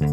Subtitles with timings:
[0.00, 0.08] Halo,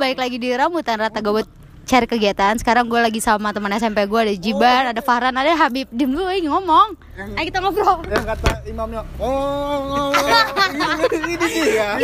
[0.00, 1.44] balik lagi di Rambutan Rata Gabut
[1.84, 2.56] cari kegiatan.
[2.56, 5.92] Sekarang gue lagi sama teman SMP gue ada Jiban, ada Farhan, ada Habib.
[5.92, 6.48] Diem dulu ini
[7.18, 7.98] Ayo kita ngobrol.
[8.06, 10.14] yang kata imamnya oh
[11.18, 11.98] ini dia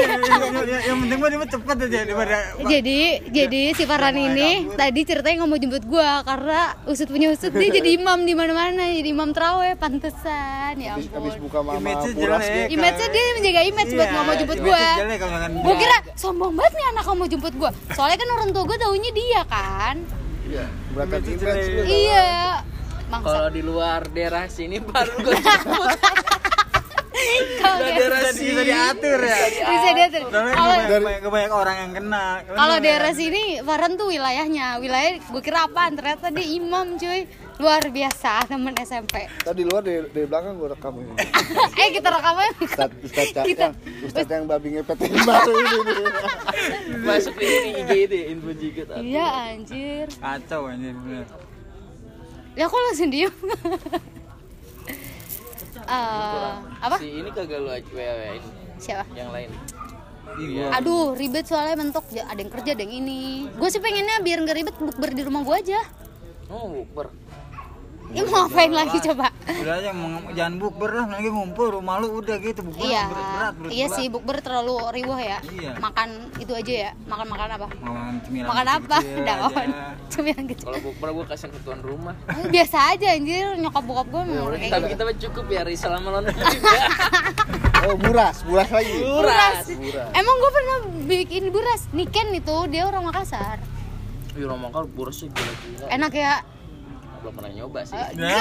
[0.85, 3.01] yang penting mah dia cepet aja daripada Jadi,
[3.31, 6.61] jadi si Farhan ini tadi ceritanya nggak mau jemput gue karena
[6.91, 7.55] usut punya usut.
[7.55, 11.47] Dia jadi imam di mana-mana, jadi imam teraweh, pantesan ya habis, habis ampun.
[11.47, 12.27] buka mama gitu
[12.75, 17.05] Image-nya dia menjaga image buat nggak mau jemput misalkan Gue kira sombong banget nih anak
[17.07, 17.71] kamu jemput gue.
[17.95, 19.97] Soalnya kan orang tua gue taunya dia kan.
[20.45, 22.29] iya berangkat image Iya.
[23.11, 25.99] Kalau di luar daerah sini baru gue jemput.
[27.63, 30.23] Kalau daerah sini bisa diatur ya bisa diatur.
[30.29, 35.65] Soalnya Kalau banyak, orang yang kena kalau daerah sini Farhan tuh wilayahnya, wilayah gue kira
[35.65, 37.25] apaan ternyata dia imam cuy.
[37.55, 39.31] Luar biasa temen SMP.
[39.47, 41.15] tadi luar dari, dari belakang gue rekam ini
[41.87, 42.51] eh kita rekam aja.
[42.59, 46.07] Ustad Ustad Kita- yang Ustad yang babi ngepet yang baru ini nih.
[47.07, 48.89] Masuk di ini IG itu ya, info jigot.
[48.99, 50.07] Iya anjir.
[50.19, 51.54] kacau anjir bener
[52.55, 53.35] Ya kok langsung diem?
[55.85, 56.97] Eh, apa?
[56.97, 59.05] Si ini kagak lu WW ini Siapa?
[59.13, 59.53] yang lain.
[60.41, 63.53] iya Aduh ribet soalnya mentok ada yang kerja ada yang ini.
[63.53, 65.81] Gue sih pengennya biar nggak ribet bukber di rumah gue aja.
[66.49, 67.13] Oh, bukber.
[68.15, 69.27] Ya mau ngapain lagi coba?
[69.45, 73.27] udah aja mau- jangan bukber lah lagi ngumpul rumah lu udah gitu bukber Iya, berat
[73.29, 75.39] berat berat iya sih bukber terlalu riwah ya.
[75.43, 75.73] Iya.
[75.77, 76.91] Makan itu aja ya.
[77.05, 77.67] Makan makan apa?
[77.75, 78.97] makan cemilan Makan apa?
[79.27, 79.69] Daun.
[80.07, 80.65] Cemilan kecil.
[80.65, 82.15] Kalau bukber gue kasihan ke tuan rumah.
[82.31, 84.87] Oh, Biasa aja anjir nyokap bokap gue Ya mau kayak kita gitu.
[84.89, 86.35] kita mah cukup ya Rizal sama London.
[87.85, 89.67] oh buras buras lagi Buras.
[89.69, 91.81] buras Emang gue pernah bikin buras.
[91.91, 93.59] Niken itu dia orang Makassar.
[94.33, 95.87] Iya, orang makan buras sih gila-gila.
[95.89, 96.35] Enak ya.
[97.25, 97.97] Belum pernah nyoba sih.
[97.97, 98.37] Nah,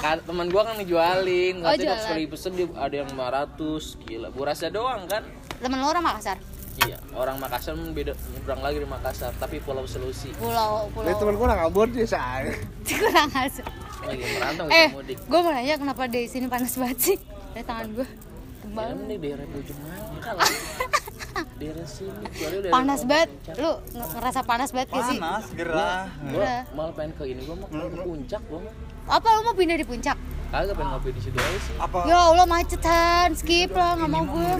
[0.00, 2.00] Kan teman gua kan ngejualin, Oh, katanya jualan.
[2.00, 4.28] sekali pesen dia ada yang 500, gila.
[4.30, 5.22] Burasnya doang kan?
[5.60, 6.40] Temen lo orang Makassar.
[6.80, 10.32] Iya, orang Makassar beda nyebrang lagi dari Makassar, tapi Pulau Selusi.
[10.34, 11.04] Pulau pulau.
[11.04, 12.48] Ini temen gue orang Ambon dia saya
[12.88, 13.66] kurang asik.
[14.02, 15.16] Lagi merantau Eh, mudik.
[15.20, 17.16] gue mau nanya kenapa di sini panas banget sih?
[17.52, 18.08] Dari tangan gue.
[18.58, 18.88] Tebal.
[18.88, 20.48] Ya, ini daerah lah.
[21.54, 22.24] daerah sini,
[22.68, 23.28] Panas banget.
[23.56, 25.18] Lu nge- ngerasa panas banget gak sih?
[25.18, 28.60] panas gerah Gua malah pengen ke ini, gua mau ke puncak gua.
[29.06, 30.16] Apa lu mau pindah di puncak?
[30.50, 31.74] Kagak pengen ngopi di situ aja sih.
[31.78, 34.50] apa Ya Allah macetan, skip lah nggak mau gue.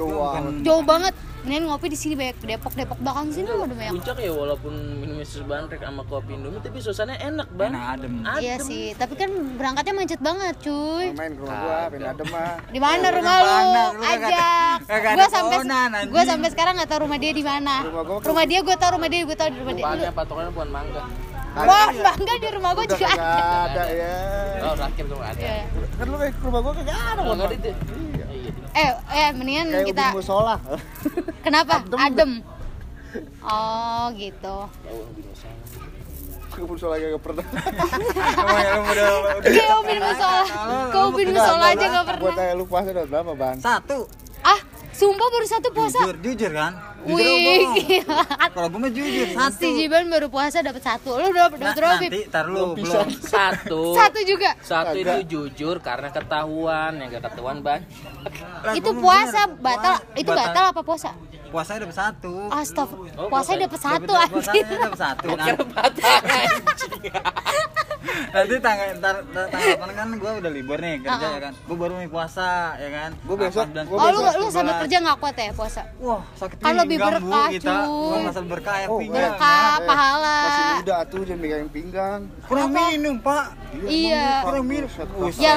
[0.62, 1.14] Jauh banget.
[1.44, 3.92] Mending ngopi di sini banyak Depok Depok belakang sini udah banyak.
[4.00, 7.68] Puncak ya walaupun minumnya susu bandrek sama kopi Indomie tapi suasananya enak bang.
[7.76, 9.28] enak adem Iya sih, tapi kan
[9.60, 11.12] berangkatnya macet banget, cuy.
[11.12, 13.86] main ke rumah gue pengen adem mah Di mana rumah lu?
[14.08, 14.78] Ajak.
[14.88, 15.56] Gua sampai
[16.08, 17.76] gua sampai sekarang nggak tahu rumah dia di mana.
[17.92, 19.84] Rumah gua Rumah dia gua tahu rumah dia, gua tahu di rumah dia.
[19.84, 21.02] Lu, Bahannya patokannya bukan mangga.
[21.56, 23.30] Wah, bangga di rumah gua udah juga ada.
[23.64, 24.14] ada ya
[24.60, 25.40] Oh, terakhir gua nggak ada.
[25.40, 25.56] Iya.
[25.94, 27.46] kan lu kayak ke rumah gue kagak ada Kalau nggak motor.
[27.46, 27.70] ada itu.
[27.70, 28.24] Iya.
[28.74, 30.54] Eh, eh mendingan kayak kita ubin musola
[31.40, 31.74] kenapa?
[31.78, 31.94] Adem.
[31.96, 32.32] Adem.
[33.40, 34.56] Oh, gitu.
[36.50, 39.06] Ke musola kagak pernah Emang udah
[39.40, 40.42] Kayak ubin musola.
[40.86, 42.32] Ke ubin musola aja gue pernah.
[42.32, 43.98] tanya lu puasa udah berapa bang satu
[44.40, 44.60] Ah,
[44.94, 45.98] sumpah baru satu puasa.
[46.00, 46.72] jujur jujur kan
[47.04, 48.00] jujur Wih,
[48.48, 51.10] kalau gue mah jujur satu Si Jiban baru puasa dapat satu.
[51.14, 52.10] Lu udah dapat Nah, berapa, Bib?
[52.10, 53.82] nanti tar lu belum Satu.
[53.92, 54.50] Satu juga.
[54.58, 57.84] Satu itu jujur karena ketahuan, yang gak ketahuan banyak.
[58.72, 59.60] Itu puasa bener.
[59.60, 59.94] batal.
[60.16, 61.12] Itu batal apa puasa?
[61.54, 63.14] Puasanya dapat satu Astagfirullah.
[63.16, 64.32] Oh, puasa puasa- dapat satu anjir.
[64.34, 65.28] puasanya dapat satu
[68.26, 71.32] nanti tanggal ntar ntar- tanggal kan gue udah libur nih kerja Ah, ah.
[71.32, 73.86] ya kan gue baru nih puasa ya kan Gua besok- 14.
[73.86, 74.82] gua Oh lu besok lu sampai 17.
[74.82, 75.82] kerja nggak kuat ya puasa?
[75.98, 78.22] wah sakit Kan lebih berkah, kita cuy.
[78.24, 80.36] Masalah berkah ya Oh, pinggang Berkah, pahala.
[80.40, 83.44] masih muda tuh jangan megangin pinggang kurang minum pak
[83.82, 84.26] Iya.
[84.42, 84.88] kurang minum
[85.36, 85.54] Ya.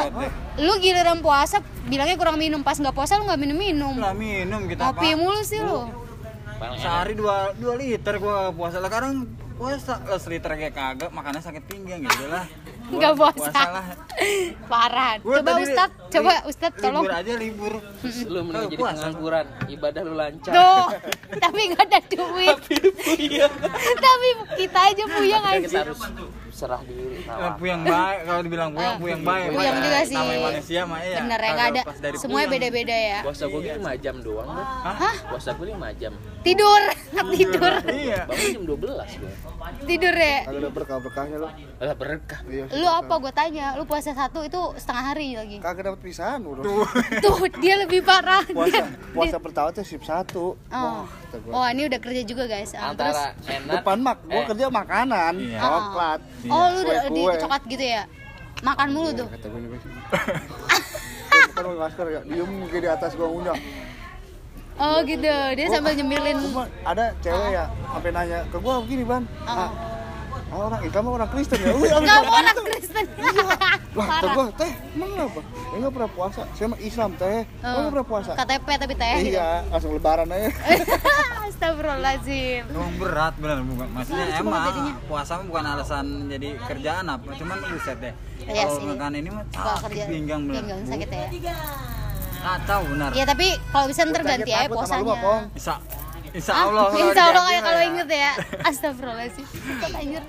[0.57, 3.93] Lu giliran puasa bilangnya kurang minum pas nggak puasa lu nggak minum minum.
[3.95, 5.85] Lah minum kita pak mulu sih lu.
[6.75, 11.63] Sehari dua dua liter gua puasa lah sekarang puasa lah seliter kayak kagak makannya sakit
[11.65, 12.45] pinggang gitu lah
[12.87, 13.61] Gua Nggak puasa.
[13.67, 13.85] lah
[14.65, 15.19] Parah.
[15.19, 17.03] Gua Coba Ustad, coba Ustad tolong.
[17.03, 17.73] libur aja libur
[18.25, 20.53] Lu mending jadi pengangguran, ibadah lu lancar.
[20.55, 20.85] Tuh,
[21.35, 22.57] tapi nggak ada duit.
[23.17, 23.47] Iya.
[23.97, 25.77] tapi kita aja puyeng kita aja.
[25.83, 25.99] harus
[26.57, 27.21] serah diri.
[27.21, 30.17] Nah, Nah, puyang baik kalau dibilang puyang Ah, puyang baik puyang juga sih.
[30.17, 31.81] namanya manusia mah iya Bener ya nggak ada.
[31.83, 33.19] pas dari Semuanya puyang, beda-beda ya.
[33.21, 34.65] puasa gue gitu 5 jam doang gua.
[34.83, 35.15] Hah?
[35.27, 36.13] Puasa gue 5 jam.
[36.39, 36.81] Tidur,
[37.35, 39.33] tidur, iya Bangun jam 12 gue.
[39.85, 40.37] tidur ya.
[40.43, 42.39] kagak ada berkah berkahnya lu Lah berkah.
[42.47, 45.57] iya Lu apa gue tanya, lu puasa satu itu setengah hari lagi.
[45.59, 46.63] kagak dapat pisahan udah
[47.23, 48.41] Tuh, dia lebih parah.
[48.47, 48.83] puasa
[49.13, 51.05] puasa pertama tuh sip satu Oh.
[51.49, 52.71] Oh, ini udah kerja juga guys.
[52.71, 53.73] Ah, terus Antara enak.
[53.77, 54.45] depan mak gua Eh.
[54.47, 55.33] kerja makanan
[56.47, 56.55] Iya.
[56.55, 58.03] Oh, lu udah di coklat gitu ya?
[58.63, 59.27] Makan mulu tuh.
[59.27, 59.91] kata gua nih kan
[61.53, 63.59] pakai masker ya diem kayak di atas gua undang
[64.77, 65.25] Oh gitu,
[65.57, 66.37] dia sambil nyemilin.
[66.85, 69.73] Ada cewek ya sampai nanya ke gua begini ban ah,
[70.49, 72.61] orang eh, kamu orang Kristen ya Wih, abis Kamu itu.
[72.63, 73.05] Kristen.
[73.97, 74.33] Lah, kata Parah.
[74.33, 75.39] gua, teh, emang kenapa?
[75.41, 76.41] Ya nggak pernah puasa.
[76.53, 77.39] Saya mah Islam, teh.
[77.57, 77.79] Kamu Oh.
[77.79, 78.31] nggak pernah puasa?
[78.33, 79.15] KTP tapi teh.
[79.27, 80.49] Iya, langsung lebaran aja.
[81.47, 82.61] Astagfirullahaladzim.
[82.69, 84.93] Emang berat bener bukan maksudnya Nah, emang jadinya.
[85.03, 89.43] puasa mah bukan alasan jadi kerjaan apa cuman buset deh Iya kalau makan ini mah
[89.47, 91.55] sakit kerja pinggang bener pinggang sakit ya.
[92.37, 95.15] kacau bener Iya tapi kalau bisa ntar ganti aja lu, puasanya.
[95.49, 95.73] Bisa
[96.37, 97.87] insya Ah, Allah kalau Insya Allah kayak kalau ya.
[97.87, 98.31] inget ya.
[98.63, 99.45] Astagfirullahaladzim.
[99.49, 100.23] Kok anjir.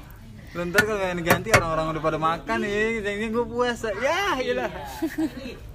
[0.49, 4.71] Lu ntar kalau yang diganti orang-orang udah pada makan nih jadinya gue puasa ya iyalah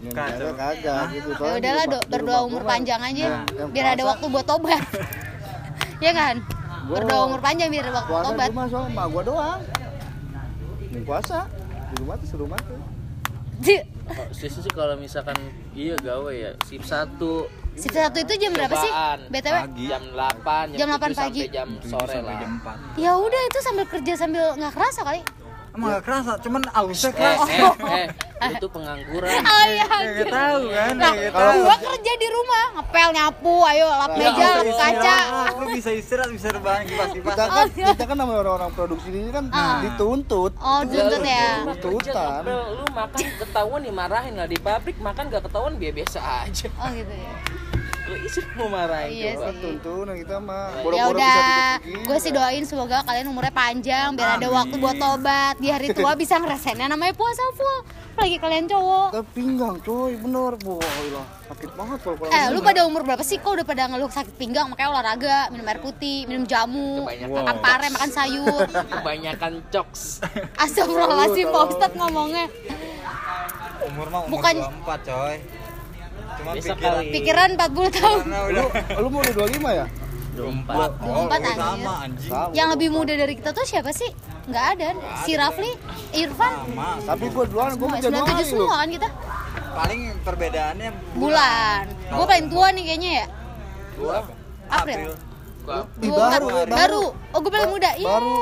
[0.02, 0.50] Ya, Kacau.
[0.52, 1.30] kagak, kagak gitu.
[1.38, 4.10] Ya udahlah do, berdoa umur panjang aja Nah, biar ada puasa.
[4.10, 4.82] waktu buat tobat.
[6.00, 6.36] Iya kan?
[6.84, 8.44] Berdoa umur panjang biar ada waktu Puasa tobat.
[8.44, 9.60] di rumah soalnya emak gua doang.
[10.90, 11.38] Yang puasa
[11.88, 12.78] di rumah tuh makan.
[14.04, 15.38] Oh, Sisi sih kalau misalkan
[15.72, 18.92] iya gawe ya sip satu Sip satu itu jam berapa sih?
[19.28, 19.56] BTW?
[19.66, 19.86] Pagi.
[19.90, 21.42] jam 8 Jam 8 7 pagi.
[21.42, 22.36] sampai jam sore sampai lah.
[22.38, 25.22] jam 4 Ya udah itu sambil kerja sambil nggak kerasa kali.
[25.74, 28.06] Emang gak kerasa cuman ausnya Eh, keras eh, eh,
[28.46, 29.34] lu tuh pengangguran.
[29.54, 29.86] Oh iya.
[30.16, 34.18] Gak tahu kan Nah, kalau- tahu gua kerja di rumah, ngepel, nyapu, ayo lap Ya,
[34.20, 35.18] meja, lap kaca.
[35.56, 39.50] Lu bisa istirahat bisa rebahan kipas-kipas Kita kan kita kan namanya orang-orang produksi ini kan
[39.50, 39.82] Ah.
[39.82, 40.52] dituntut.
[40.56, 41.66] Oh, tuntut ya.
[41.76, 42.42] Tuntutan.
[42.46, 46.68] Lu makan ketahuan dimarahin lah di pabrik makan gak ketahuan biasa aja.
[46.76, 47.34] Oh gitu ya.
[48.54, 49.48] Mau marahin Iya coba.
[49.50, 49.60] sih.
[49.60, 50.66] Tuntunan kita mah.
[50.70, 51.72] Ya Boro-boro bisa udah,
[52.04, 54.56] gue sih doain semoga kalian umurnya panjang biar ada Amin.
[54.56, 57.80] waktu buat tobat di hari tua bisa ngerasain yang namanya puasa full.
[58.14, 59.08] Apalagi kalian cowok.
[59.10, 60.54] Kita pinggang coy, bener.
[60.64, 61.26] Wah, ilah.
[61.44, 63.38] Sakit banget kalau pulang Eh, lu pada umur berapa sih?
[63.38, 67.90] Kok udah pada ngeluh sakit pinggang makanya olahraga, minum air putih, minum jamu, makan pare,
[67.90, 68.70] makan sayur.
[68.94, 70.22] Kebanyakan jokes.
[70.56, 72.46] Astagfirullahaladzim, Pak Ustadz ngomongnya.
[73.84, 75.36] umur mah umur Bukan- 24 coy
[76.36, 77.12] cuma Bisa pikiran kali.
[77.12, 78.22] Pikiran 40 tahun.
[78.24, 78.66] karena Lu,
[78.98, 79.86] lu mau udah 25 ya?
[80.34, 80.74] 24.
[80.74, 81.54] Oh, 24 lu anjir.
[81.56, 82.32] sama anjing.
[82.52, 84.10] Yang lebih muda dari kita tuh siapa sih?
[84.44, 84.88] Nggak ada.
[85.22, 85.72] Si Rafli,
[86.12, 88.50] Irfan, sama Tapi gua duluan, gua mau Januari 97 lu.
[88.60, 89.10] semua kan kita.
[89.74, 91.84] paling perbedaannya Bulan.
[92.08, 93.26] Gue paling tua nih kayaknya ya.
[93.96, 94.18] gua
[94.68, 95.12] April.
[95.64, 97.04] Gua- Ih, Gua baru, baru.
[97.32, 97.90] Oh, gue paling muda.
[97.96, 98.36] Baru.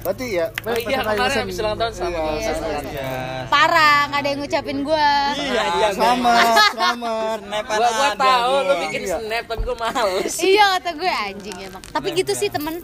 [0.00, 2.72] Berarti ya, Oh iya, kemarin habis ulang tahun sama Iya, Iya, sama.
[2.72, 2.90] sama.
[2.90, 3.12] ya
[3.46, 5.10] Parah, nggak ada yang ngucapin gue.
[5.36, 7.38] iya Iya, selamat, selamat.
[7.42, 8.76] Snapan Gua gua ada tahu lu gua.
[8.80, 9.16] bikin Iya.
[9.18, 10.32] snap tapi gua males.
[10.40, 11.82] iya kata gue anjing emang.
[11.86, 12.74] Tapi gitu sih temen.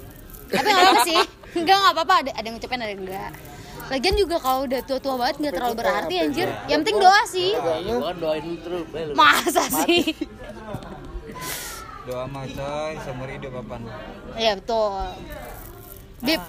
[0.47, 1.21] Tapi nggak apa sih.
[1.57, 2.15] Enggak nggak apa-apa.
[2.21, 3.31] Ada, ada yang ngucapin ada yang enggak.
[3.87, 6.49] Lagian juga kalau udah tua-tua banget nggak terlalu berarti anjir.
[6.67, 7.51] Yang penting doa sih.
[7.51, 8.85] Iya, gua kan doain lu terus.
[9.15, 10.05] Masa sih?
[12.07, 13.83] doa mah coy seumur hidup apaan
[14.37, 15.11] Iya betul.
[16.17, 16.41] Bib,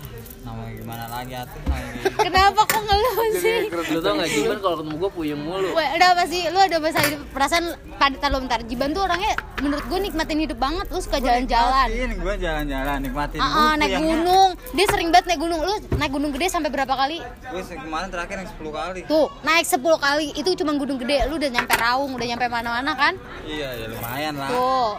[0.47, 1.59] namanya gimana lagi atuh
[2.23, 3.67] kenapa kok ngeluh sih?
[3.91, 5.75] Lu tau gak Jiban kalau ketemu gua puyeng mulu.
[5.75, 6.47] Wah, udah apa sih?
[6.47, 7.65] Lu ada masa hidup perasaan
[7.99, 8.63] pada taruh bentar.
[8.63, 10.87] Jiban tuh orangnya menurut gue nikmatin hidup banget.
[10.87, 11.87] Lu suka jalan-jalan.
[12.15, 14.49] Gua jalan-jalan nikmatin Ah, ah, Gua naik gunung.
[14.71, 15.59] Dia sering banget naik gunung.
[15.59, 17.17] Lu naik gunung gede sampai berapa kali?
[17.19, 20.27] gua se- kemarin terakhir yang 10 kali Tuh, naik 10 kali.
[20.31, 21.27] Itu cuma gunung gede.
[21.27, 23.13] Lu udah nyampe Raung, udah nyampe mana-mana kan?
[23.43, 24.91] iya ya lumayan lah Tuh.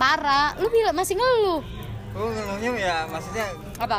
[0.00, 0.56] Parah.
[0.56, 1.60] Lu bilang masih ngeluh.
[2.10, 3.46] Gua ngeluhnya ya maksudnya
[3.78, 3.98] Apa?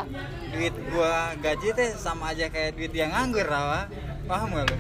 [0.50, 3.88] duit gua gaji teh sama aja kayak duit yang nganggur rawa
[4.26, 4.78] paham gak lu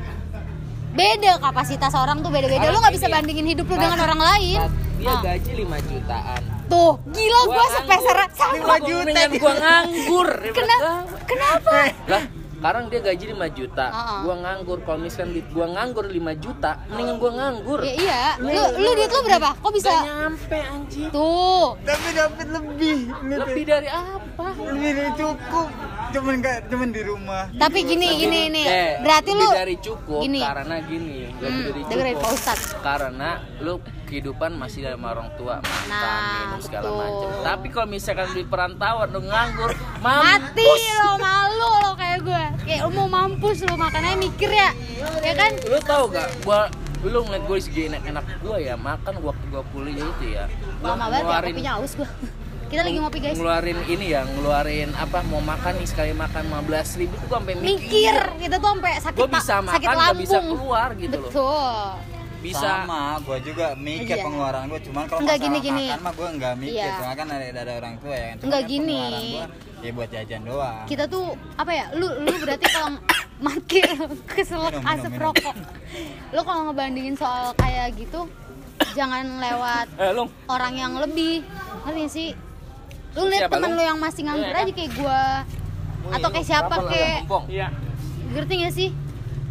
[0.90, 2.74] Beda kapasitas orang tuh beda-beda.
[2.74, 4.60] Lu nggak bisa bandingin hidup lu dengan orang lain.
[4.98, 5.22] Dia Ah.
[5.22, 6.42] gaji 5 jutaan.
[6.66, 8.58] Tuh, gila gua Gua sepeser sama.
[8.58, 10.30] Gua mendingan gua nganggur.
[10.50, 10.92] Kenapa?
[11.30, 11.78] Kenapa?
[12.10, 12.24] Lah,
[12.60, 13.86] sekarang dia gaji 5 juta.
[13.88, 14.20] Ah.
[14.22, 14.84] Gua nganggur.
[14.84, 17.80] Kalau misalkan duit gua nganggur 5 juta, mendingan gua nganggur.
[17.82, 18.22] Ya iya.
[18.38, 19.56] Lu lu duit lu berapa?
[19.56, 19.88] Kok bisa?
[19.90, 21.08] Gak nyampe anjing.
[21.10, 21.80] Tuh.
[21.82, 24.52] tapi dapat lebih Lebih dari apa?
[24.60, 25.68] lebih dari cukup
[26.10, 28.66] cuman gak cuman di rumah Tapi gini gini nih.
[28.66, 30.40] Eh, Berarti lebih lu dari cukup gini.
[30.42, 32.26] karena gini, lebih Hmm, dari dengerin cukup.
[32.26, 32.66] Pak Ustadz.
[32.82, 33.74] Karena lu
[34.10, 36.98] kehidupan masih dari orang tua, makan, Nah, minum segala betul.
[36.98, 37.30] macam.
[37.40, 40.26] Tapi kalau misalkan di perantauan lu nganggur, mampus.
[40.26, 42.44] mati lo malu lo kayak gue.
[42.66, 44.70] Kayak lu mau mampus lu makannya mikir ya.
[45.22, 45.52] Ya kan?
[45.64, 46.28] Lu tahu gak?
[46.42, 46.66] Gua
[47.00, 51.08] lu ngeliat gue segi enak-enak gua ya makan waktu gua kuliah itu ya gua Lama
[51.08, 52.10] banget ya ngeluarin kopinya aus gue.
[52.70, 53.34] Kita lagi ngopi guys.
[53.34, 57.54] ngeluarin ini ya ngeluarin apa mau makan nih sekali makan 15 ribu tuh gua sampai
[57.56, 60.20] Mikir, mikir kita tuh sampai sakit pa- bisa sakit makan, lambung.
[60.20, 61.32] bisa keluar gitu loh.
[61.32, 61.88] Betul.
[62.40, 64.24] Bisa sama gua juga mikir Iya.
[64.24, 65.86] pengeluaran gua cuman kalau Enggak, masalah gini-gini.
[65.86, 66.96] makan mah gua enggak mikir Iya.
[66.96, 69.04] cuma kan ada, ada orang tua ya Enggak, kan gini.
[69.30, 69.46] gua
[69.80, 71.86] ya buat jajan doang Kita tuh apa ya?
[71.94, 72.90] Lu lu berarti kalau
[73.46, 73.80] mati
[74.30, 75.24] keselak Minum, asap minum.
[75.26, 75.56] rokok.
[76.30, 78.22] Lu kalau ngebandingin soal kayak gitu
[78.90, 81.44] jangan lewat eh lu orang yang lebih
[81.84, 82.30] ngerti nggak sih
[83.12, 83.76] lu lihat temen lu?
[83.76, 84.64] lu yang masih nganggur Iya, kan?
[84.64, 85.22] aja kayak gua
[86.10, 87.18] atau kayak siapa kayak
[87.48, 87.68] iya
[88.30, 88.90] ngerti gak sih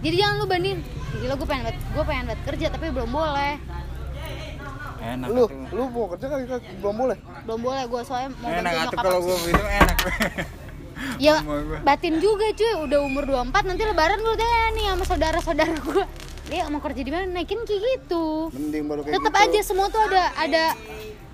[0.01, 3.55] jadi jangan lu bandingin gila gue pengen banget gue pengen banget kerja tapi belum boleh.
[4.99, 6.39] Enak Lu, tuh lu mau kerja kan
[6.77, 7.17] belum boleh.
[7.47, 9.97] belum boleh gue soalnya mau enak atuh nyokap kalau gue minum enak.
[11.17, 11.39] Ya
[11.81, 12.73] batin juga cuy.
[12.83, 16.03] Udah umur 24 nanti lebaran gue deh nih sama saudara-saudara gue
[16.49, 17.25] dia mau kerja di mana?
[17.31, 18.51] Naikin kayak gitu.
[18.51, 19.45] Mending baru kayak tetap gitu.
[19.47, 20.65] aja semua tuh ada ada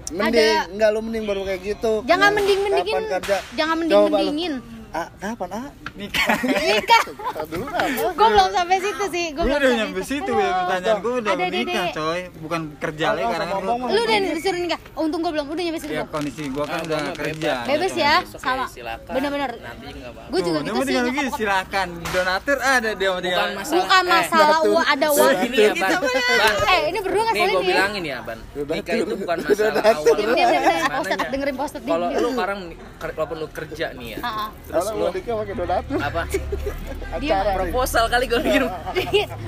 [0.06, 1.92] Mending, ada- enggak lu mending baru kayak gitu.
[2.04, 3.36] jangan Kayak mending mendingin kerja?
[3.56, 4.54] jangan mending lu.
[4.94, 5.66] Ah, kapan ah?
[5.94, 6.38] nikah.
[6.38, 7.02] Nikah.
[7.44, 7.82] Dulu dah.
[7.90, 10.30] gue belum sampai situ sih gue gue belum udah sampai nyampe situ.
[10.32, 11.82] ya pertanyaan gue udah Ada Dede.
[11.90, 12.20] coy.
[12.38, 14.78] Bukan kerja lagi karena kan lu lu udah disuruh nikah?
[14.94, 15.46] Oh, untung gue belum.
[15.48, 15.92] Udah nyampe situ.
[15.92, 17.52] Ya kondisi gue kan Ah, udah kerja.
[17.66, 17.92] bebas.
[17.92, 18.64] Ya Besok sama.
[19.08, 19.50] bener-bener.
[19.54, 20.22] Apa.
[20.30, 21.34] gue juga gitu sih bokap.
[21.34, 21.88] silakan.
[22.06, 24.46] Donatur ada dia mau tinggal Bukan masalah.
[24.54, 25.32] eh, uang ada uang.
[25.42, 25.90] Gini ya, Ban.
[26.64, 27.74] Eh ini berdua nggak Nih saling gue nih ya?
[27.74, 28.38] bilangin ya, Ban.
[28.54, 29.82] Nikah itu bukan masalah.
[30.94, 32.58] Postet, dengerin postet di- Kalau lu sekarang
[33.00, 34.48] walaupun lu kerja nih ya, Ah, ah.
[34.86, 35.98] Terus lu pakai donatur.
[35.98, 36.22] apa?
[37.22, 37.54] Dia-.
[37.54, 38.62] Proposal kali gue bikin.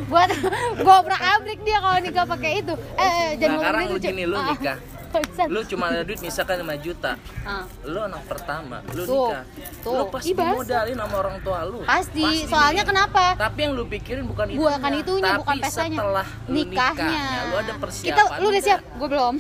[0.06, 0.30] buat
[0.78, 4.22] gue obrak abrik dia kalau nikah pakai itu eh, eh jangan Nah, sekarang lu gini,
[4.22, 4.78] lu Ah, nikah.
[5.06, 5.48] bangsat.
[5.48, 7.14] Lu cuma ada duit misalkan 5 juta.
[7.40, 9.42] Ah, Lu anak pertama, lu Tuh, nikah.
[9.80, 9.92] tuh.
[9.92, 10.56] Lu pasti Ih, bahasa.
[10.56, 11.78] modalin sama orang tua lu.
[11.82, 14.60] pasti soalnya kenapa Tapi yang lu pikirin bukan itu.
[14.60, 18.08] bukan itunya Tapi bukan pestanya setelah lu nikahnya lu ada persiapan.
[18.12, 19.34] kita lu udah siap gue belum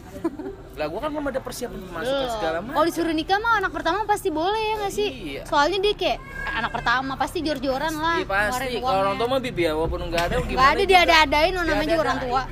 [0.76, 2.74] Lah gua kan belum ada persiapan masuk ke segala macam.
[2.74, 5.42] kalau disuruh nikah mah anak pertama pasti boleh ya nggak sih Iya.
[5.44, 8.76] soalnya dia kayak eh, anak pertama pasti jor-joran lah Iya pasti.
[8.76, 10.52] Kalau orang tua mah bibi ya walaupun enggak ada gimana?
[10.54, 12.42] nggak ada dia ada adain namanya juga orang tua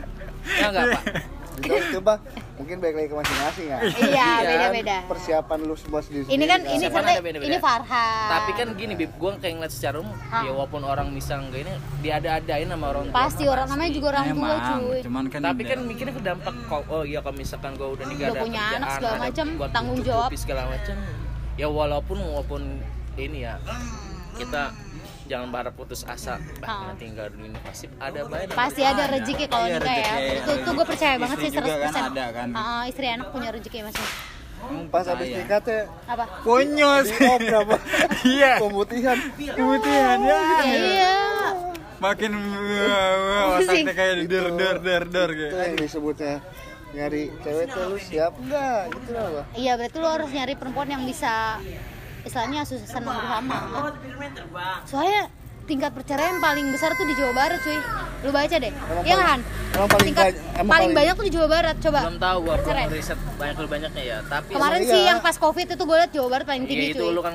[0.46, 1.02] Ya enggak, Pak.
[1.54, 2.12] Coba, coba
[2.54, 3.78] mungkin balik lagi ke masing-masing ya.
[4.04, 6.26] iya beda-beda Persiapan lu semua sendiri.
[6.26, 7.46] ini kan ini Siapa katanya ada beda-beda.
[7.46, 10.42] ini Farhan Tapi kan gini, Bib, gua kayak ngeliat secara umum, Hah.
[10.42, 13.14] ya walaupun orang misal enggak ini, dia ada adain sama orang tua.
[13.16, 16.82] pasti orang namanya juga orang tua cuy cuman kan Tapi kan mikirnya ke dampak kok
[16.88, 20.28] oh iya kalau misalkan gua udah nikah ada punya anak segala macam, tanggung jawab.
[20.34, 20.96] segala macam.
[21.54, 22.62] Ya walaupun walaupun
[23.14, 23.54] ini ya
[24.34, 24.74] kita
[25.24, 26.88] jangan berharap putus asa Ah.
[26.88, 30.36] bah tinggal di ini pasti ada banyak pasti ada rezeki kalau Iya, nikah ya rezeki.
[30.36, 32.48] itu tuh gue percaya banget Istri sih juga 100% kan ada kan.
[32.52, 34.08] Ah, istri anak punya rezeki masing
[34.88, 35.38] Pas habis Saya.
[35.38, 37.76] nikah teh apa konyol op berapa?
[38.32, 39.18] iya Pemutihan.
[39.36, 41.16] kemutihan ya ya iya
[41.96, 43.84] makin wah, wah, Pusing.
[43.84, 46.34] otaknya kayak der der der der Itu kayak yang disebutnya
[46.90, 49.46] nyari cewek tuh lu siap enggak gitu lah Bang.
[49.54, 51.58] iya berarti lo harus nyari perempuan yang bisa
[52.24, 53.54] istilahnya susah bersama.
[54.84, 55.22] Soalnya
[55.64, 57.80] tingkat perceraian paling besar tuh di Jawa Barat cuy.
[58.20, 58.68] Lu baca deh.
[58.68, 59.40] Emang ya paling- kan?
[59.74, 62.00] emang paling tingkat banyak- emang paling paling- banyak tuh di Jawa Barat coba.
[62.00, 65.06] Belum tahu gua belum riset banyak lebih banyaknya ya tapi kemarin sih iya.
[65.06, 67.10] yang pas covid itu gue liat Jawa Barat paling ya tinggi itu cuy.
[67.10, 67.32] lu kan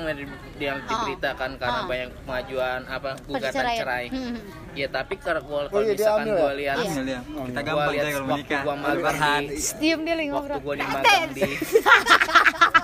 [0.56, 1.86] yang diberitakan karena Ah.
[1.86, 4.34] banyak pengajuan apa gugatan cerai Hmm.
[4.72, 6.54] ya tapi kalau gua- Oh kalau iya, dia misalkan ambil gua ya?
[6.56, 7.02] lihat Iya.
[7.04, 7.20] Ya.
[7.20, 8.60] kita gampang deh kalau waktu menikah.
[8.60, 9.42] gua magang Farhan.
[9.42, 10.58] di diem dia lagi waktu ngobrol.
[10.62, 11.42] gua di magang di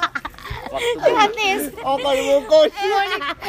[0.68, 2.73] waktu gratis Oh, kalau bungkus.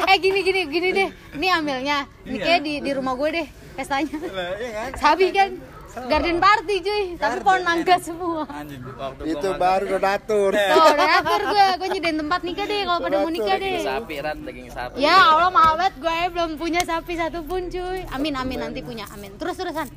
[0.03, 1.09] eh gini gini gini deh.
[1.33, 1.97] Ini ambilnya.
[2.21, 2.43] Ini Iya.
[2.43, 4.17] kayak di di rumah gue deh pestanya.
[4.27, 4.89] Lah, iya kan?
[4.95, 5.51] Sabi kan?
[5.97, 7.03] Garden party cuy.
[7.17, 8.45] Tapi pohon mangga semua.
[8.45, 10.51] Anjing waktu gua Itu baru donatur.
[10.53, 13.81] tuh udah atur gue gue nyediain tempat nikah deh kalau pada mau nikah daging deh.
[13.83, 14.95] sapi rat daging sapi.
[14.99, 18.05] Ya Allah mahal banget gue belum punya sapi satupun cuy.
[18.07, 19.33] Amin amin nanti punya amin.
[19.35, 19.89] Terus terusan.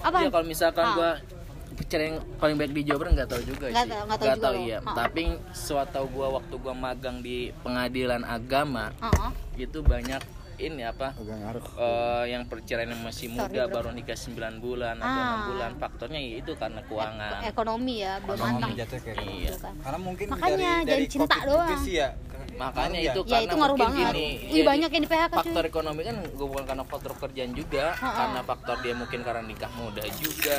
[0.00, 0.16] Apa?
[0.18, 1.16] Ya kalau misalkan Ah.
[1.74, 4.28] Perceraian yang paling baik di Jawa Barat nggak tahu juga Nggak sih tahu- nggak tahu
[4.32, 4.58] juga lo.
[4.60, 4.94] iya Ah.
[4.96, 9.30] tapi suatu gua waktu gua magang di pengadilan agama Heeh.
[9.60, 10.22] itu banyak
[10.56, 11.64] ini apa Agak ngaruh.
[11.76, 13.74] eh, yang perceraian yang masih Sorry, muda bro.
[13.74, 15.26] baru nikah 9 bulan atau Ah.
[15.36, 19.32] 6 bulan faktornya ya itu karena keuangan ekonomi ya belum Ekonomi matang jatuh kayak gitu.
[19.34, 21.80] iya karena mungkin Makanya, dari, dari cinta doang.
[21.80, 22.08] sih ya
[22.54, 23.10] makanya Iya.
[23.10, 25.38] itu ya karena itu ngaruh mungkin banget gini, Ih, jadi banyak yang di PHK cuy
[25.40, 28.14] faktor ekonomi kan gue bukan karena faktor pekerjaan juga Ha-ha.
[28.14, 30.58] karena faktor dia mungkin karena nikah muda juga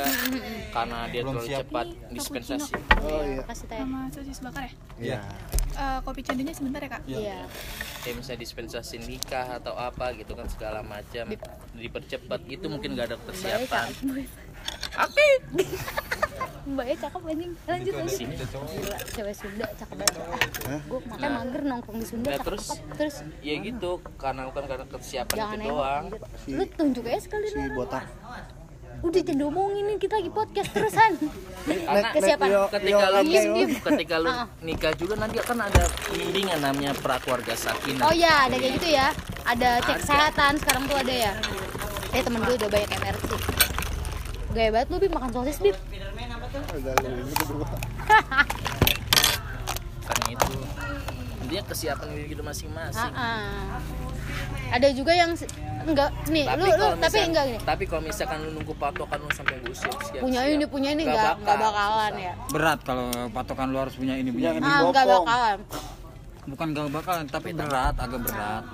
[0.70, 1.60] karena dia Belum terlalu siap.
[1.64, 3.40] cepat dispensasi Oh iya.
[3.42, 5.20] kasih teh sama sosis bakar ya iya
[5.76, 7.38] Eh, kopi candunya sebentar ya kak iya
[8.00, 11.24] kayak misalnya dispensasi nikah atau apa gitu kan segala macam.
[11.76, 13.86] Dipercepat itu mungkin gak ada persiapan.
[13.92, 14.46] cakep
[14.96, 15.26] Oke.
[16.66, 17.52] Mbaknya cakep anjing.
[17.68, 18.18] Lanjut lanjut.
[18.18, 20.14] Gila, cewek Sunda cakep banget.
[20.66, 22.66] Ah, gue makanya mager nongkrong di Sunda Nah, cakep terus?
[22.98, 23.16] terus?
[23.44, 26.04] Ya gitu karena bukan karena kesiapan jangan itu doang.
[26.10, 26.56] anjir.
[26.58, 28.04] lu tunjuk aja sekali Si botak.
[28.98, 31.10] Udah jangan diomongin nih kita lagi podcast terusan.
[31.66, 32.48] Karena Kesiapan.
[32.48, 33.12] Yo- ketika yo-
[33.46, 34.46] lu ketika lu Ah.
[34.60, 38.02] nikah juga nanti kan ada bimbingan namanya prakeluarga sakinah.
[38.02, 39.10] Oh ya ada kayak gitu ya.
[39.44, 41.32] Ada cek kesehatan sekarang tuh ada ya.
[42.10, 43.30] Eh temen gue udah banyak MRC
[44.48, 45.76] gaya banget lu bib makan sosis bib.
[45.76, 47.60] Lu
[50.06, 50.48] kan itu
[51.46, 53.12] intinya kesiapan diri kita masing-masing.
[53.14, 53.78] Ah-ah.
[54.66, 55.30] ada juga yang
[55.86, 56.10] enggak.
[56.26, 59.62] Nih lu lu kalau tapi enggak nih tapi kalau misalkan lu nunggu patokan lu sampai
[59.70, 62.34] usia usia punya ini punya ini enggak enggak bakalan ya.
[62.50, 64.66] Berat kalau patokan lu harus punya ini punya Yang ini.
[64.66, 65.58] ah enggak bakalan.
[66.46, 68.64] Bukan gak bakalan tapi berat agak berat.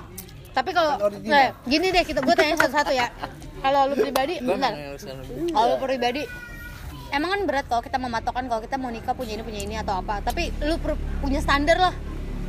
[0.52, 0.92] Tapi kalau
[1.24, 3.08] nah, gini deh kita gue tanya satu-satu ya.
[3.64, 5.16] Kalau lu pribadi meneruskan
[5.52, 6.22] kalau lu pribadi
[7.12, 10.00] emang kan berat kalau kita mematokkan kalau kita mau nikah punya ini punya ini atau
[10.00, 10.24] apa.
[10.24, 10.76] Tapi lu
[11.20, 11.92] punya standar lah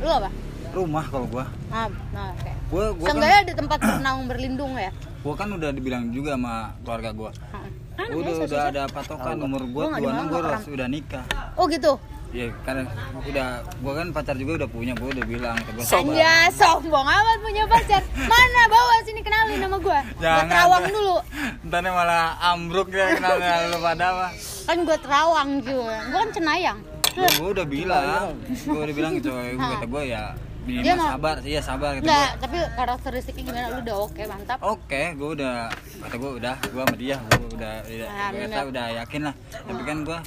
[0.02, 0.30] lu apa?
[0.74, 1.46] Rumah kalau gua.
[1.70, 2.52] Nah, nah oke.
[2.66, 4.90] Gua gua kan Seenggaknya ada tempat bernaung berlindung ya?
[5.22, 7.30] Gua kan udah dibilang juga sama keluarga gua.
[7.30, 7.70] Heeh.
[7.94, 10.66] Kan udah ya, udah ada patokan umur gua Gua nggak 26 di mana, gua harus
[10.66, 11.24] udah nikah.
[11.54, 11.92] Oh gitu?
[12.34, 12.82] Ya karena
[13.22, 13.46] udah
[13.78, 17.64] gua kan pacar juga udah punya gua udah bilang ke gua Anja sombong amat punya
[17.70, 18.02] pacar.
[18.18, 20.00] Mana bawa sini kenalin nama gua?
[20.02, 20.50] Gua Jangan.
[20.50, 21.16] terawang dulu.
[21.70, 24.32] Ntar malah ambruk dia kenalnya lu pada mah.
[24.66, 25.96] Kan gua terawang juga.
[26.10, 26.78] Gua kan cenayang
[27.14, 28.26] gua, gua udah bilang.
[28.64, 30.24] Gua udah bilang coy gua kata gua ya
[30.64, 31.36] Dia minimal mau- sabar.
[31.40, 32.40] Iya sabar kata Enggak, gua.
[32.40, 33.66] tapi karakteristiknya gimana?
[33.68, 34.58] Lu udah oke mantap.
[34.60, 35.54] Oke, gue udah
[36.00, 38.48] kata gue udah, gue sama dia, gue udah, udah, Alhamdulillah.
[38.50, 39.34] kata udah yakin lah.
[39.52, 40.18] Tapi kan gue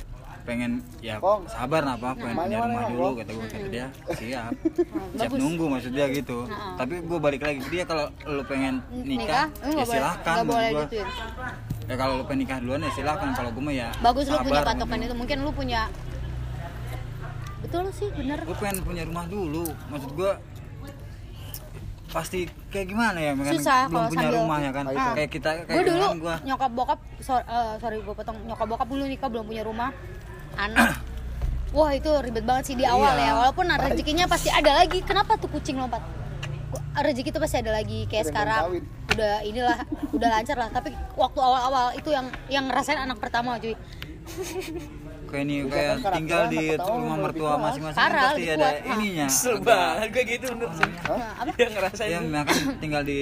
[0.47, 3.87] pengen ya sabar nah apa, pengen punya rumah dulu kata gue kata dia.
[4.07, 4.51] Siap,
[5.17, 6.45] siap nunggu maksud dia gitu.
[6.77, 10.45] Tapi gue balik lagi ke dia kalau lu pengen nikah, lu ya nggak silahkan nggak
[10.45, 10.83] boleh gua.
[10.85, 11.07] gituin
[11.87, 11.95] Ya?
[11.95, 14.69] Kalau lu pengen nikah duluan ya silahkan, kalau gue mah ya bagus lu punya sabar,
[14.69, 15.15] patokan itu.
[15.17, 15.81] Mungkin lu punya
[17.59, 18.39] betul sih bener.
[18.41, 20.31] Gue pengen punya rumah dulu, maksud gue
[22.07, 22.39] pasti
[22.71, 23.51] kayak gimana ya kan?
[23.51, 24.83] Susah belum kalau punya sambil- rumah ya kan?
[24.87, 25.13] Ah.
[25.13, 28.37] kayak kita kayak gue dulu gue nyokap bokap so- eh, sorry gue potong.
[28.43, 29.91] Nyokap bokap dulu nikah belum punya rumah.
[30.55, 31.03] Anak.
[31.75, 33.27] Wah itu ribet banget sih di awal Iya.
[33.27, 35.03] ya walaupun rezekinya pasti ada lagi.
[35.03, 35.99] Kenapa tuh kucing lompat?
[36.67, 38.81] Gua- rezeki itu pasti ada lagi kayak sekarang.
[39.09, 39.77] udah inilah
[40.13, 40.69] udah lancar lah.
[40.69, 43.75] Tapi waktu awal-awal itu yang yang ngerasain anak pertama cuy
[45.27, 49.27] kayak ini kayak tinggal di rumah mertua masing-masing kan pasti lebih ada ininya.
[49.27, 50.89] Kesel banget gue gitu bener sih
[51.57, 52.23] Dia ngerasain.
[52.27, 53.19] Ya kan tinggal di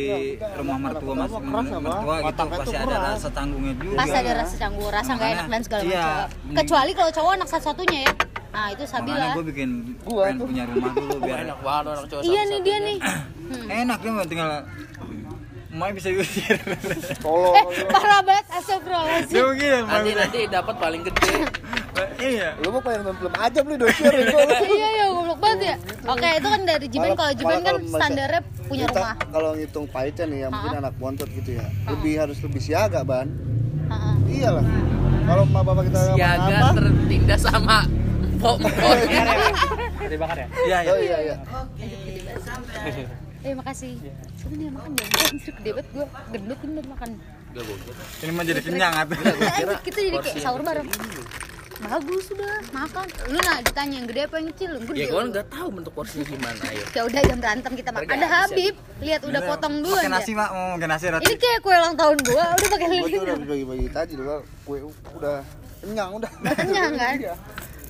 [0.56, 3.96] rumah mertua mas mertua gitu pasti ada rasa tanggungnya juga.
[3.98, 6.06] Pas ada rasa canggung rasa nggak enak dan segala Iya.
[6.06, 6.56] macam.
[6.56, 8.14] kecuali kalau cowok anak satu-satunya ya.
[8.56, 9.70] Nah itu makanya sabila gue bikin
[10.08, 12.98] pengen punya rumah dulu biar enak banget orang cowok iya nih dia nih.
[13.84, 14.50] Enak ya tinggal
[15.76, 16.56] Mai bisa diusir.
[17.24, 17.52] Tolong.
[17.52, 19.92] eh parah banget astagfirullahaladzim begini, Mai.
[19.92, 21.36] nanti nanti dapat paling gede
[22.18, 22.56] Iya.
[22.60, 24.44] Lu mau nonton film aja beli dosir ya gua.
[24.62, 27.76] iya ya goblok banget ya oke itu kan dari Jiban Malah- kalau Jiban malah kan
[27.92, 31.66] standarnya punya rumah Kalau ngitung pahitnya nih ya mungkin anak bontot gitu ya.
[31.86, 33.28] Lebih harus lebih siaga, Ban.
[33.86, 34.16] Heeh.
[34.34, 34.64] Iyalah.
[35.26, 37.78] Kalau emak bapak kita siaga apa tertindas sama
[38.38, 38.98] pom-pom
[40.06, 40.48] Dibakar ya?
[40.66, 40.92] Iya, iya.
[40.92, 41.36] Oh iya iya.
[43.46, 43.94] Eh makasih
[44.42, 47.10] sini nih makan jangan anjir gede banget gue gendut ini udah makan
[48.20, 49.16] Ini mah jadi kenyang atuh.
[49.80, 50.92] Kita jadi kayak sahur bareng
[51.76, 55.48] bagus sudah makan lu nah ditanya yang gede apa yang kecil gede ya gue nggak
[55.52, 59.42] tahu bentuk porsinya gimana ayo ya udah jam berantem kita makan ada Habib lihat udah
[59.44, 60.50] potong dulu Pakai nasi, Mak.
[60.56, 61.24] Mau makan nasi roti.
[61.28, 64.42] ini kayak kue ulang tahun gua udah pakai Gua lilin udah bagi-bagi tadi loh.
[64.64, 65.38] Kue udah
[65.84, 66.32] kenyang udah.
[66.56, 67.16] Kenyang kan?
[67.20, 67.34] Iya.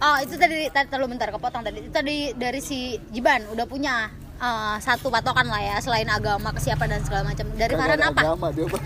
[0.02, 1.78] Oh itu tadi tadi terlalu bentar kepotong tadi.
[1.86, 6.88] Itu tadi dari si Jiban udah punya eh, satu patokan lah ya selain agama kesiapan
[6.90, 7.46] dan segala macam.
[7.52, 8.22] Dari Farhan apa?
[8.22, 8.66] Agama dia.
[8.66, 8.84] Bang.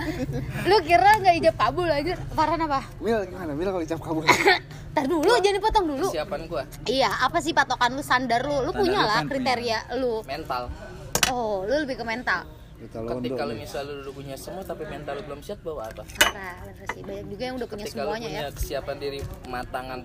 [0.68, 2.14] Lu kira nggak ijab kabul aja?
[2.30, 2.80] Farhan apa?
[2.98, 3.52] Mil gimana?
[3.52, 4.22] Mil kalau icap kabur.
[4.96, 6.08] Tar dulu jangan dipotong dulu.
[6.08, 8.64] siapan gue Iya, apa sih patokan lu standar lu?
[8.64, 10.24] Lu punya lu lah kan kriteria lu.
[10.24, 10.72] mental
[11.26, 12.48] Oh, lu lebih ke mental.
[12.76, 13.04] Ketika
[13.44, 13.52] lu londo.
[13.56, 17.00] misal lu udah punya semua tapi mental lu belum siap bawa apa Parah, sih.
[17.00, 18.50] Banyak juga yang udah punya ketika semuanya punya ya.
[18.52, 20.00] kesiapan diri matangan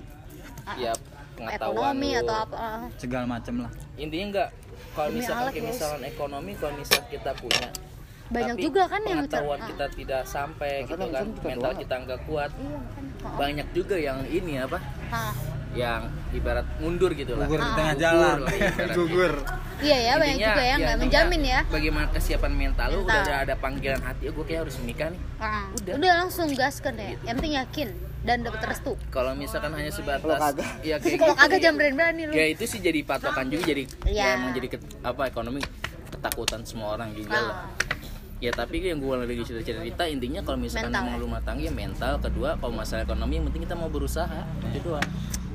[0.75, 0.91] ya
[1.33, 2.55] pengetahuan Ekonomi lu atau apa.
[2.57, 2.83] ah.
[2.95, 3.71] Segala macam lah.
[3.95, 4.49] intinya enggak
[4.91, 5.73] kalau Demi misalkan alat, kayak guys.
[5.73, 7.67] misalkan ekonomi kalau misal kita punya
[8.31, 9.67] Banyak tapi juga kan yang pengetahuan ah.
[9.67, 13.03] kita tidak sampai gitu kan kan kita mental kita enggak kuat Iya, kan.
[13.21, 14.79] Ah, banyak juga yang ini apa
[15.11, 15.35] ah.
[15.71, 16.01] yang
[16.31, 18.37] ibarat mundur gitu lah Gugur di tengah Gugur jalan.
[18.91, 19.33] Gugur.
[19.81, 21.59] Iya ya, banyak Intinya, juga ya nggak intinya menjamin ya.
[21.67, 23.11] bagaimana kesiapan mental lu Mental.
[23.11, 25.93] udah ada, ada panggilan hati oh, gue kayak harus menikah nih Ah, Udah.
[25.97, 26.11] udah.
[26.21, 27.11] langsung gaskan ya.
[27.21, 27.89] Yang penting yakin
[28.21, 28.93] dan dapat restu.
[29.09, 30.69] kalau misalkan hanya sebatas Kalau kagak.
[30.81, 32.33] ya kayak Kalau gitu kagak jangan berani-berani lu.
[32.33, 34.21] ya itu sih jadi patokan juga jadi Iya.
[34.23, 35.59] ya emang jadi ke- apa ekonomi
[36.07, 37.69] ketakutan semua orang juga lah Ah.
[38.37, 41.19] ya tapi yang gue lagi cerita cerita intinya kalau misalkan Mental, mau ya?
[41.19, 45.09] rumah tangga ya mental kedua kalau masalah ekonomi yang penting kita mau berusaha itu doang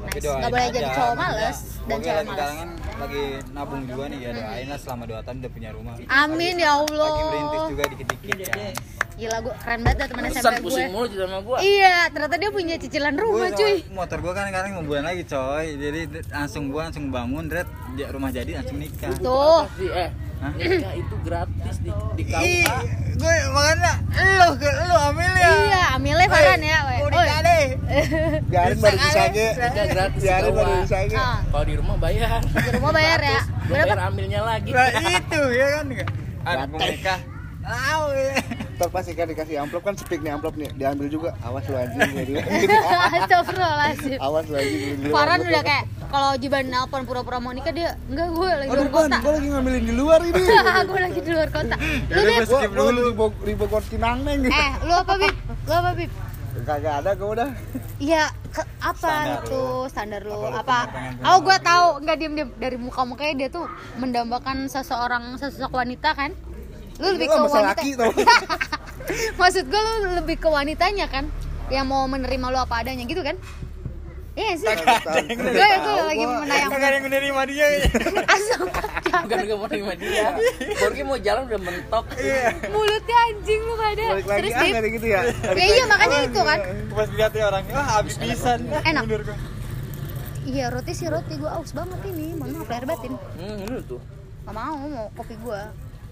[0.07, 0.23] Nice.
[0.23, 2.41] doain Nggak boleh jadi aja, cowok maksudnya, males dan cewek lagi males.
[2.57, 5.95] kan lagi nabung juga nih ya doain lah selama 2 tahun udah punya rumah.
[6.09, 7.07] Amin ya Allah.
[7.07, 8.75] Lagi merintis juga dikit-dikit kan.
[9.17, 10.65] Gila gue keren banget dah SMP gue.
[10.69, 13.75] pusing mulu juga sama gue Iya, ternyata dia punya cicilan rumah Gua cuy.
[13.89, 17.65] motor gua kan sekarang mau bulan lagi coy jadi langsung gua langsung bangun red
[18.13, 19.65] rumah jadi langsung nikah Tuh.
[19.81, 20.53] Di, eh Hah?
[20.53, 22.77] nikah itu gratis di di Ih, KUA
[23.17, 23.93] gue makanya
[24.37, 26.79] lu lu ambil ya Iya, amilnya Farhan ya.
[27.01, 27.13] Mau Oi.
[27.17, 27.65] nikah deh
[28.47, 29.47] Biarin baru disage.
[29.57, 31.15] nikah gratis di Biarin baru KUA disage.
[31.17, 33.41] Ah, kalau di rumah bayar di rumah bayar ya.
[33.67, 33.85] Berapa?
[33.89, 35.87] bayar ambilnya lagi nah itu ya kan
[36.69, 37.21] mau nikah
[37.59, 38.35] tahu ya
[38.77, 41.31] Ntar pas ikan dikasih amplop kan speak nih amplop nih diambil juga.
[41.41, 42.13] Awas lu anjing.
[42.29, 42.45] bilang.
[43.17, 44.19] Astagfirullahaladzim.
[44.19, 45.01] Awas lu anjing.
[45.09, 48.93] Farhan udah kayak kalau Jiban nelpon pura-pura mau nikah dia enggak gue lagi Aduh luar
[48.95, 50.43] kota gue lagi ngambilin di luar ini.
[50.89, 51.75] gue lagi di luar kota
[52.07, 53.01] lu Bib gua skip Gue lagi dulu.
[53.03, 54.41] di Bog- di Bogor Cinangneng.
[54.45, 55.35] eh lu apa Bib
[55.65, 56.13] lu apa Bib
[56.59, 57.51] Kagak ada gue udah.
[57.97, 58.33] Iya,
[58.81, 59.13] apa
[59.45, 59.85] lu.
[59.87, 60.41] standar lu?
[60.43, 62.01] Apa lu Oh, gue tahu.
[62.01, 66.33] Enggak diem-diem dari muka mukanya dia tuh mendambakan seseorang sesosok wanita kan?
[66.97, 67.73] Lu lebih Lu ke wanita.
[67.77, 68.13] laki tau.
[69.41, 71.25] Maksud gue lu lebih ke wanitanya kan?
[71.69, 73.37] Yang mau menerima lu apa adanya gitu kan?
[74.37, 74.69] Iya sih.
[75.33, 77.67] Gue gue lagi menayang Kagak ada yang menerima dia
[78.37, 78.69] asal
[79.17, 80.37] bukan gak mau terima dia
[80.77, 82.05] Borgi mau jalan udah mentok
[82.69, 84.05] mulutnya anjing lu pada.
[84.13, 85.21] Balik lagi Terus ah Bib, kayak gitu ya.
[85.57, 86.59] ya iya makanya itu kan.
[86.93, 89.05] Pas dilihat ya orangnya, wah habis pisan Enak.
[90.47, 92.37] Iya roti sih roti gue aus banget ini.
[92.37, 93.13] Mohon maaf lahir batin.
[93.41, 94.01] hmm ini tuh
[94.45, 95.61] Gak mau mau kopi gue.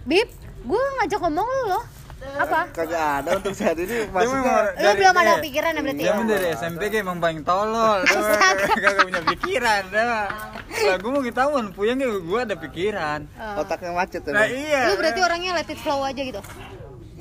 [0.05, 0.29] Bib,
[0.69, 1.85] gue ngajak ngomong lu loh.
[2.25, 2.61] Apa?
[2.73, 4.73] Kagak ada untuk saat ini maksudnya.
[4.81, 6.25] Lu belum ada pikiran ya berarti Dia ya?
[6.25, 8.01] dari SMP kayak emang paling tolol.
[8.73, 10.29] Kagak punya pikiran dah
[10.89, 13.29] Lah gue mau ketahuan Puyang ya gue ada pikiran.
[13.61, 14.33] Otaknya macet ya.
[14.33, 16.41] Nah iya Lu berarti orangnya let it flow aja gitu.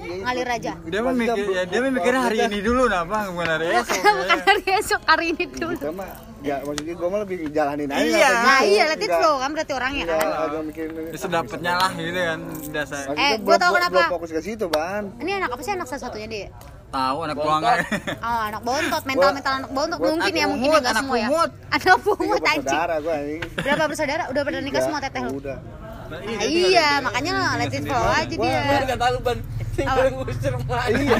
[0.03, 0.21] Iya.
[0.21, 0.71] Ngalir aja.
[0.83, 3.97] Dia mah mikir, ya, dia mah mikir hari ini dulu nah bang Bukan hari esok
[3.97, 5.73] Bukan hari esok, hari ini dulu.
[5.73, 6.09] Kita mah
[6.43, 8.03] ya maksudnya gue mah lebih jalanin aja.
[8.03, 8.29] Iya.
[8.37, 10.27] Nah iya let it flow kan berarti orangnya Iya, kan.
[10.43, 10.91] agak mikirin.
[11.09, 12.39] Terus dapetnya lah gitu kan
[12.69, 14.01] Dasar Eh, tahu belum- kenapa.
[14.11, 15.03] Fokus ke situ, Ban.
[15.17, 16.47] Ini anak apa sih anak satu-satunya dia?
[16.89, 17.77] Tahu anak buangan
[18.27, 21.17] Oh anak bontot, mental mental anak bontot mungkin ya mungkin ya pungut, nggak anak semua
[21.17, 21.27] ya.
[21.73, 22.79] Anak pungut anjing.
[23.01, 23.17] gue.
[23.57, 24.23] Berapa bersaudara?
[24.29, 25.31] Udah pada nikah semua teteh lu?
[25.35, 25.57] Udah.
[26.03, 28.59] Nah, Ah, Iya, makanya let it flow aja dia.
[28.61, 29.37] Ban kata lu ban
[29.73, 31.17] tinggal ngusir emak Iya.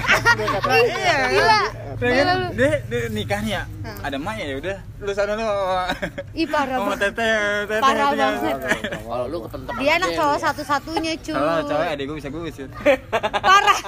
[0.64, 1.62] Iya Gila.
[1.94, 2.48] Dia Gila kan, lu.
[2.54, 3.62] dia, dia nikahnya
[4.00, 5.46] ada emaknya ya udah lu sana lu
[6.34, 7.00] Ih parah sama banget.
[7.10, 8.56] teteh teteh Parah banget.
[9.04, 11.34] kalau lu kepentok Dia anak cowok satu-satunya cuy.
[11.34, 12.70] kalau cowok adik gue bisa gue usir
[13.50, 13.80] Parah.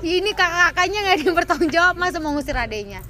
[0.00, 3.00] Ini kakak-kakaknya nggak ada yang bertanggung jawab masa mau ngusir adenya.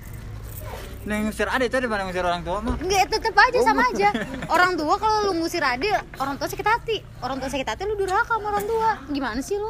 [1.04, 4.09] nah ngusir adik itu daripada ngusir orang tua mah Enggak, tetep aja sama aja.
[4.46, 6.96] Orang tua kalau lu ngusir adik, orang tua sakit hati.
[7.20, 8.90] Orang tua sakit hati lu durhaka sama orang tua.
[9.07, 9.68] Gimana sih lu?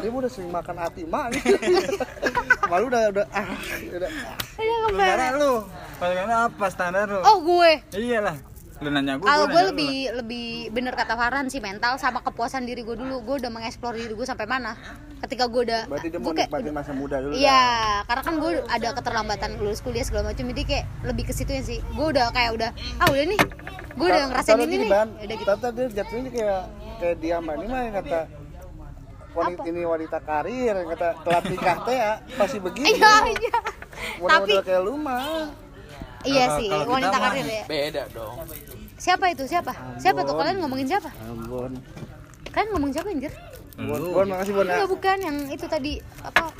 [0.00, 1.36] Dia udah sering makan hati mak.
[2.70, 3.46] Malu udah udah ah,
[3.92, 4.10] udah.
[4.96, 5.52] Ada lu
[6.00, 7.72] palingan apa standar lu Oh, gue.
[7.92, 8.36] iyalah
[8.82, 12.18] lu nanya gue Kalau gue nanya lu lebih lebih bener kata Farhan sih mental sama
[12.24, 13.22] kepuasan diri gue dulu.
[13.22, 14.74] Gue udah mengeksplor diri gue sampai mana.
[15.22, 17.32] Ketika gue udah Berarti dia mau gue kayak nikmatin masa muda dulu.
[17.36, 17.62] Iya,
[18.10, 21.78] karena kan gue ada keterlambatan lulus kuliah segala macam jadi kayak lebih ke situ sih.
[21.94, 23.40] Gue udah kayak udah ah udah nih.
[23.94, 24.90] Gue udah ngerasain ini nih.
[24.90, 25.46] Ya udah gitu.
[25.46, 26.62] Tata dia jatuhnya kayak
[26.98, 28.18] kayak dia mbak ini mah yang kata
[29.32, 29.70] wanita Apa?
[29.72, 32.86] ini wanita karir yang kata telat nikah teh ya pasti begini.
[32.96, 33.58] Iya, iya.
[34.20, 35.48] Tapi kayak lu mah.
[36.22, 37.64] iya sih, wanita karir ya.
[37.66, 38.46] beda dong
[38.94, 39.42] Siapa itu?
[39.50, 39.74] Siapa?
[39.98, 40.38] Siapa tuh?
[40.38, 41.10] Kalian ngomongin siapa?
[41.26, 41.74] Ambon.
[42.54, 43.34] Kalian ngomong siapa anjir?
[43.74, 44.62] Bon, bon makasih Bon.
[44.62, 44.78] ya.
[44.78, 45.92] Enggak bukan yang itu tadi
[46.22, 46.54] apa?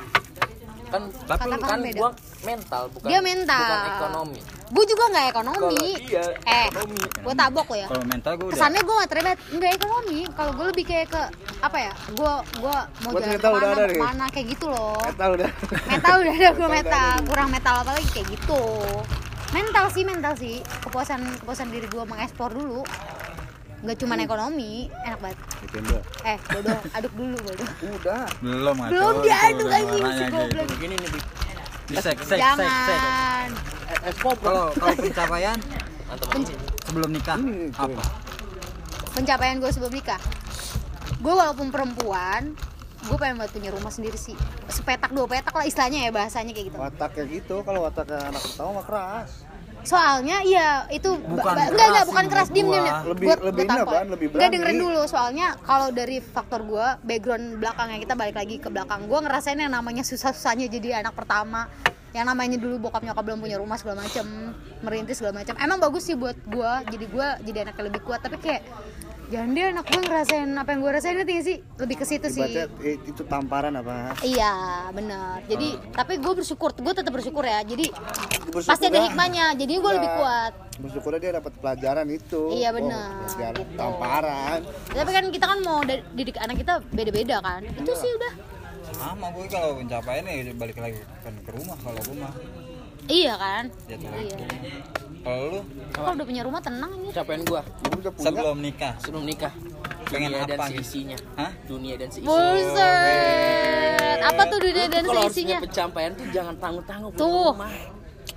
[0.92, 1.98] Kan Tapi Kata lu- kan beda.
[1.98, 2.10] gua
[2.42, 3.60] mental bukan Dia mental.
[3.62, 4.40] bukan ekonomi
[4.72, 5.84] Gue juga nggak ekonomi.
[6.00, 6.96] Dia eh, ekonomi.
[6.96, 7.86] gue tabok lo ya.
[7.86, 10.18] kalau mental gue Kesannya gue nggak terlibat nggak ekonomi.
[10.32, 11.22] Kalau gue lebih kayak ke
[11.60, 11.92] apa ya?
[12.10, 14.96] Gue gue mau Buat jalan mental udah ke mana, ada ke mana kayak gitu loh.
[15.04, 15.50] Metal udah.
[15.86, 17.12] Mental udah ada gue Mental.
[17.28, 18.62] Kurang metal apa lagi kayak gitu.
[19.52, 20.56] Mental sih mental sih.
[20.80, 22.80] Kepuasan kepuasan diri gue mengeksplor dulu.
[23.82, 25.38] Nggak cuma ekonomi, enak banget.
[26.22, 27.68] Eh, bodoh, aduk dulu bodoh.
[27.98, 28.24] Udah.
[28.38, 30.66] belum Belum diaduk anjing si goblok.
[30.70, 31.10] begini nih
[31.92, 33.48] sek sek sek sek Jangan.
[34.06, 34.38] Es pop.
[34.40, 35.58] kalau kalau pencapaian
[36.88, 37.36] sebelum nikah
[37.76, 38.02] apa
[39.12, 40.20] pencapaian gue sebelum nikah
[41.20, 42.56] gue walaupun perempuan
[43.02, 44.32] gue pengen banget punya rumah sendiri sih
[44.70, 48.70] sepetak dua petak lah istilahnya ya bahasanya kayak gitu Wataknya gitu, kalau wataknya anak pertama
[48.80, 49.30] mah keras.
[49.82, 52.84] Soalnya iya itu Bukan enggak enggak bukan keras diem diem.
[53.04, 54.52] Lebih- Gua- lebih gua lebih Enggak, berani.
[54.54, 55.00] dengerin dulu.
[55.04, 59.00] Soalnya kalau dari faktor gue background belakangnya kita balik lagi ke belakang.
[59.04, 61.66] Gue ngerasain yang namanya susah susahnya jadi anak pertama.
[62.12, 66.04] Yang namanya dulu bokap nyokap belum punya rumah segala macam merintis segala macam emang bagus
[66.04, 68.20] sih buat gue jadi gue jadi anak yang lebih kuat.
[68.20, 68.62] Tapi kayak
[69.32, 72.44] jangan deh anak gue ngerasain apa yang gue rasain gak sih lebih ke situ sih
[72.44, 72.64] Ibaratnya
[73.02, 74.12] itu tamparan apa?
[74.20, 74.52] Iya
[74.92, 75.40] benar.
[75.46, 77.64] Jadi tapi gue bersyukur, gue tetap bersyukur ya.
[77.64, 77.88] Jadi
[78.46, 79.04] Bersyukur pasti ada ya.
[79.08, 79.46] hikmahnya.
[79.56, 80.18] Jadi gue lebih Iya.
[80.20, 80.52] kuat.
[80.76, 82.40] Bersyukurnya dia dapat pelajaran itu.
[82.52, 83.08] Iya, Oh, benar.
[83.24, 83.76] pelajaran Gitu.
[83.78, 84.58] tamparan.
[84.92, 85.78] Tapi kan kita kan mau
[86.12, 87.60] didik anak kita beda-beda kan.
[87.64, 88.34] Itu sih udah.
[88.92, 92.28] sama gue kalau pencapaian ya balik lagi kan ke rumah kalau rumah
[93.04, 93.64] Iya kan.
[93.68, 94.36] lagi Iya.
[95.22, 95.60] kalau lu
[95.92, 97.10] Kalau udah punya rumah tenang aja.
[97.16, 97.62] capaian gua
[97.92, 98.24] Udah punya.
[98.24, 99.52] sebelum nikah sebelum nikah
[100.04, 100.72] Pengen dunia apa dan gitu?
[100.76, 101.50] seisinya Hah?
[101.64, 104.18] dunia dan seisinya Buset.
[104.20, 105.56] Apa tuh dunia Lu dan kalau seisinya?
[105.56, 107.50] punya pencapaian tuh jangan tanggung-tanggung punya Tuh.
[107.52, 107.72] rumah.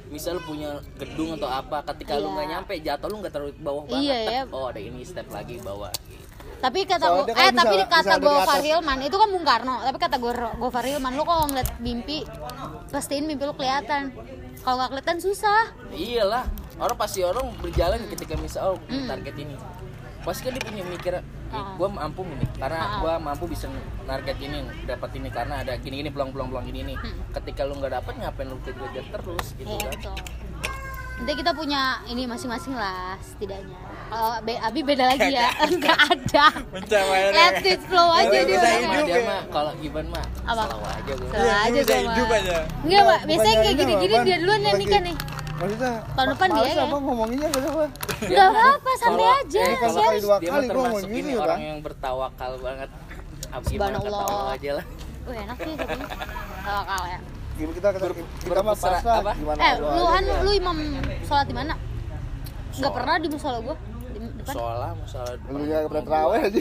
[0.08, 2.32] misal lu punya gedung atau apa ketika lu Iya.
[2.32, 4.41] nggak nyampe jatuh lu nggak terlalu bawah banget Iya, tek, ya.
[4.51, 6.23] oh ada ini step lagi bawah gitu.
[6.56, 8.60] Tapi kata gua, kan eh bisa- tapi bisa kata Gofar.
[8.60, 9.75] Hilman itu kan Bung Karno.
[9.82, 12.21] Tapi kata gue Gofar Hilman lu kalau ngeliat mimpi
[12.88, 14.13] pastiin mimpi lu kelihatan.
[14.65, 15.62] Kalau nggak kelihatan susah.
[15.93, 16.43] iyalah
[16.75, 19.06] orang pasti orang berjalan ketika misal oh Hmm.
[19.08, 19.56] target ini
[20.19, 21.13] pasti kan dia punya mikir
[21.47, 21.78] Ah.
[21.78, 22.89] gue mampu ini karena Ah.
[22.97, 23.69] gue mampu bisa
[24.04, 27.30] target ini dapat ini karena ada gini gini peluang peluang peluang gini nih Hmm.
[27.32, 30.15] ketika lu nggak dapat ngapain lu kejar terus gitu Iya kan betul.
[31.15, 33.78] Nanti kita punya ini masing-masing lah setidaknya.
[34.06, 36.45] Kalau Be- Abi beda lagi ya, nggak ada.
[37.32, 38.43] Let it flow aja dia.
[38.45, 39.01] hidup orangnya.
[39.01, 39.23] dia ya.
[39.23, 40.63] mah kalau Giban mah Apa?
[40.67, 42.56] selalu aja gue Selalu Iya, aja gue hidup aja.
[42.84, 43.19] Enggak, Pak.
[43.25, 45.15] Biasanya kayak gini-gini dia duluan yang nikah nih.
[45.56, 46.84] Maksudnya Tahun depan dia ya.
[46.84, 47.84] apa ngomonginnya kenapa?
[48.19, 49.62] Enggak apa-apa, santai aja.
[49.63, 52.51] eh, kalau Sekali dua dia kali mah gua termasuk ngomong ini gitu, orang yang bertawakal
[52.60, 52.89] banget
[53.47, 54.25] Abi Subhanallah.
[54.28, 54.86] ketawa aja lah
[55.25, 55.95] Wih, enak sih tapi.
[56.67, 57.19] Tawakal ya.
[57.56, 58.08] Kita kita kita,
[58.44, 59.32] kita mah pasrah apa?
[59.34, 60.36] gimana Eh, lu lu aja an ya.
[60.44, 60.78] lu imam
[61.24, 61.74] sholat di mana?
[62.76, 63.76] Enggak pernah di musola gua.
[64.12, 64.54] Di depan.
[64.56, 66.60] soalnya masalah Lu ya pernah terawih aja.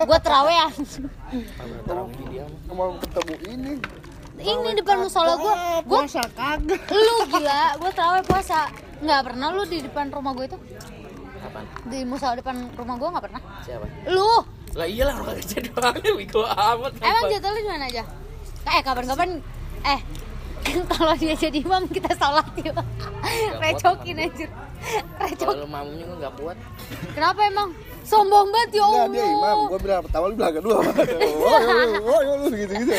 [0.00, 0.18] Gua
[2.28, 2.72] dia mah.
[2.72, 3.72] Mau ketemu ini.
[4.40, 5.54] Ini depan musola gua.
[5.84, 6.82] Gua Puasa kagak.
[6.88, 8.60] lu gila, gua terawih puasa.
[9.00, 10.58] Enggak pernah lu di depan rumah gua itu?
[11.40, 13.42] kapan Di musola depan rumah gua enggak pernah.
[13.60, 14.32] siapa Lu
[14.70, 18.02] lah iyalah orang kerja doang bego amat emang jadwalnya di mana aja?
[18.70, 19.28] Eh, kapan-kapan
[19.82, 20.00] eh
[20.92, 22.76] kalau dia jadi imam kita sholat yuk.
[23.60, 24.70] Recokin aja kalau
[25.20, 26.56] recok lu mamanya gua nggak kuat.
[27.12, 27.68] Kenapa emang?
[28.00, 29.68] Sombong banget ya Enggak dia imam, Allah.
[29.70, 30.76] Gua bilang pertama lu bilang kedua.
[30.80, 32.94] Oh, oh, lu gitu-gitu.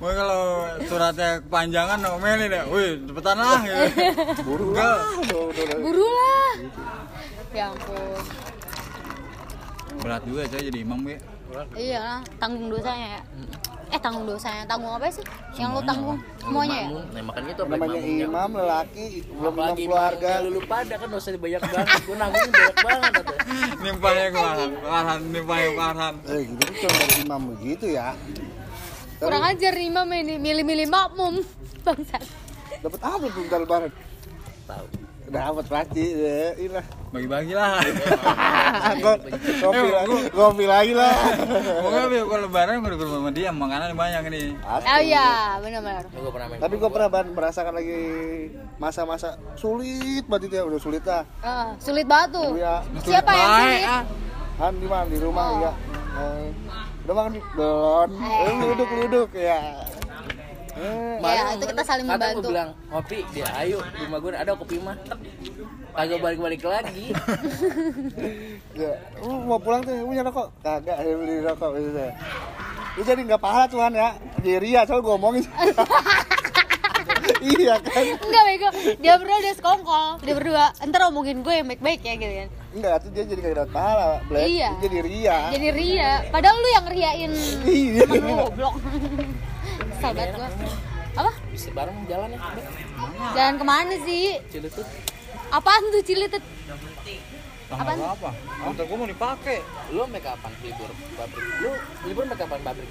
[0.00, 0.42] Gue kalau
[0.88, 3.84] suratnya kepanjangan ngomelin deh, wih cepetan lah gitu.
[4.46, 4.88] Buru Enggak.
[4.88, 5.78] lah.
[5.84, 6.50] Buru lah.
[7.52, 8.22] Ya ampun.
[10.00, 11.18] Berat juga coy jadi imam gue.
[11.78, 13.22] iya lah tanggung dosanya ya
[13.94, 15.22] eh tanggung dosanya tanggung apa sih
[15.54, 18.26] yang lu Semuanya tanggung semuanya ya nah makanya itu apa Namanya makmumnya?
[18.26, 20.30] imam lelaki belum apalagi keluarga.
[20.42, 23.36] lu pada kan dosa banyak banget gua nanggungin banyak banget atau
[23.84, 26.08] Nimpalnya ke Farhan, Farhan, nimpalnya.
[26.26, 28.08] Eh gitu kan cuma dari imam begitu ya.
[29.14, 31.34] kurang ajar imam ini milih-milih makmum
[31.80, 32.24] bangsat
[32.82, 33.90] Dapat apa tuh bentar lebaran?
[34.64, 34.86] tahu
[35.24, 36.52] Dapat pasti ya.
[36.54, 36.84] Inilah.
[37.08, 37.80] Bagi-bagi lah.
[39.02, 39.14] Gua
[39.62, 41.14] kopi lagi, kopi lagi lah.
[41.80, 44.48] Pokoknya biar kalau lebaran gue di rumah dia, makanan banyak nih.
[44.60, 44.86] Asli.
[44.86, 48.00] oh iya benar-benar gua pernah main Tapi gue pernah merasakan lagi
[48.76, 51.22] masa-masa sulit banget itu ya, udah sulit lah.
[51.40, 52.74] Ah, sulit banget tuh Iya.
[53.00, 53.82] siapa yang sulit.
[54.54, 55.62] Kan di mana di rumah Oh.
[55.62, 55.72] ya.
[56.14, 56.46] Eh,
[57.04, 58.08] udah makan belum?
[58.18, 59.58] Eh, duduk duduk ya.
[60.74, 64.98] Eh, ya itu kita saling membantu bilang kopi dia ayo rumah gua ada kopi mah
[65.94, 67.14] kagak balik-balik lagi
[68.82, 70.50] ya, mau pulang tuh punya rokok?
[70.66, 72.02] Kagak, saya beli rokok gitu.
[72.98, 74.18] Lu jadi nggak pahala Tuhan ya.
[74.42, 75.46] Di Ria soal gue ngomongin.
[77.54, 78.04] iya kan?
[78.20, 78.68] Enggak bego,
[79.00, 82.94] dia berdua dia sekongkol Dia berdua, ntar omongin gue yang baik-baik ya gitu kan Enggak,
[83.06, 84.44] tuh dia jadi nggak dapat pahala, Black.
[84.50, 84.68] Iya.
[84.74, 85.38] Dia jadi Ria.
[85.54, 87.32] Jadi ria, padahal lu yang riain
[87.64, 88.02] Iya.
[88.10, 88.74] goblok
[90.04, 90.50] Banget gue
[91.14, 91.32] Apa?
[91.48, 92.38] bisa bareng jalan ya
[93.32, 94.36] Jalan ke mana sih?
[94.50, 94.86] Ciletut
[95.48, 96.42] Apaan tuh Cilitut?
[97.64, 97.96] Apaan?
[97.96, 98.30] apa?
[98.60, 99.58] Motor gue mau dipakai.
[99.88, 101.70] lu sampai kapan libur pabrik lu
[102.04, 102.88] libur sampai kapan pabrik?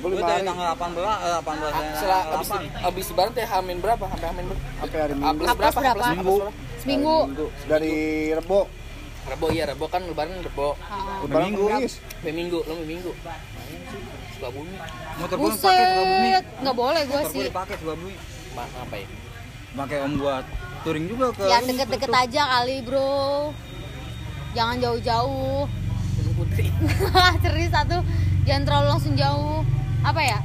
[0.00, 2.48] Gue dari tanggal 18, eh, 18 Ah, setelah abis,
[2.84, 6.34] abis lebaran teh hamin berapa sampai hamin berapa sampai hari Minggu.
[6.36, 6.50] berapa.
[6.80, 7.46] Seminggu Minggu.
[7.64, 7.94] Dari
[8.32, 8.60] Rebo.
[9.20, 10.74] rebo iya rebo kan lebaran rebo.
[11.24, 11.64] Lebaran Minggu.
[12.22, 13.12] Minggu lu sampai minggu
[14.40, 14.76] Sukabumi.
[15.20, 16.30] Motor gue dipakai Sukabumi.
[16.64, 17.48] Nggak boleh gue Motor gue sih.
[17.52, 18.14] dipakai Sukabumi.
[18.56, 19.08] Ma apa ya?
[19.70, 20.44] Pakai om buat
[20.82, 23.52] touring juga ke Yang deket-deket aja kali bro.
[24.56, 25.68] Jangan jauh-jauh.
[26.40, 26.72] Putri.
[27.44, 28.00] Serius satu
[28.48, 29.60] Jangan terlalu langsung jauh.
[30.00, 30.38] Apa ya?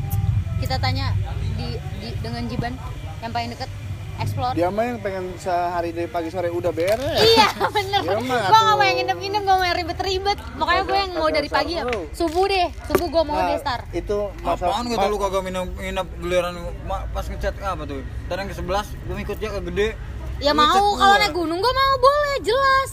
[0.60, 1.16] Kita tanya
[1.56, 2.76] di, di dengan Jiban
[3.24, 3.72] yang paling deket
[4.18, 4.54] explore.
[4.54, 7.20] Dia mah yang pengen sehari dari pagi sore udah beres.
[7.26, 8.00] iya bener.
[8.02, 10.38] Gue gak mau yang nginep-nginep gak mau yang ribet-ribet.
[10.56, 11.84] Makanya gue yang mau dari pagi ya.
[12.12, 16.08] subuh deh subuh gue mau Nah, deh start Itu Apaan kata lu kagak minum nginep
[16.20, 18.00] giliran ma- pas ngechat apa tuh?
[18.26, 18.66] Tadi yang ke 11
[19.04, 19.90] gue ikut dia ke gede.
[20.38, 22.90] ya mau kalau naik gunung gue mau boleh jelas.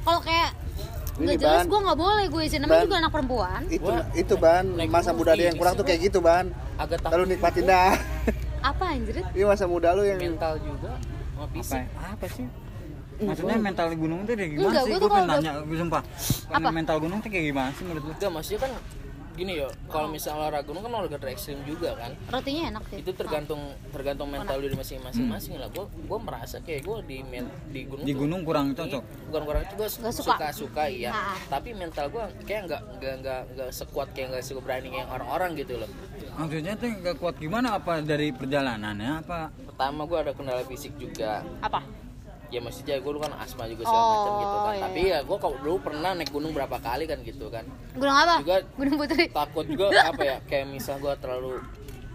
[0.00, 0.50] Kalau kayak
[1.20, 3.60] nggak jelas gue nggak boleh gue izin namanya juga anak perempuan.
[3.68, 6.48] Itu itu ban masa muda dia yang kurang tuh kayak gitu ban.
[6.74, 7.92] agak lalu nikmatin dah
[8.60, 10.92] apa anjir ini masa muda lu yang mental juga
[11.40, 12.46] Apa, fisik apa sih?
[13.20, 14.88] Maksudnya mental gunung itu kayak gimana Enggak, sih?
[14.88, 16.02] gua Gue tuh pengen kalau nanya, gue sumpah.
[16.56, 16.68] Apa?
[16.72, 18.12] Mental gunung itu kayak gimana sih menurut lu?
[18.16, 18.70] enggak maksudnya kan
[19.40, 23.10] gini ya kalau misalnya olahraga gunung kan olahraga ekstrim juga kan rotinya enak sih itu
[23.10, 28.04] tergantung tergantung mental diri masing-masing lah gue gue merasa kayak gue di men, di gunung
[28.04, 29.02] Di tuh- gunung kurang cocok.
[29.26, 30.28] bukan kurang itu gue Nggak suka.
[30.28, 31.36] suka suka iya Ah.
[31.48, 35.74] tapi mental gue kayak nggak nggak nggak nggak sekuat kayak nggak seberani kayak orang-orang gitu
[35.76, 35.88] loh
[36.30, 37.74] Maksudnya tuh gak kuat gimana?
[37.74, 39.20] Apa dari perjalanannya?
[39.20, 39.50] Apa?
[39.66, 41.80] pertama gue ada kendala fisik juga apa
[42.50, 44.74] ya maksudnya gue dulu kan asma juga segala macam gitu kan.
[44.74, 44.82] iya.
[44.82, 47.64] tapi ya gue kalau dulu pernah naik gunung berapa kali kan gitu kan.
[47.94, 48.34] Gunung apa?
[48.42, 49.24] Juga- gunung putri.
[49.30, 51.62] takut juga apa ya kayak misal gue terlalu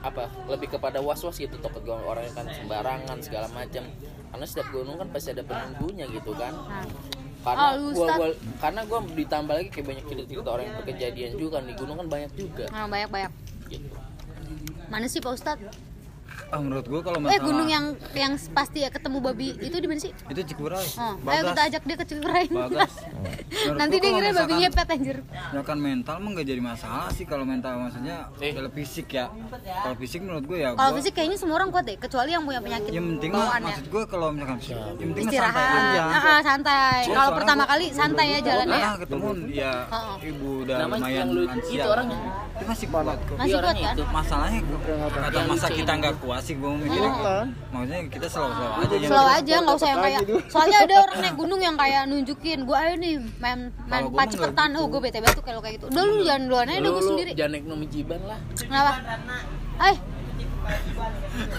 [0.04, 3.88] apa lebih kepada was was gitu takut gua orang kan sembarangan segala macam.
[4.30, 6.54] Karena setiap gunung kan pasti ada penunggunya gitu kan.
[7.42, 8.28] Karena Ah, lu gua, gua
[8.60, 12.08] karena gua ditambah lagi kayak banyak cerita-cerita orang yang kejadian juga kan di gunung kan
[12.12, 12.66] banyak juga.
[12.70, 13.32] Nah, banyak banyak
[13.72, 13.88] gitu.
[14.92, 15.58] Mana sih pak ustad
[16.48, 19.86] ah menurut gua kalau eh masalah gunung yang yang pasti ya ketemu babi itu di
[19.86, 20.12] mana sih?
[20.26, 20.86] Itu Cikuray.
[20.96, 22.46] Oh, ayo kita ajak dia ke Cikuray.
[22.48, 22.94] Bagas.
[23.80, 25.18] Nanti gua dia kira babi ngepet anjir.
[25.26, 28.52] misalkan mental mah nggak jadi masalah sih kalau mental maksudnya Eh.
[28.52, 29.26] kalau fisik ya.
[29.82, 32.44] Kalau fisik menurut gue ya kalau gua- fisik kayaknya semua orang kuat deh kecuali yang
[32.44, 36.04] punya penyakit yang penting mah bawaannya maksud gue kalau misalkan fisik yang penting santai aja.
[36.06, 37.00] Ah, santai.
[37.04, 38.78] Gua kalau pertama gua- kali santai ya jalannya.
[38.78, 40.16] Nah, ketemu ya Heeh.
[40.30, 42.20] ibu udah lumayan lansia itu orangnya.
[42.56, 43.76] itu masih kuat kok masih kuat.
[43.76, 43.96] kan?
[44.14, 44.60] Masalahnya
[45.18, 47.48] kata masa kita nggak kuat sih gue mikirnya Kan?
[47.70, 51.18] maksudnya kita slow slow aja slow kita- aja nggak usah yang kayak soalnya ada orang
[51.22, 55.38] naik gunung yang kayak nunjukin gue ayo nih main main nggak oh gue bete banget
[55.38, 55.86] tuh kalau kayak gitu.
[55.88, 57.32] Udah lu jangan duluan aja udah gue sendiri.
[57.34, 58.40] jangan naik nomi jiban lah.
[58.56, 58.92] Kenapa?
[59.86, 59.98] Eh.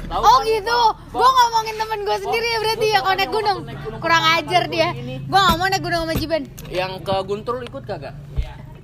[0.07, 0.51] Tahu Oh kan?
[0.51, 0.79] gitu,
[1.15, 3.59] gue ngomongin temen gue sendiri ya berarti ya kalau naik gunung.
[4.03, 4.89] Kurang ajar dia.
[5.23, 8.15] Gue gak mau naik gunung sama Jiban yang ke Guntur ikut kagak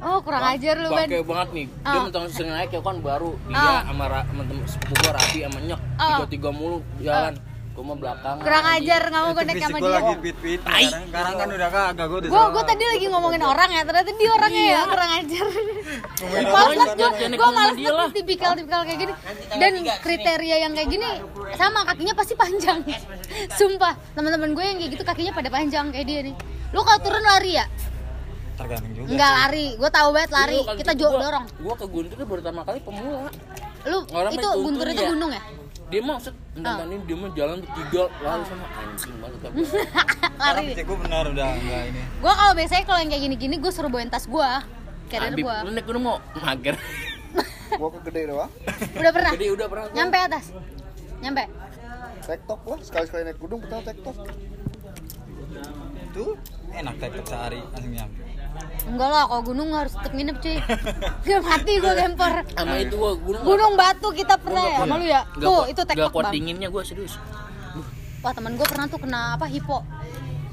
[0.03, 1.67] Oh kurang ajar lu Ban Bangke banget nih.
[1.71, 2.03] Dia Ah.
[2.03, 3.81] mentang sering naik ya kan baru dia Ah.
[3.87, 4.05] sama
[4.67, 5.81] sepupu gua Rabi sama Nyok.
[5.95, 6.07] Ah.
[6.11, 7.35] tiga tiga mulu jalan.
[7.73, 8.37] Gua mah belakang.
[8.45, 9.97] Kurang ajar gak mau gue naik sama gua dia.
[9.97, 13.71] lagi fit fit sekarang sekarang kan udah kagak gue Gue gue tadi lagi ngomongin orang
[13.73, 15.47] ya ternyata dia orangnya ya kurang ajar.
[16.53, 19.13] Males orang, gue gue males dia banget tipikal-tipikal kayak gini.
[19.57, 19.73] Dan
[20.05, 21.09] kriteria yang kayak gini
[21.57, 22.85] sama kakinya pasti panjang.
[23.57, 26.35] Sumpah teman-teman gue yang kayak gitu kakinya pada panjang kayak dia nih.
[26.77, 27.65] Lu kalau turun lari ya?
[28.55, 31.87] Tergantung juga Enggak lari, gue tahu banget lari Dulu kan Kita gua- dorong Gua ke
[31.87, 33.31] Guntur itu pertama kali pemula.
[33.83, 35.11] Lu Orang itu guntur itu ya.
[35.11, 35.43] gunung ya?
[35.93, 39.53] Dia mau set ini dia mah jalan bertiga lalu sama anjing banget kan.
[40.43, 43.91] lari gue benar udah enggak ini Gue kalau biasanya kalau yang kayak gini-gini gue suruh
[43.93, 44.51] bawain tas gue
[45.13, 46.77] Carrier Habib, gue lu naik gunung mau mager.
[47.81, 48.53] Gua ke gede doang.
[48.97, 49.33] Udah pernah?
[49.33, 49.85] Jadi udah pernah.
[49.93, 50.45] Nyampe atas?
[51.21, 51.45] Nyampe?
[52.23, 54.17] Tektok gua sekali-sekali naik gunung betul tektok.
[56.13, 56.25] itu
[56.73, 58.21] enak tektok sehari langsung nyampe
[58.83, 60.57] Enggak lah, kalau gunung harus tetep nginep cuy
[61.25, 63.43] Gue mati gue lempar Sama itu gua gunung.
[63.43, 65.21] Gunung Batu kita pernah ya, sama lu ya?
[65.25, 67.15] Gak Tuh, kuat- itu gak tektok kuat bang dinginnya gua serius.
[68.21, 69.83] Wah temen gue pernah tuh kena apa, hipo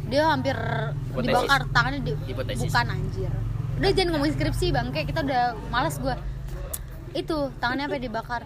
[0.06, 1.26] Dia hampir Hipotesis.
[1.28, 2.14] dibakar, tangannya di...
[2.24, 2.66] Hipotesis.
[2.66, 3.32] Bukan anjir
[3.76, 6.16] Udah jangan ngomongin skripsi bang, kayak kita udah males gue
[7.14, 8.42] Itu, tangannya apa dibakar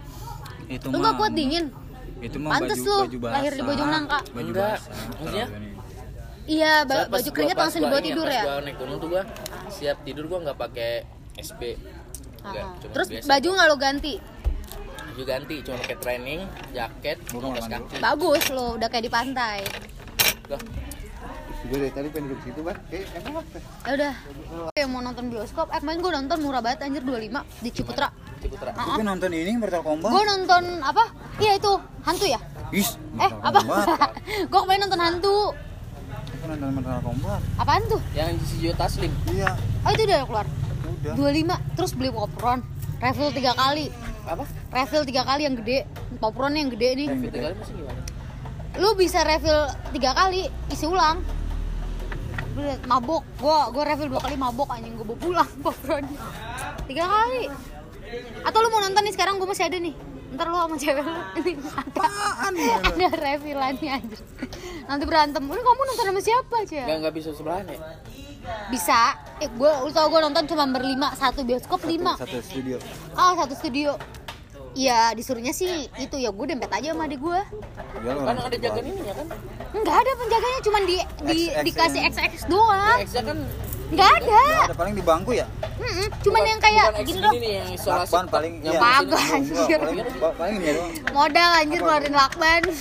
[0.66, 1.72] itu Lu gak kuat dingin?
[2.20, 4.20] itu mah Pantes baju, lu, baju basah lahir di Bojong Nangka.
[4.26, 4.76] baju Enggak.
[4.80, 5.48] basah Maksudnya?
[6.46, 8.44] Iya, ba- baju keringet langsung dibawa ya, tidur pas ya?
[8.44, 9.24] gua naik gunung tuh gua
[9.70, 10.92] siap tidur gua nggak pakai
[11.36, 11.62] SB.
[12.42, 12.76] Enggak, Ah.
[12.78, 13.28] cuma Terus biasa.
[13.28, 14.14] baju nggak lo ganti?
[15.06, 16.40] baju ganti cuma pakai training,
[16.74, 17.96] jaket, Gua kaos kaki.
[17.98, 19.60] Bagus lo, udah kayak di pantai
[20.46, 20.60] Lah,
[21.64, 22.76] Gue dari tadi pengen duduk situ, Bang.
[22.92, 23.64] Kayak enak teh.
[23.80, 24.14] Ya udah.
[24.76, 28.12] Kayak mau nonton bioskop, eh kemarin gue nonton murah banget anjir 25 di Ciputra.
[28.38, 28.76] Ciputra.
[28.76, 31.04] Lu kan nonton ini Mortal Kombat Gue nonton apa?
[31.40, 31.72] Iya itu,
[32.04, 32.40] hantu ya?
[32.70, 33.64] Is, Eh, apa?
[34.52, 35.38] Gue kemarin nonton hantu.
[36.44, 38.02] Nonton Mortal Kombat Apaan tuh?
[38.12, 39.12] Yang si Joe Taslim.
[39.30, 40.46] iya Oh itu udah keluar.
[41.04, 42.60] udah 25 terus beli popcorn.
[42.98, 43.92] Refill tiga kali.
[44.24, 44.44] Apa?
[44.70, 45.84] Refill tiga kali yang gede.
[46.18, 47.08] Popcorn yang gede nih.
[47.12, 48.02] Fit kali masih gimana?
[48.74, 49.60] Lu bisa refill
[49.92, 51.20] tiga kali, isi ulang.
[52.86, 53.24] Mabok.
[53.38, 56.06] Gua gua refill dua kali mabok anjing gue bawa pulang popcorn.
[56.86, 57.52] Tiga kali.
[58.42, 59.96] Atau lu mau nonton nih sekarang gue masih ada nih.
[60.34, 61.54] Ntar lu sama cewek lu ini
[61.94, 64.20] ada, ada refillannya anjir.
[64.90, 65.44] Nanti berantem.
[65.46, 66.82] Lu kamu nonton sama siapa aja?
[66.86, 67.80] Enggak enggak bisa sebelahan ya?
[68.74, 69.00] Bisa.
[69.40, 72.18] Eh gue lu tau gue nonton cuma berlima satu bioskop lima.
[72.20, 72.78] satu studio
[73.16, 73.96] Ah satu studio.
[74.74, 77.40] Iya disuruhnya sih itu ya gue dempet aja sama adik gue.
[78.02, 79.28] Kan ada satu jaga ini ya kan?
[79.74, 80.98] Enggak ada penjaganya cuma di,
[81.30, 82.10] di XX dikasih ini.
[82.10, 82.98] XX doang.
[83.06, 83.38] X kan
[83.94, 84.42] Enggak ada.
[84.64, 87.34] ada paling di bangku ya Mm-mm, Cuman yang kayak bukan gini dong.
[87.36, 88.02] yang isolasi.
[88.04, 88.82] lakban paling yang iya.
[88.82, 89.80] Kagak, anjir.
[89.80, 89.98] paling
[90.34, 92.62] paling ini doang Modal anjir keluarin lakban.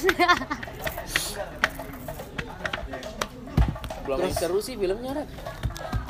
[4.03, 5.29] belum seru sih filmnya Rat.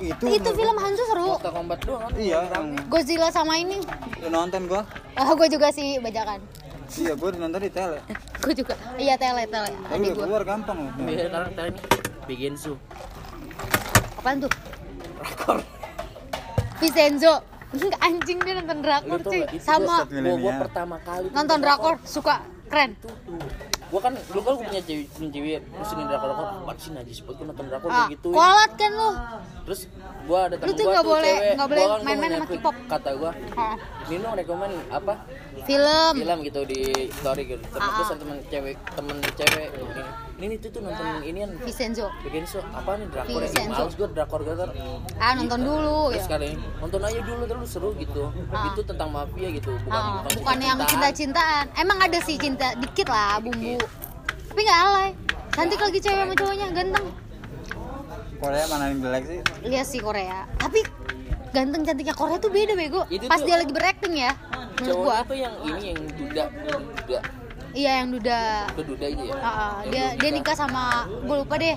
[0.01, 1.27] itu itu film hantu seru.
[1.31, 2.13] Mortal Kombat doang kan?
[2.17, 3.79] iya yang Godzilla sama ini.
[4.19, 6.41] lu nonton gua Ah, gue juga sih bajakan.
[6.97, 8.01] iya gua nonton di tele
[8.43, 8.75] Gue juga.
[8.97, 9.71] Iya tele tele.
[9.71, 10.25] tapi udah gue.
[10.25, 11.85] keluar gampang loh Biar sekarang tadi nih
[12.25, 12.75] bikin su.
[14.17, 14.53] Apaan tuh?
[15.23, 15.59] Rakor.
[16.79, 17.35] Vincenzo.
[18.05, 19.43] Anjing dia nonton Lu drakor cuy.
[19.57, 22.93] Sama gua, pertama kali nonton drakor suka keren.
[23.01, 23.41] tuh tuh.
[23.89, 26.91] Gua kan dulu kan gua punya cewek punya cewek terus ini drakor drakor apa sih
[26.91, 28.29] najis banget gua nonton drakor Ah, begitu.
[28.29, 29.11] kualat kan lu.
[29.65, 29.81] Terus
[30.23, 32.47] gua ada temen Lu tuh gua nggak tuh boleh- cewek, nggak boleh kan main-main sama.
[32.47, 32.77] K-pop.
[32.89, 33.75] Kata gua, Ah,
[34.05, 35.15] Nino rekomen apa?
[35.63, 36.15] Film.
[36.19, 36.81] Film gitu di
[37.15, 37.65] story gitu.
[37.65, 38.05] Terus Ah.
[38.05, 40.03] ada temen cewek, temen cewek gini.
[40.43, 42.11] Ini tuh tuh nonton inian Vincenzo.
[42.21, 43.47] Vincenzo apa nih drakor ya?
[43.47, 43.79] Vincenzo.
[43.79, 44.69] males gue drakor gator
[45.17, 48.23] ah nonton dulu terus ya kali nonton aja dulu terus seru gitu.
[48.43, 51.65] Itu tentang mafia gitu bukan Ah, bukan bukan yang cinta-cintaan.
[51.75, 53.79] emang ada sih cinta dikit lah bumbu.
[54.49, 55.09] Tapi nggak alay.
[55.53, 57.07] Cantik lagi cewek sama cowoknya ganteng.
[58.37, 59.39] Korea mana yang jelek sih?
[59.63, 60.45] Lihat sih Korea.
[60.59, 60.83] Tapi
[61.51, 63.07] ganteng cantiknya Korea tuh beda bego.
[63.07, 64.33] Itu pas tuh- dia lagi berakting ya
[64.75, 65.23] menurut gua.
[65.23, 67.19] tuh yang ini yang duda duda
[67.73, 68.69] iya yang duda.
[68.73, 69.37] Itu duda itu ya?
[69.39, 71.77] Ah, ah, Yang dia dia nikah sama gue lupa deh.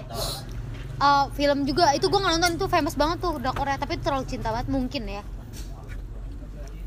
[0.96, 1.92] Eh, film juga.
[1.92, 3.76] Itu gue nggak nonton itu famous banget tuh udah Korea.
[3.76, 5.24] Tapi terlalu cinta banget mungkin ya.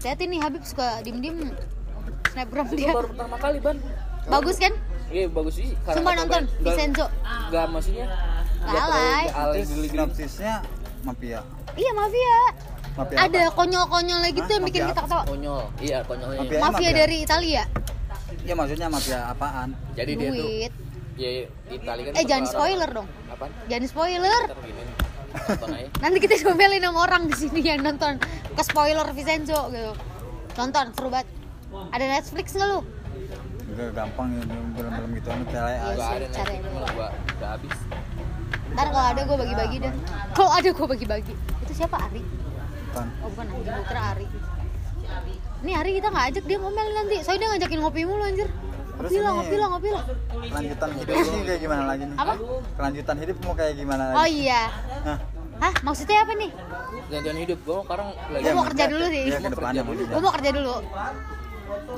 [0.05, 1.39] Lihat ini Habib suka diem diem
[2.33, 2.95] snapgram dia.
[2.95, 3.77] baru pertama kali ban.
[4.29, 4.73] Bagus kan?
[5.09, 5.73] Iya bagus sih.
[5.89, 7.07] Sumpah nonton, Vincenzo.
[7.49, 8.07] Gak maksudnya?
[8.69, 9.89] Geli-geli.
[9.89, 10.55] sinopsisnya
[11.03, 11.41] mafia.
[11.75, 12.39] Iya mafia.
[12.99, 13.55] Mafia ada apa?
[13.55, 14.69] konyol-konyol gitu yang Hah?
[14.69, 15.23] bikin kita ketawa.
[15.23, 16.59] Konyol iya konyolnya Mafia.
[16.59, 16.91] mafia mafia.
[16.99, 17.63] dari Italia
[18.45, 19.75] ya maksudnya mafia apaan?
[19.95, 20.73] Jadi dia tuh duit.
[21.19, 21.31] ya
[21.69, 23.09] Italia kan eh jangan orang- spoiler dong.
[23.29, 23.51] Apaan?
[23.67, 24.43] Jangan spoiler.
[24.49, 25.87] Aja.
[26.03, 28.17] Nanti kita ngomelin sama orang di sini yang nonton.
[28.55, 29.93] Ke spoiler Vincenzo gitu.
[30.57, 31.29] Nonton seru banget.
[31.93, 32.81] Ada Netflix nggak lu?
[33.69, 35.71] Enggak gampang ya film-film gitu anu tele.
[35.71, 36.55] Iya gak sih, ada cari.
[36.57, 36.71] Aja.
[36.97, 37.77] gua udah habis.
[38.69, 39.93] Ntar kalau ada gue bagi-bagi dah
[40.33, 41.35] kalau ada gue bagi-bagi.
[41.67, 41.97] Itu siapa?
[41.99, 42.23] Ari?
[42.97, 44.27] Kan oh bukan anjing gue kira Ari
[45.65, 47.17] ini Ari kita nggak ajak dia ngomel nanti.
[47.23, 48.49] Soalnya dia ngajakin ngopi mulu anjir.
[48.99, 50.05] Terus ngopi lah ngopi lah ngopi lah.
[50.49, 52.17] kelanjutan hidup ini kayak gimana lagi nih?
[52.19, 52.33] Apa?
[52.75, 54.17] kelanjutan hidup mau kayak gimana lagi?
[54.19, 54.63] Oh iya.
[55.07, 55.19] Hah?
[55.63, 55.75] hah?
[55.87, 56.51] Maksudnya apa nih?
[57.09, 59.25] Gantian hidup gua sekarang lagi Gua mau kerja dulu sih.
[59.31, 60.15] ya ke depannya Mau kerja maksudnya.
[60.15, 60.75] Gue mau kerja dulu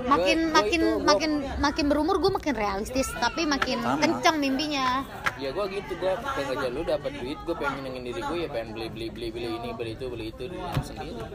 [0.02, 3.98] makin Gua- gua makin itu, gua- makin makin berumur gue makin realistis tapi makin Sama.
[3.98, 5.02] kencang mimpinya
[5.36, 8.48] ya gua gitu gua pengen kerja dulu dapat duit gua pengen nyenengin diri gua ya
[8.48, 11.28] pengen beli beli beli beli ini beli itu beli itu diri gua sendiri gua.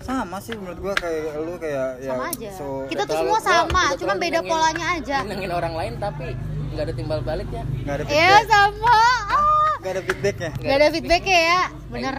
[0.00, 3.44] sama sih menurut gua kayak lu kayak ya sama aja so kita tuh semua gua-
[3.44, 6.26] sama kita cuma beda nyenengin- polanya aja nyenengin orang lain tapi
[6.68, 8.98] nggak ada timbal baliknya nggak ada iya feedback sama
[9.30, 9.72] ah.
[9.76, 12.14] nggak ada feedbacknya Gak ada feedbacknya ya, bener.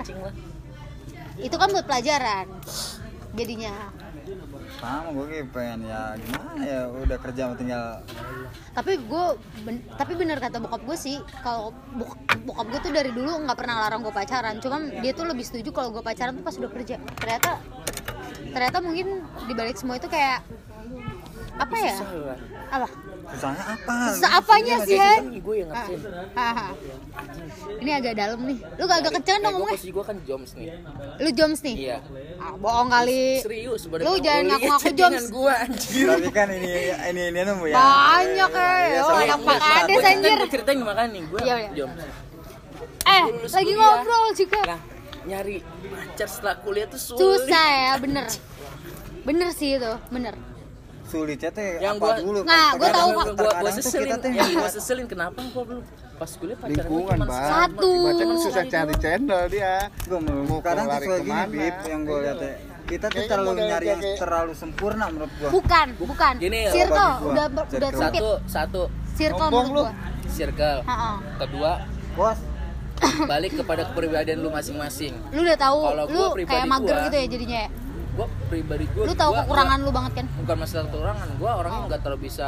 [1.37, 2.45] Itu kan buat pelajaran.
[3.35, 3.73] Jadinya.
[4.77, 7.85] Sama gue kayak pengen ya gimana ya udah kerja tinggal
[8.71, 9.25] Tapi gue,
[9.97, 13.81] tapi bener kata bokap gue sih, kalau bok- bokap gue tuh dari dulu nggak pernah
[13.83, 14.61] larang gue pacaran.
[14.61, 17.01] Cuman dia tuh lebih setuju kalau gue pacaran tuh pas udah kerja.
[17.17, 17.57] Ternyata,
[18.53, 20.45] ternyata mungkin dibalik semua itu kayak
[21.57, 21.97] apa ya?
[22.69, 22.87] Apa?
[23.27, 25.21] Susahnya apa Susah apanya Iya, sih, Han?
[25.27, 25.99] Ini gue yang ngertiin.
[26.31, 26.67] Haha.
[27.77, 28.57] Ini agak dalam nih.
[28.73, 29.75] Lu gak agak kenceng dong Eh, ngomongnya.
[29.75, 30.67] posisi gue kan joms nih.
[31.17, 31.75] Lu joms nih.
[31.77, 31.97] Iya.
[32.37, 33.23] Ah, bohong kali.
[33.39, 34.05] Serius sebenarnya.
[34.05, 35.23] Lu jangan ngaku-ngaku joms.
[35.29, 36.05] Gua anjir.
[36.07, 36.71] tapi kan ini
[37.05, 38.71] ini ini nemu ya Banyak ya.
[38.87, 40.37] Iya, Oh, anak Gua ceritain- anjir.
[40.37, 41.69] gua ceritain makanya nih gue Iya, iya.
[41.75, 41.99] joms.
[43.07, 43.81] Eh, lulus lagi kuliah.
[43.93, 44.59] ngobrol juga.
[44.65, 44.79] Nah,
[45.25, 45.55] nyari
[45.85, 47.19] pacar setelah kuliah tuh sulit.
[47.19, 48.27] Susah ya, bener.
[49.21, 50.35] Bener sih itu, bener.
[51.07, 52.39] Sulitnya teh Yang apa gua- dulu?
[52.43, 53.23] Nah, gua Kadang- tahu, Gua Kak.
[53.23, 55.83] gua, gua terkadang tuh seselin, kita tuh yang gua seselin kenapa gua belum?
[56.17, 57.47] Pas kuliah pacaran lingkungan bang.
[57.47, 57.93] Satu.
[58.03, 59.73] baca kan susah cari channel dia.
[60.03, 62.53] Gue mau Mau kadang tuh gini bib yang gue lihat ya
[62.87, 65.49] kita tuh Kayaknya terlalu nyari yang terlalu sempurna menurut gua.
[65.51, 66.33] Bukan, bukan.
[66.39, 68.21] Gini, circle udah udah sempit.
[68.23, 68.83] Satu, satu.
[69.13, 69.91] Circle menurut gua.
[70.27, 70.79] circle.
[71.37, 71.71] Kedua,
[72.15, 72.39] bos.
[73.29, 75.13] balik kepada kepribadian lu masing-masing.
[75.29, 77.63] Lu udah tahu, lu kayak mager gitu ya jadinya
[78.17, 78.19] ya.
[78.19, 80.25] Gua pribadi gua Lu tahu gua- kekurangan lu banget kan?
[80.35, 82.47] bukan masalah kekurangan, gua orangnya nggak terlalu bisa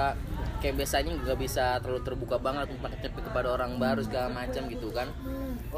[0.59, 5.07] kayak biasanya nggak bisa terlalu terbuka banget pakai kepada orang baru segala macam gitu kan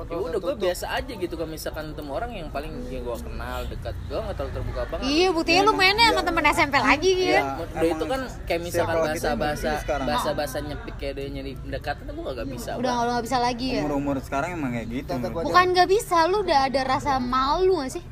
[0.01, 3.61] ya udah gue biasa aja gitu kalau misalkan ketemu orang yang paling yang gue kenal
[3.67, 7.29] dekat gue nggak terlalu terbuka banget Iya, buktinya lu mainnya sama temen SMP lagi gitu.
[7.29, 7.41] Iya.
[7.61, 9.71] udah itu kan kayak misalkan bahasa bahasa
[10.01, 13.05] bahasa bahasa nyepik kayak dia nyari pendekatan gue gak bisa Udah Bang.
[13.05, 13.81] lu gak bisa lagi ya.
[13.81, 15.11] umur umur sekarang emang kayak gitu.
[15.45, 18.03] Bukan gak bisa, lu udah ada rasa malu gak sih?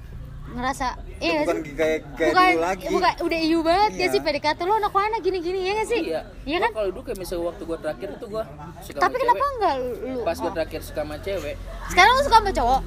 [0.50, 0.88] Ngerasa,
[1.20, 1.74] iya bukan sih?
[1.74, 4.08] kayak kayak bukan, dulu lagi bukan, udah iu banget ya Iya.
[4.10, 6.02] sih PDKT lu anak mana gini-gini ya gak sih?
[6.04, 6.72] iya Iya kan?
[6.74, 8.44] kalau dulu kayak misalnya waktu gue terakhir itu gue
[8.82, 10.20] suka Tapi sama kenapa cewek enggak lu?
[10.20, 11.56] pas gue terakhir suka sama cewek
[11.88, 12.82] Sekarang lu suka sama cowok?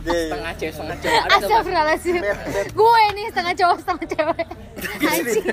[0.00, 0.24] Gay.
[0.24, 1.22] setengah cewek setengah cowok?
[1.34, 2.14] Astagfirullahaladzim
[2.72, 4.46] Gue nih setengah cowok setengah cewek
[5.02, 5.44] Anjing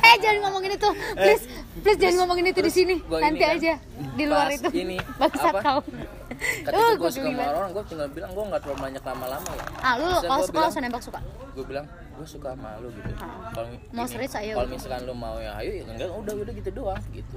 [0.00, 1.44] Eh jangan ngomongin itu Please
[1.76, 3.74] Please jangan ngomongin itu di sini Nanti kan, aja
[4.14, 5.60] Di luar itu ini, Bangsat apa?
[5.60, 5.80] kau
[6.24, 9.64] ketika gue gua suka sama orang gue tinggal bilang gue nggak terlalu banyak lama-lama ya.
[9.78, 11.20] Ah lu kalau suka langsung nembak suka?
[11.54, 13.10] gue bilang gue suka sama lu gitu.
[13.52, 14.54] Kalau Mau serius, ayo.
[14.56, 17.36] kalau misalkan lu mau ya ayo ya enggak udah udah gitu doang gitu.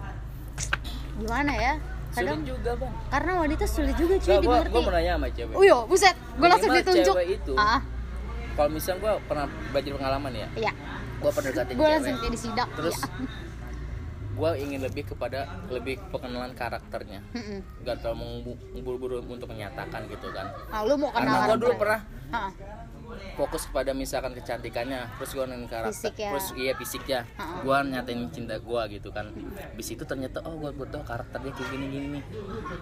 [1.17, 1.73] Gimana ya?
[2.07, 2.93] Kadang sulit juga bang.
[3.09, 4.71] Karena wanita sulit juga cuy Gak, dimengerti.
[4.71, 5.55] gue mau nanya sama cewek.
[5.55, 7.13] Uyo buset Gue langsung ditunjuk.
[7.13, 7.53] cewek itu.
[7.55, 7.79] Ah
[8.57, 10.71] kalau misalnya gue pernah belajar pengalaman ya Iya.
[11.17, 13.45] gue pernah deketin Gue langsung kayak disidak terus Iya
[14.37, 17.25] gue ingin lebih kepada lebih pengenalan karakternya.
[17.31, 17.59] Mm-mm.
[17.81, 20.53] gak terlalu buru-buru untuk menyatakan gitu kan.
[20.69, 21.79] Ah lu mau Karena kenalan gue dulu gue.
[21.79, 22.51] pernah Ah,
[23.33, 26.27] fokus kepada misalkan kecantikannya terus gue nanya karakter Fisik ya.
[26.27, 27.19] terus iya fisiknya
[27.63, 29.31] gue nyatain cinta gue gitu kan.
[29.73, 32.23] Bis itu ternyata oh gue butuh karakternya kayak gini gini nih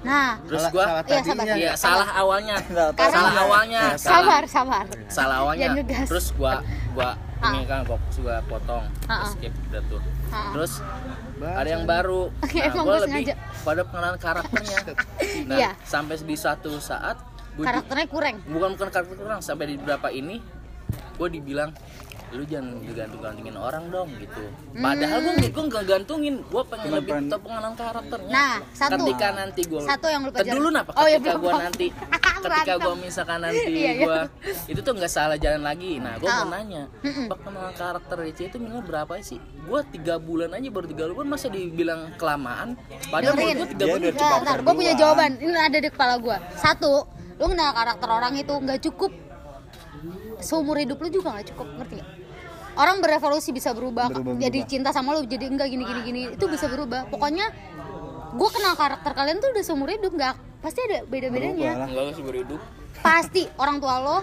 [0.02, 1.46] nah terus gue salah Iya, sabar.
[1.56, 2.58] iya salah awalnya.
[2.98, 3.82] Salah awalnya.
[3.96, 4.86] Sabar sabar.
[5.08, 5.78] Salah awalnya.
[6.04, 6.60] terus gua
[6.92, 7.52] gua Ah.
[7.54, 8.88] ini kan fokus gua potong.
[9.06, 9.30] Ah, ah.
[9.30, 10.02] skip udah tuh.
[10.34, 10.56] Ah.
[11.36, 12.32] Terus ada yang baru.
[12.40, 13.36] Oke, nah emang gua gua lebih sengaja.
[13.62, 14.78] pada pengenalan karakternya.
[15.46, 15.70] Nah Iya.
[15.84, 17.18] sampai di suatu saat
[17.54, 18.36] gua karakternya kurang.
[18.48, 19.40] Bukan bukan karakter kurang.
[19.44, 20.40] Sampai di beberapa ini
[21.16, 21.76] gua dibilang
[22.36, 27.12] lu jangan digantung-gantungin orang dong gitu padahal gua gua nggak gantungin gua pengen Cuma lebih
[27.12, 28.92] pengen- tahu pengenalan karakternya Nah, satu.
[29.00, 30.54] ketika nanti gua Satu yang lu pelajarin.
[30.54, 31.44] dulu napa Oh, iya, ketika belum.
[31.46, 31.86] gua nanti
[32.46, 34.04] ketika gua misalkan nanti Iya, iya.
[34.04, 34.20] gua
[34.66, 36.38] itu tuh nggak salah jalan lagi nah gua Ah.
[36.42, 41.04] mau nanya pengenalan karakter Rece itu minimal berapa sih gua tiga bulan aja baru tiga
[41.08, 42.76] bulan masa dibilang kelamaan
[43.08, 45.32] padahal gua tiga Dia bulan Ntar, gue punya jawaban.
[45.38, 46.38] Ini ada di kepala gue.
[46.56, 49.12] Satu, lu kenal karakter orang itu nggak cukup.
[50.38, 52.10] Seumur hidup lu juga nggak cukup, ngerti gak?
[52.76, 54.72] Orang berevolusi bisa berubah, Berubah, jadi berubah.
[54.72, 57.08] cinta sama lu, jadi enggak gini gini gini, itu bisa berubah.
[57.08, 57.48] Pokoknya
[58.36, 62.24] gue kenal karakter kalian tuh udah seumur hidup nggak pasti ada beda bedanya enggak sih
[62.24, 62.60] hidup.
[63.00, 64.18] Pasti orang tua lo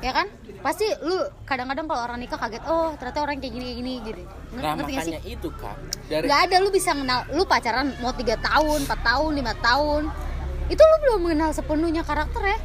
[0.00, 0.26] ya kan?
[0.64, 4.22] Pasti lu kadang-kadang kalau orang nikah kaget oh ternyata orang kayak gini kayak gini gitu.
[4.56, 5.14] Nah ngerti gak sih?
[5.36, 5.76] itu kan
[6.08, 10.02] dari nggak ada lu bisa kenal lu pacaran mau tiga tahun 4 tahun lima tahun.
[10.72, 12.58] Itu lu belum mengenal sepenuhnya karakter ya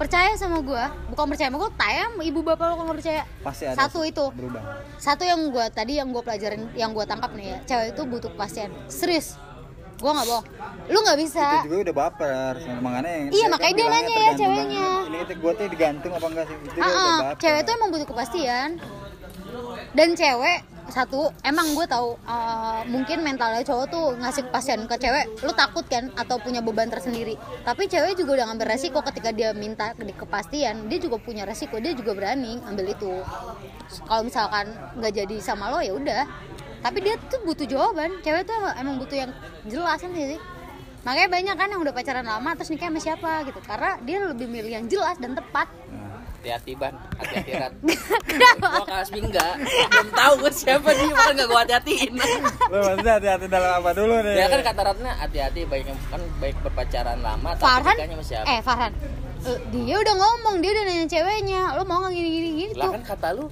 [0.00, 0.88] percaya sama gua.
[1.12, 3.22] Bukan percaya sama gua tayang ibu bapak lo kalau nggak percaya?
[3.44, 4.24] Pasti ada satu itu.
[4.32, 4.62] berubah.
[4.96, 8.30] satu yang gua tadi yang gua pelajarin yang gua tangkap nih ya cewek itu butuh
[8.32, 8.72] kepastian.
[8.88, 9.36] Serius.
[10.00, 10.46] Gua nggak bohong.
[10.88, 11.46] Lu nggak bisa.
[11.60, 14.88] Itu juga udah baper, makanya yang Iya, saya makanya kan dia nanya ya ceweknya.
[15.04, 16.56] Ini itu gue tuh digantung apa enggak sih?
[16.56, 17.36] Itu dia Ah, udah ah, baper.
[17.44, 18.70] cewek itu emang butuh kepastian
[19.96, 25.30] dan cewek satu emang gue tahu uh, mungkin mentalnya cowok tuh ngasih kepastian ke cewek
[25.46, 27.38] lu takut kan atau punya beban tersendiri.
[27.62, 31.78] Tapi cewek juga udah ngambil resiko ketika dia minta ke- kepastian dia juga punya resiko
[31.78, 33.22] dia juga berani ambil itu.
[34.02, 36.26] Kalau misalkan nggak jadi sama lo ya udah.
[36.80, 38.24] Tapi dia tuh butuh jawaban.
[38.24, 39.30] Cewek tuh emang, butuh yang
[39.68, 40.40] jelas kan sih?
[41.04, 43.60] Makanya banyak kan yang udah pacaran lama terus nikah sama siapa gitu.
[43.62, 45.68] Karena dia lebih milih yang jelas dan tepat
[46.40, 46.96] hati-hati ban.
[47.20, 47.72] Hati-hati rat.
[48.72, 52.12] Gua kasih enggak belum tahu gua siapa dia makanya enggak gua hati-hatiin.
[52.66, 54.34] Lu maksudnya hati-hati dalam apa dulu nih?
[54.40, 57.94] ya kan kata ratnya hati-hati baik yang kan baik berpacaran lama tapi Farhan?
[57.94, 58.46] nikahnya sama siapa?
[58.48, 58.92] Eh Farhan.
[59.40, 61.62] Eh, dia udah ngomong dia udah nanya ceweknya.
[61.76, 62.80] Lo mau nggak gini gini gitu?
[62.80, 63.44] Lah kan kata lu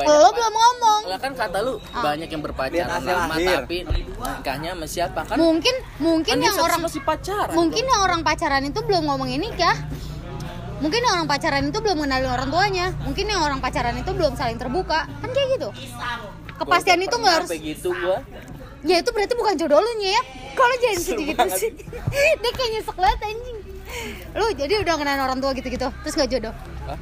[0.00, 1.00] lo belum ngomong.
[1.06, 2.02] Lah kan kata lu Ah.
[2.06, 3.66] banyak yang berpacaran lama akhir.
[3.66, 5.20] tapi nikahnya sama siapa?
[5.26, 9.42] Kan mungkin mungkin kan yang orang masih pacaran mungkin yang orang pacaran itu belum ngomongin
[9.42, 9.74] nikah
[10.80, 12.86] mungkin yang orang pacaran itu belum mengenalin orang tuanya.
[13.04, 15.06] Mungkin yang orang pacaran itu belum saling terbuka.
[15.20, 15.68] Kan kayak gitu.
[16.58, 18.18] Kepastian itu nggak harus Sampai gitu gua.
[18.80, 20.22] Ya itu berarti bukan jodoh lu nya ya.
[20.56, 21.58] Kalau jangan sedih gitu banget.
[21.60, 21.70] sih
[22.42, 23.58] dia kayak nyesek banget anjing.
[24.36, 26.54] Lu jadi udah kenalin orang tua gitu-gitu terus nggak jodoh?
[26.88, 26.98] Hah?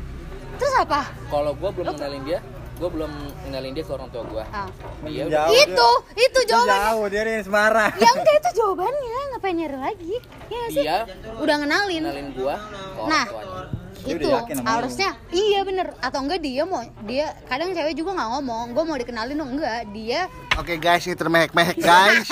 [0.59, 1.07] terus apa?
[1.31, 2.41] Kalau gua belum kenalin dia
[2.79, 3.11] gua belum
[3.43, 4.45] kenalin dia ke orang tua gua.
[4.51, 4.71] Ah.
[5.03, 5.51] dia udah.
[5.51, 6.51] Jauh itu itu dia.
[6.55, 6.83] jawabannya.
[6.87, 7.91] Jauh dia di Semarang.
[7.95, 9.19] ya enggak itu jawabannya.
[9.35, 10.15] Ngapain nyari lagi?
[10.51, 10.83] Ya sih?
[10.87, 10.99] Dia
[11.39, 13.27] udah kenalin kenalin gua ke orang Nah.
[13.27, 13.58] tuanya
[14.05, 14.29] Dia itu
[14.63, 15.95] harusnya iya bener.
[15.99, 18.67] Atau enggak dia mau dia kadang cewek juga nggak ngomong.
[18.77, 19.89] Gue mau dikenalin dong enggak.
[19.91, 22.27] Dia Oke guys, ini termehek-mehek guys.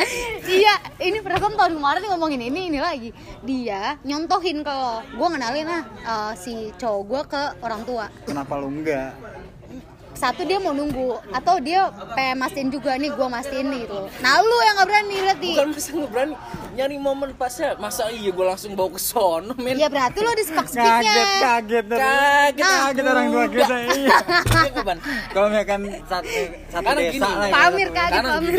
[0.60, 3.10] iya ini perasaan tahun kemarin ngomongin ini ini lagi.
[3.40, 8.06] Dia nyontohin kalau gue kenalin ah eh, si cowok gue ke orang tua.
[8.28, 9.16] Kenapa lu enggak?
[10.20, 14.36] Satu dia mau nunggu atau dia pengen mastiin juga nih gue mastiin nih gitu nah
[14.38, 16.34] lu yang nggak berani berarti bukan masa nggak berani
[16.70, 20.44] nyari momen pasnya masa iya gua langsung bawa ke sono men ya berarti lu di
[20.44, 21.38] spek Kaget, speknya kaget.
[21.40, 22.48] kaget Nah.
[22.52, 23.76] Kaget orang tua kita.
[23.90, 24.18] Iya.
[25.30, 26.28] Kalau misalkan satu
[26.68, 27.48] satu Karena desa gini, lah.
[27.48, 27.54] ya.
[27.54, 28.54] pamir kaget pamir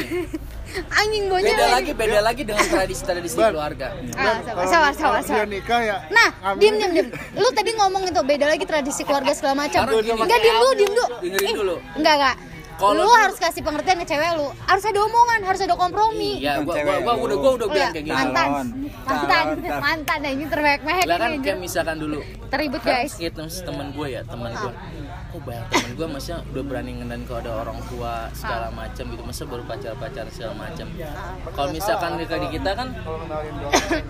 [0.71, 5.81] anjing bocah beda lagi beda lagi dengan tradisi tradisi keluarga ah, sabar sabar sabar nikah
[5.81, 5.97] ya.
[6.07, 7.07] Nah, diem diem diem.
[7.33, 9.83] Lu tadi ngomong itu beda lagi tradisi keluarga segala macam.
[9.85, 11.05] Enggak diem dulu, diem dulu.
[11.19, 11.75] Dengerin Eh, dulu.
[11.95, 12.35] Enggak enggak.
[12.73, 14.47] Kalau lu dulu- harus kasih pengertian ke cewek lu.
[14.65, 16.41] Harus ada omongan, harus ada kompromi.
[16.41, 17.21] iya gua, gua, gua lu.
[17.21, 18.49] udah gua udah bilang ya, kayak gitu mantan,
[19.05, 19.45] mantan,
[19.77, 20.19] mantan.
[20.23, 22.19] Ini termehek-mehek lah kan kayak misalkan dulu
[22.49, 23.13] Teribut kan guys.
[23.15, 24.73] kayak temen, temen gue ya temen gue
[25.31, 28.73] oh banyak temen gue maksudnya udah berani ngendan kalau ada orang tua segala Ah.
[28.73, 30.87] macam gitu masa baru pacar pacar segala macam
[31.51, 32.87] kalau misalkan di kita kan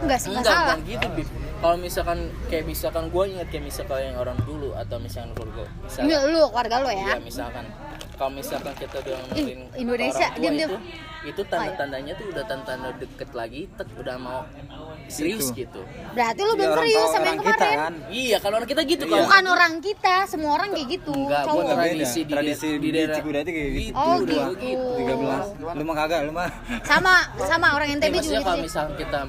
[0.02, 1.28] Enggak sih, enggak bukan gitu Bib.
[1.60, 6.10] kalau misalkan kayak misalkan gue inget kayak misalkan yang orang dulu atau misalkan keluarga misalkan
[6.28, 6.98] lu keluarga lu ya.
[6.98, 7.66] Iya misalkan
[8.18, 10.70] kalau misalkan kita udah ngenalin Indonesia, orang tua diem diem.
[10.70, 10.78] itu,
[11.24, 13.62] itu tanda-tandanya tuh udah tanda-tanda deket lagi
[13.96, 14.42] udah mau
[15.08, 15.82] serius gitu.
[16.12, 17.94] berarti lu Ya, belum orang serius sama yang orang kita kemarin kan?
[18.12, 21.64] Iya kalau orang kita gitu kan bukan orang kita semua orang kayak gitu Enggak, cowok.
[21.72, 23.96] tradisi di- tradisi di di, daerah- kayak gitu.
[23.96, 24.46] Oh, Dua.
[24.54, 24.90] gitu.
[24.98, 26.50] 13 lu mah kagak lu mah.
[26.84, 29.20] Sama sama orang Ya, NTB juga maksudnya gitu kalau misalnya kita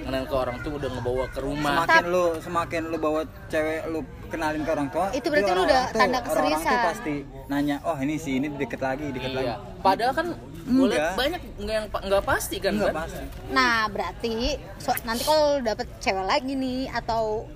[0.00, 1.74] kenal ke orang tuh udah ngebawa ke rumah.
[1.78, 5.82] Semakin lu semakin lu bawa cewek lu kenalin ke orang tua Itu berarti lu udah
[5.84, 6.86] tuh- tanda orang-orang tuh keseriusan.
[6.86, 7.14] pasti
[7.46, 9.46] nanya oh ini sih ini deket lagi deket lagi.
[9.46, 10.26] Iya padahal kan
[10.70, 11.14] boleh Enggak.
[11.18, 12.98] banyak nggak yang pa- nggak pasti kan enggak kan?
[13.04, 14.34] pasti Nah, berarti
[14.78, 17.50] so, nanti kalau dapet cewek lagi nih atau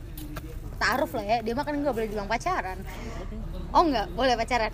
[0.74, 2.78] taruh lah ya, dia mah kan nggak boleh bilang pacaran.
[3.70, 4.72] Oh enggak, boleh pacaran.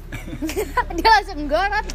[0.96, 1.86] dia langsung gorot.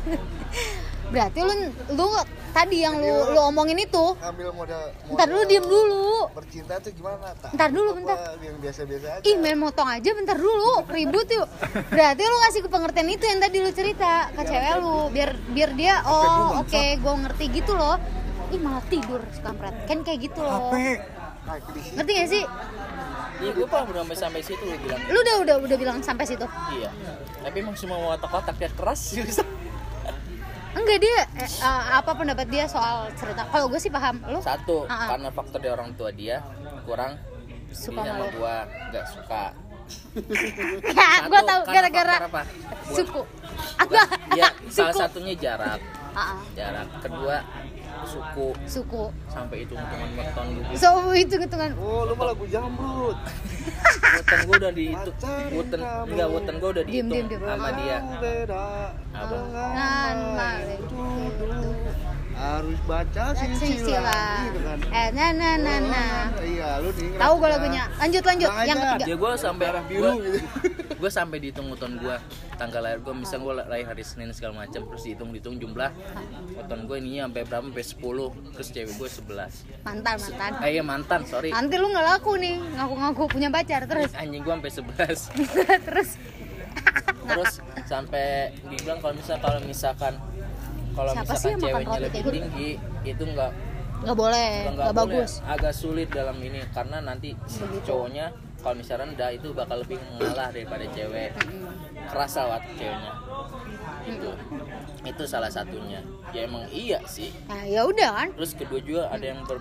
[1.06, 1.54] Berarti lu
[1.92, 2.06] lu
[2.50, 4.82] tadi yang lu lu omongin itu, ngambil modal
[5.12, 6.32] ntar dulu diem dulu.
[6.32, 8.18] bercinta tuh gimana tak Ntar dulu, Apa bentar.
[8.40, 11.48] yang biasa-biasa aja Ih, main motong aja bentar dulu, ribut yuk.
[11.90, 15.70] Berarti lu kasih ke pengertian itu yang tadi lu cerita ke cewek lu, biar biar
[15.74, 18.00] dia oh oke, gua ngerti gitu loh.
[18.48, 19.74] Ih, malah tidur si kampret.
[19.86, 20.70] Kan kayak gitu loh.
[20.70, 22.44] nah, di sini Ngerti gak sih?
[23.36, 26.24] iya gue paham udah sampai sampai situ lu bilang Lu udah udah udah bilang sampai
[26.24, 26.48] situ.
[26.72, 26.88] iya
[27.44, 29.20] tapi emang semua watak-wataknya keras sih
[30.76, 33.48] Enggak dia eh, eh, apa pendapat dia soal cerita?
[33.48, 34.20] Kalau gue sih paham.
[34.28, 35.08] Lu satu Ah, ah.
[35.16, 36.44] karena faktor dari orang tua dia
[36.84, 37.16] kurang
[37.72, 38.36] Suka dia sama malu.
[38.38, 38.56] gua
[38.92, 39.44] nggak suka
[40.98, 42.16] ya, gue tahu gara-gara
[42.90, 43.22] suku.
[43.78, 45.78] Bukan, ya salah satunya jarak
[46.12, 47.38] Ah, ah, jarak kedua
[48.04, 48.48] suku.
[48.68, 49.04] Suku.
[49.32, 50.68] sampai itu hitungan weton gitu.
[50.76, 53.20] So itu hitungan oh lu malah gue jamrut.
[54.16, 55.18] Weton gua udah dihitung.
[55.52, 57.98] Weton enggak weton gua udah Diem, dihitung sama dia.
[59.16, 59.38] Apa?
[60.36, 60.82] malik.
[62.36, 66.24] Harus baca silsilah gitu kan Eh, nah, nah, nah, nah.
[66.40, 67.84] iya lu nih Tahu gue lagunya.
[67.96, 68.50] Lanjut, lanjut.
[68.50, 69.06] Bang Yang ketiga.
[69.06, 70.40] ya gue sampai Darah biru gitu.
[70.96, 72.16] gue sampai dihitung weton gue
[72.56, 75.92] tanggal lahir gue misal gue lahir hari Senin segala macam terus dihitung dihitung jumlah
[76.56, 80.52] weton gue ininya sampai berapa sampai 10 terus cewek gue 11 Mantan, mantan.
[80.60, 84.12] eh iya mantan sorry Nanti lu nggak laku nih, ngaku-ngaku punya pacar terus.
[84.14, 85.36] anjing gue sampai 11
[85.88, 86.10] terus
[87.26, 87.54] terus
[87.86, 88.26] sampai
[88.66, 90.14] dibilang kalau misal kalau misalkan
[90.96, 92.32] kalau misalkan ceweknya lebih kayak gitu?
[92.32, 92.70] tinggi
[93.04, 93.52] itu enggak
[93.96, 95.32] nggak boleh, nggak nggak bagus.
[95.44, 98.28] agak sulit dalam ini karena nanti si cowoknya
[98.60, 101.32] kalau misalnya rendah itu bakal lebih mengalah daripada cewek.
[102.06, 103.12] Kerasa waktu ceweknya.
[104.04, 104.30] Itu
[105.02, 106.02] itu salah satunya.
[106.32, 107.30] Ya emang iya sih.
[107.46, 108.28] Nah, ya udah kan.
[108.34, 109.58] terus kedua juga ada yang ber,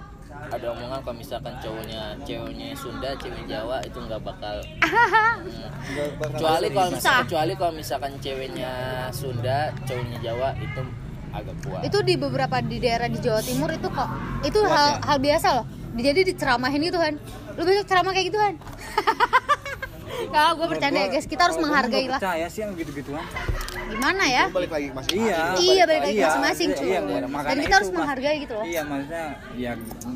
[0.50, 5.70] ada omongan kalau misalkan cowoknya ceweknya Sunda cewek Jawa itu nggak bakal Hmm.
[6.34, 8.72] kecuali kalau kecuali kalau misalkan ceweknya
[9.10, 10.82] Sunda cowoknya Jawa itu
[11.34, 14.08] agak kuat Itu di beberapa di daerah di Jawa Timur itu kok
[14.42, 15.66] itu hal hal biasa loh.
[15.94, 17.14] Jadi diceramahin gitu kan.
[17.54, 18.54] Lu besok ceramah kayak gitu kan.
[20.24, 22.18] Kalau gue bercanda ya guys, kita harus menghargai lah.
[22.18, 23.22] percaya sih yang gitu-gituan
[23.84, 24.44] Gimana ya?
[24.48, 26.86] balik lagi masih iya Iya, balik lagi masing-masing, iya, cuy.
[26.86, 27.00] iya,
[27.44, 27.96] Dan kita itu, harus Mas.
[27.96, 28.64] menghargai gitu loh.
[28.64, 29.24] iya maksudnya
[29.54, 29.72] ya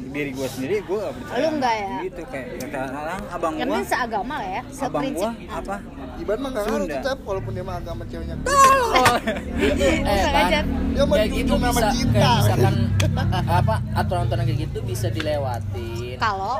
[0.08, 1.88] diri gue sendiri gue percaya Lu enggak ya?
[2.00, 2.94] gitu kayak ya, kadang
[3.28, 5.18] abang Yang gue penting seagama lah ya, abang seprinsip.
[5.18, 5.74] gue apa
[6.18, 8.34] Iban mah nggak ngaruh tetap walaupun dia mah agama ceweknya.
[8.36, 10.60] Eh Bisa Ban, aja.
[10.66, 12.12] Dia mah gitu nama bisa cinta.
[12.12, 12.74] kayak misalkan
[13.62, 16.16] apa aturan-aturan kayak gitu bisa dilewatin.
[16.18, 16.58] Kalau?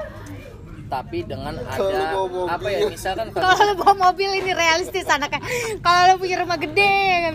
[0.89, 2.17] Tapi dengan ada
[2.49, 5.43] apa ya misalkan kalau kalau lu bawa mobil ini realistis anaknya.
[5.79, 7.35] Kalau lu punya rumah gede, nggak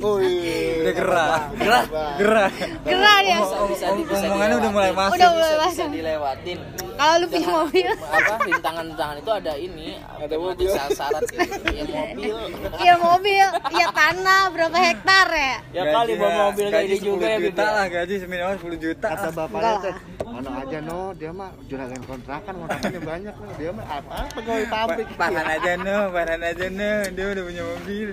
[0.00, 1.28] bi- oh iya Udah gerah.
[1.52, 1.84] gerah.
[2.16, 2.50] gerah.
[2.88, 3.38] Gerah ya.
[3.44, 5.14] omongannya udah mulai masuk.
[5.20, 5.86] Udah mulai masuk.
[5.92, 6.58] dilewatin.
[7.00, 10.68] Kalau lu punya mobil, apa rintangan-rintangan itu ada ini ada mobil.
[10.68, 12.34] syarat gitu ya mobil.
[12.76, 15.54] Ya mobil, ya tanah berapa hektar ya?
[15.72, 19.08] ya kali bawa mobil kayak gaji juga ya 10 juta lah gaji minimal 10 juta.
[19.16, 19.94] Kata bapaknya teh
[20.30, 21.00] mana aja no.
[21.16, 23.48] Dia mah juragan kontrakan kontrakannya banyak no.
[23.56, 25.06] Dia mah apa pegawai pabrik?
[25.16, 26.92] Pa- pahan aja no pahan aja no.
[27.16, 28.08] Dia udah punya mobil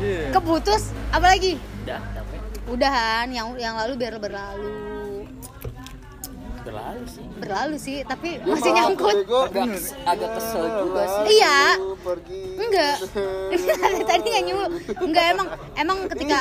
[0.00, 0.32] Iya.
[0.32, 1.60] Keputus, apalagi?
[1.80, 4.90] udah capek Udahan, yang yang lalu biar berlalu.
[6.60, 9.16] berlalu sih Berlalu sih, tapi masih nyangkut.
[9.24, 11.58] agak agak kesel juga sih Iya.
[12.04, 12.96] pergi Enggak.
[14.12, 14.70] Tadi nggak nyuruh.
[15.00, 16.36] Enggak emang emang ketika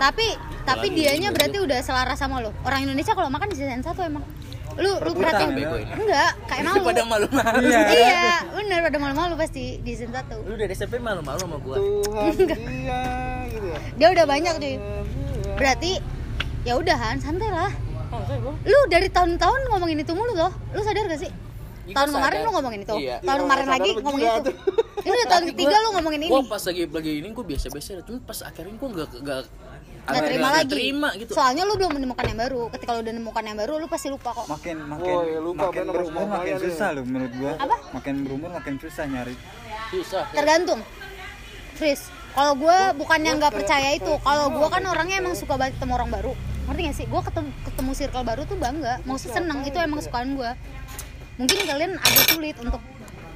[0.00, 0.26] tapi
[0.64, 2.50] tapi dianya berarti udah selaras sama lo.
[2.64, 4.24] Orang Indonesia kalau makan di satu emang.
[4.76, 5.50] Lu lu perhatiin
[5.90, 6.84] enggak kayak malu.
[6.84, 7.82] pada malu-malu Iya.
[7.88, 10.36] iya, bener pada malu-malu pasti di season satu.
[10.42, 13.00] lu dari SMP malu-malu sama gua Tuhan dia
[13.48, 14.74] gitu ya Dia udah banyak cuy.
[15.54, 15.92] Berarti
[16.62, 17.72] ya udahan santai lah.
[18.08, 18.52] Oh.
[18.60, 20.52] Lu dari tahun-tahun ngomongin itu mulu loh.
[20.70, 21.32] Lu sadar gak sih?
[21.86, 22.44] Iya, Tahun kemarin sadar.
[22.44, 22.94] lu ngomongin itu.
[22.98, 23.16] Iya.
[23.20, 24.42] Tahun Iya, kemarin lagi ngomongin itu.
[24.44, 24.54] tuh.
[24.98, 26.28] Ini udah tahun ketiga lu ngomongin ini.
[26.28, 28.02] Gua pas lagi lagi ini gua biasa-biasa aja.
[28.02, 29.40] Cuma pas akhirnya gua enggak enggak
[30.06, 30.70] Gak terima lagi.
[30.70, 31.30] terima gitu.
[31.34, 32.62] Soalnya lu belum menemukan yang baru.
[32.70, 34.46] Ketika lu udah menemukan yang baru, lu pasti lupa kok.
[34.46, 37.76] makin makin Oh, iya, lupa makin bener, berumur makin susah loh menurut gua Apa?
[37.90, 39.34] makin berumur makin susah nyari
[39.90, 40.24] Susah.
[40.30, 40.80] Tergantung.
[41.76, 45.92] Tris, kalau gue bukannya nggak percaya itu kalau gue kan orangnya emang suka banget ketemu
[45.96, 46.32] orang baru
[46.66, 50.34] ngerti gak sih gue ketemu ketemu circle baru tuh bangga mau seneng itu emang kesukaan
[50.34, 50.50] gue
[51.36, 52.82] mungkin kalian agak sulit untuk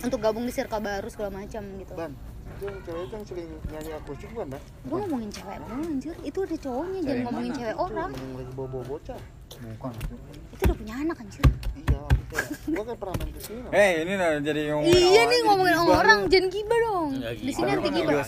[0.00, 2.12] untuk gabung di circle baru segala macam gitu ban
[2.60, 6.14] itu yang cewek itu yang sering nyanyi akustik bukan dah gue ngomongin cewek mulu anjir?
[6.20, 8.10] Itu ada cowoknya jangan ngomongin cewek orang.
[8.12, 9.20] yang lagi bawa bawa bocah.
[9.50, 9.92] Bukan.
[10.52, 11.44] Itu udah punya anak anjir.
[11.80, 12.00] Iya
[12.70, 15.76] gua kan pernah main ke sini eh ini nah jadi ngomongin iya orang nih ngomongin
[15.80, 16.28] orang lu.
[16.30, 17.08] jangan gibah dong.
[17.16, 18.24] Nggak di sini anti Orang gibah ya?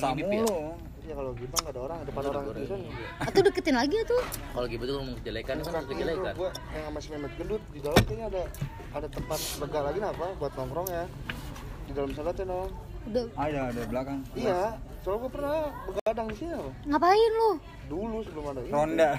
[1.02, 2.80] iya kalau gimana nggak ada orang depan orang itu kan
[3.28, 4.22] atau deketin lagi tuh.
[4.56, 6.32] Kalau gitu tuh ngomong kejelekan itu kan Nanti itu kejelekan.
[6.40, 8.42] gua yang sama si Mehmet gendut di dalam kayaknya ada
[8.96, 11.04] ada tempat lega lagi apa buat nongkrong ya.
[11.86, 12.70] Di dalam sana tuh nong
[13.02, 15.56] udah ada ada belakang iya soalnya gua pernah
[15.90, 17.50] begadang di sini apa ngapain lu
[17.90, 19.10] dulu sebelum ada ini ronda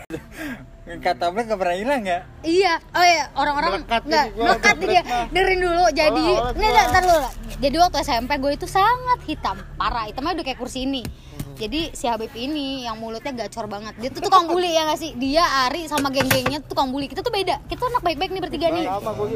[0.83, 5.01] kata Black gak pernah hilang ya Iya, oh iya orang-orang Melekat nggak melekat dia.
[5.31, 5.85] Dengerin dulu.
[5.95, 6.83] Jadi, Olah, olah, ini gua.
[6.91, 7.29] ntar dulu.
[7.63, 10.03] Jadi waktu SMP gue itu sangat hitam, parah.
[10.11, 11.07] Hitamnya udah kayak kursi ini.
[11.07, 11.55] Hmm.
[11.55, 13.95] Jadi si Habib ini yang mulutnya gacor banget.
[13.95, 15.11] Dia tuh tukang bully ya nggak sih?
[15.15, 17.07] Dia Ari sama geng-gengnya tuh tukang bully.
[17.07, 17.63] Kita tuh beda.
[17.63, 18.85] Kita tuh anak baik-baik nih bertiga nih.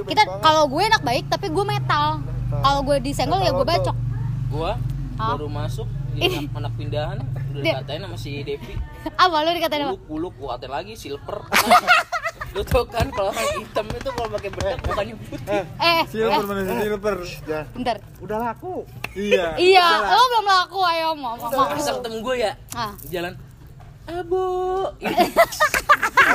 [0.03, 2.19] Kita kalau gue anak baik tapi gue metal.
[2.51, 3.95] Kalau gue disenggol ya gue bacok.
[4.47, 4.71] Gua
[5.17, 5.33] Hah?
[5.33, 7.17] baru masuk di anak, anak pindahan
[7.53, 8.73] udah dikatain sama si Devi.
[9.21, 9.93] Apa lu dikatain apa?
[9.93, 11.37] buluk buluk gua katain lagi silver.
[12.55, 15.61] Lu tau kan kalau orang hitam itu kalau pakai bedak bukannya putih.
[15.77, 17.61] Eh, silver eh, mana sih silver ya.
[17.75, 17.95] bentar.
[18.23, 18.87] udah laku.
[19.13, 21.51] Iya Iya, lo belum laku ayo mau mau.
[21.53, 21.67] mau.
[21.69, 22.51] masa ketemu gue ya?
[22.73, 22.95] Ah.
[23.11, 23.35] jalan
[24.07, 24.47] Abo,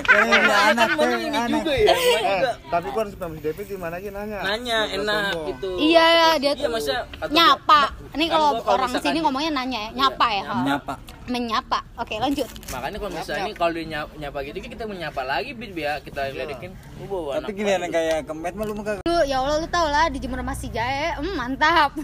[0.04, 1.48] punya anak kan ini anak.
[1.56, 5.46] juga ya, eh tapi gua harus ketemu si Devi gimana aja nanya nanya enak sombong.
[5.48, 5.70] gitu.
[5.78, 6.06] Iya,
[6.36, 6.94] dia Iya, tuh masa
[7.26, 7.80] nyapa.
[7.88, 10.42] gua, Ini kan kalau orang sini ngomongnya nanya ya, nyapa ya.
[10.54, 11.78] Nyapa Menyapa.
[11.96, 12.44] Oke, lanjut.
[12.68, 16.20] Makanya kalau misalnya ini kalau dia nyapa, nyapa gitu kita menyapa lagi bid ya kita
[16.28, 16.74] ledekin.
[16.98, 17.94] Lu bawa tapi anak giliran baru.
[17.94, 20.68] kayak kemet mah lu mah kagak Lu ya Allah lu tau lah di Jember masih
[20.68, 21.94] jahe, hmm, mantap.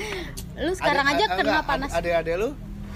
[0.64, 1.90] lu sekarang Adek- aja kena panas.
[1.90, 2.50] Adek-adek lu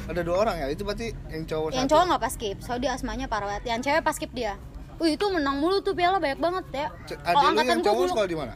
[0.07, 0.67] ada dua orang ya?
[0.71, 1.93] Itu berarti yang cowok Yang satu.
[1.93, 3.63] cowok nggak pas skip, soalnya dia asmanya parah banget.
[3.69, 4.55] Yang cewek pas skip dia.
[4.97, 6.89] Wih itu menang mulu tuh piala banyak banget ya.
[7.21, 8.55] Kalau angkatan yang gua cowok dulu sekolah di mana?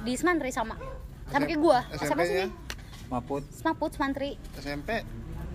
[0.00, 0.74] di Semantri sama.
[1.28, 1.78] Sama kayak gua.
[1.92, 2.48] SMP-nya?
[2.48, 2.48] sini.
[3.10, 4.30] maput Semaput Semantri.
[4.56, 5.02] SMP.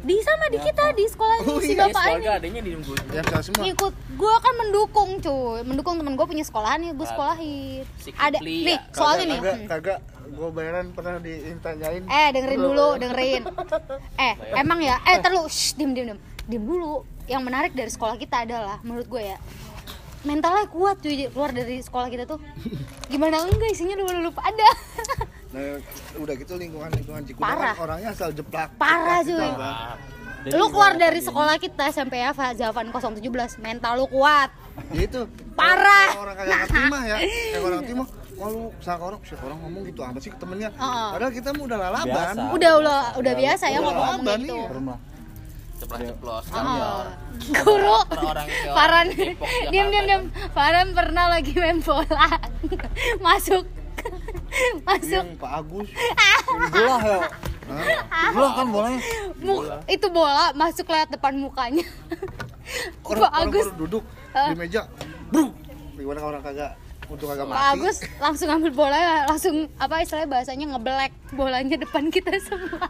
[0.06, 2.30] Di sama di kita di sekolah Oh, si iya, bapak ini.
[2.30, 2.72] adanya di.
[3.10, 3.64] Ya semua.
[3.66, 7.82] Ikut gua kan mendukung cuy, mendukung temen gua punya sekolahan nih, gua sekolahin.
[7.97, 8.93] Si Ada Kipli nih, ya.
[8.93, 9.39] soalnya nih.
[9.66, 10.38] Kagak, hmm.
[10.38, 12.06] Gue bayaran pernah ditanyain.
[12.06, 13.41] Eh dengerin dulu, dengerin.
[14.30, 17.01] Eh emang ya, eh terlalu, shh, dim dim dim, dim dulu.
[17.26, 19.38] Yang menarik dari sekolah kita adalah, menurut gue ya,
[20.22, 22.38] mentalnya kuat cuy keluar dari sekolah kita tuh.
[23.12, 24.70] Gimana enggak isinya lupa lupa ada.
[25.56, 25.80] Nah,
[26.20, 27.72] udah gitu lingkungan lingkungan Cikudang Parah.
[27.72, 28.70] kan orangnya asal jeplak.
[28.76, 29.49] Parah jeplak cuy.
[30.45, 33.24] Jadi Lu keluar dari sekolah kita SMP ya, Zafan 017,
[33.58, 34.51] mental lu kuat.
[34.91, 35.26] Ya itu.
[35.56, 36.12] Parah.
[36.12, 37.18] Kalau Orang kagak ngerti mah ya.
[37.18, 38.08] Kayak orang ngerti mah.
[38.36, 40.70] Oh lu sama orang, orang ngomong gitu apa sih ke temennya?
[40.76, 41.08] Heeh.
[41.16, 42.12] Padahal kita mah udah lalaban.
[42.12, 42.41] Biasa.
[42.51, 44.53] Udah udah udah biasa ya Udah ngomong-ngomong laban gitu.
[44.60, 44.74] nih.
[44.76, 44.99] Rum lah
[45.76, 47.03] Ceplos-ceplos Oh.
[47.51, 52.28] Guru orang kayak Farhan orang Depok, Jakarta diam diam diam Farhan pernah lagi main bola
[53.26, 53.64] masuk
[54.88, 55.24] masuk.
[55.24, 55.88] Yang Pak Agus.
[56.72, 57.20] bola ya?
[57.66, 58.30] Hah?
[58.30, 58.99] bola kan bolanya?
[59.41, 61.86] Mu- itu bola masuk lewat depan mukanya.
[63.06, 63.68] Orang, Pak orang Agus.
[63.78, 64.03] duduk
[64.34, 64.82] di meja.
[65.30, 65.53] Bro.
[65.95, 66.72] Gimana orang kagak?
[67.06, 67.58] Untuk kagak mati?
[67.58, 68.97] Pak Agus langsung ambil bola
[69.30, 72.89] langsung apa istilahnya bahasanya ngebelek bolanya depan kita semua.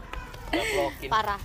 [1.12, 1.40] Parah.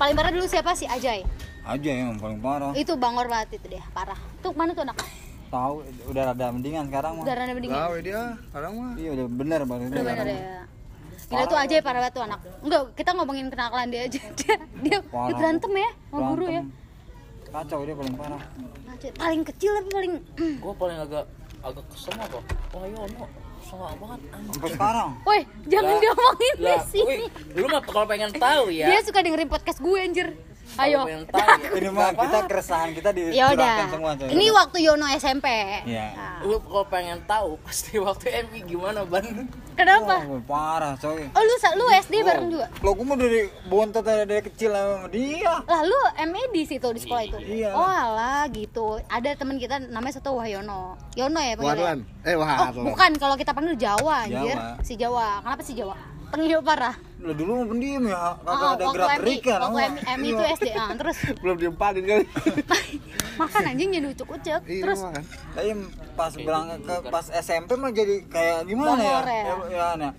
[0.00, 0.72] Paling parah dulu siapa?
[0.74, 1.22] Sih Ajay.
[1.60, 2.72] Aja yang paling parah.
[2.72, 4.16] Itu bangor banget itu deh parah.
[4.40, 4.98] Tuh mana tuh anak
[5.50, 5.74] tahu
[6.06, 7.24] udah rada mendingan sekarang mah.
[7.26, 7.76] Udah rada mendingan?
[7.76, 8.92] Gawe dia, sekarang mah.
[8.94, 10.62] iya udah bener baru udah bener ya.
[11.30, 12.40] Gila tuh Ajay parah banget tuh anak.
[12.58, 14.18] Enggak, kita ngomongin kenakalan dia aja.
[14.82, 14.98] Dia, dia,
[15.30, 16.62] berantem ya sama guru ya.
[17.50, 18.42] Kacau dia paling parah.
[18.90, 20.12] Ajay, Paling kecil tapi paling?
[20.62, 21.24] Gua paling agak
[21.60, 22.38] agak kesel apa?
[22.74, 23.26] Wah, iya no.
[23.62, 24.20] Kesel banget
[24.50, 25.08] sampai sekarang.
[25.22, 25.40] Woi,
[25.70, 27.16] jangan Lah, diomongin di sini.
[27.54, 28.86] lu mah kalau pengen tahu ya.
[28.90, 30.28] Dia suka dengerin podcast gue anjir
[30.76, 31.18] Ayo ya.
[31.78, 33.56] ini mah kita keresahan kita Ya udah.
[33.56, 35.46] dicurahkan semua coy Ini waktu Yono SMP.
[35.82, 36.06] Iya.
[36.14, 39.26] Nah, Lu kalau pengen tahu pasti waktu MI gimana, Ban?
[39.72, 40.20] Kenapa?
[40.20, 42.66] Wah, parah coy Oh lu lu SD bareng juga?
[42.80, 46.86] lo gue mah dari bontot dari, dari kecil sama dia Lah lu ME di situ
[46.90, 47.38] di sekolah itu?
[47.40, 47.72] Iya.
[47.72, 49.00] Oh alah gitu.
[49.06, 50.94] Ada teman kita namanya satu Wahyono.
[51.14, 51.96] Yono ya panggilnya?
[51.96, 51.98] Warlan.
[52.22, 52.84] Eh, Oh Warlan.
[52.86, 54.52] bukan kalau kita panggil Jawa anjir.
[54.52, 54.68] Jawa.
[54.84, 55.28] Si Jawa.
[55.40, 55.96] Kenapa si Jawa?
[56.30, 56.94] Tengil parah.
[57.20, 60.44] Lo dulu mah pendiam ya kagak Oh, ada gerak gerik kan waktu MI, MI itu
[60.56, 60.68] SD.
[60.72, 62.24] Ah, terus Belum diempatin kali.
[63.40, 64.60] makan anjing jadi ucuk-ucuk.
[64.64, 65.22] Iya, Terus makan.
[65.52, 65.70] tapi
[66.12, 69.20] pas berangkat ke pas SMP mah jadi kayak gimana ya ya?
[69.68, 70.10] ya, ya,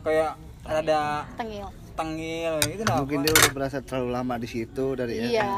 [0.00, 0.30] kayak
[0.64, 1.00] ada
[1.36, 1.68] tengil.
[1.96, 5.48] Tengil gitu nah Mungkin dia udah berasa terlalu lama di situ dari Iya,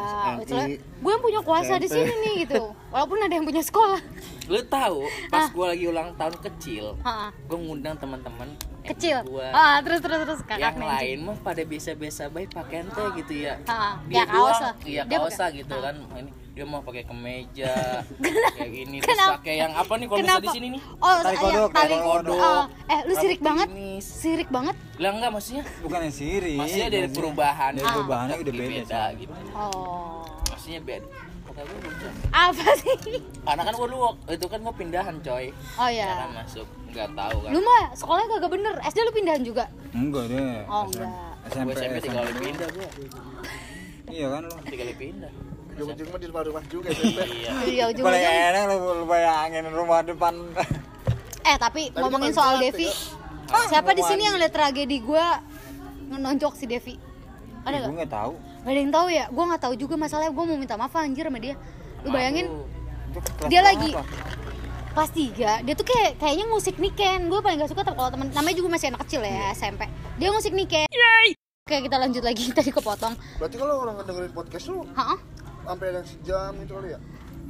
[0.40, 2.62] soalnya gue yang punya kuasa di sini nih gitu.
[2.88, 4.00] Walaupun ada yang punya sekolah.
[4.46, 7.28] Lu tahu pas gua lagi ulang tahun kecil, Ha-ha.
[7.44, 8.48] gua ngundang teman-teman
[8.82, 9.52] kecil gua.
[9.52, 13.44] ah terus terus terus kakak yang nih lain mah pada biasa-biasa baik pakaian teh gitu
[13.44, 14.74] ya Ah, dia kayak kaos doang lah.
[14.82, 18.02] iya Dia kaos pakai- lah gitu kan ini dia mau pakai kemeja
[18.58, 19.38] kayak gini terus Kenapa?
[19.38, 20.80] pakai yang apa nih kalau misalnya di sini nih?
[20.98, 22.34] Oh Tali yang kodok, tali tali kodok.
[22.36, 23.68] oh, eh lu sirik Rambut banget?
[23.70, 24.04] gerimis.
[24.04, 24.76] sirik banget?
[24.98, 25.64] Lah enggak maksudnya?
[25.78, 29.32] Bukan yang siri maksudnya dari maksudnya- perubahan dari perubahannya udah beda, beda gitu.
[29.54, 30.26] Oh.
[30.48, 31.08] Maksudnya beda
[32.30, 32.94] apa sih?
[33.46, 33.98] Karena kan gue dulu
[34.28, 35.50] itu kan gue pindahan coy.
[35.74, 37.50] Oh ya ya kan masuk nggak tahu kan.
[37.50, 38.74] Lu mah sekolahnya kagak bener.
[38.84, 39.64] SD lu pindahan juga?
[39.90, 41.10] Enggak deh Oh, enggak.
[41.48, 42.88] SMP, gue SMP tiga kali pindah gue
[44.08, 44.54] iya kan lu?
[44.64, 45.32] Tiga kali pindah
[45.78, 47.24] ujung-ujung mah di depan rumah juga iya.
[47.62, 50.34] Iya paling ujung-ujung enak lu, lu bayangin rumah depan.
[51.46, 53.60] Eh tapi ngomongin soal Devi ya.
[53.70, 55.24] siapa di sini yang lihat tragedi gue
[56.10, 56.94] nonjok si Devi?
[57.62, 57.94] Ada gue gak?
[57.94, 58.10] nggak?
[58.10, 58.32] tahu.
[58.66, 59.24] Gak ada yang tahu ya?
[59.30, 61.54] Gue nggak tahu juga masalahnya gue mau minta maaf anjir sama dia.
[62.02, 62.66] Lu bayangin Aduh.
[63.48, 63.96] Dia lagi-
[64.92, 67.30] kelas 3 dia tuh kayak kayaknya ngusik niken.
[67.30, 69.86] Gue paling gak suka tuh kalau temen namanya juga masih anak kecil ya SMP
[70.18, 70.86] dia ngusik niken.
[71.68, 72.48] Oke kita lanjut lagi.
[72.56, 73.14] Tadi kepotong.
[73.38, 75.16] Berarti kalau orang dengerin podcast lu Hah?
[75.68, 76.98] Sampai yang sejam itu kali ya?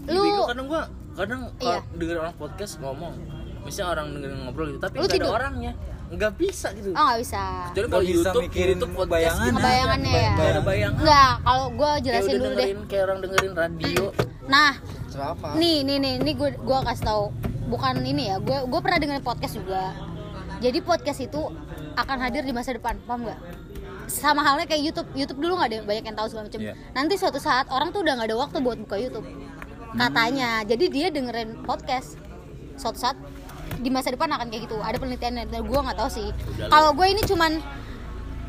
[0.08, 0.82] lu kadang gua
[1.14, 1.78] kadang Iya.
[1.92, 3.14] dengerin orang podcast ngomong
[3.60, 5.34] misalnya orang dengerin ngobrol gitu tapi Lu nggak ada tidur?
[5.34, 5.72] orangnya.
[6.08, 6.88] Nggak bisa gitu.
[6.90, 7.42] Oh nggak bisa.
[7.68, 9.12] Jadi Nggak kalau bisa YouTube mikirin YouTube podcast.
[9.12, 10.12] bayangan, gitu, Bayangannya.
[10.14, 10.30] Ya.
[10.30, 10.98] nggak ada bayangan.
[10.98, 12.48] Enggak, kalau gue kayak jelasin dulu deh.
[12.56, 14.04] dengerin kayak orang dengerin radio.
[14.48, 14.72] Nah
[15.06, 15.52] Ceramah.
[15.54, 17.24] nih nih nih nih gue gue kasih tahu
[17.68, 19.84] bukan ini ya gue gue pernah dengerin podcast juga.
[20.58, 21.40] Jadi podcast itu
[21.94, 23.38] akan hadir di masa depan paham nggak
[24.08, 25.08] sama halnya kayak YouTube.
[25.14, 26.60] YouTube dulu nggak ada banyak yang tahu segala macam.
[26.64, 26.74] Iya.
[26.96, 29.28] nanti suatu saat orang tuh udah nggak ada waktu buat buka YouTube
[29.94, 30.64] katanya.
[30.64, 32.18] Jadi dia dengerin podcast.
[32.78, 33.16] Suatu saat
[33.78, 34.76] di masa depan akan kayak gitu.
[34.80, 36.28] Ada penelitiannya dan gue nggak tahu sih.
[36.68, 37.60] Kalau gue ini cuman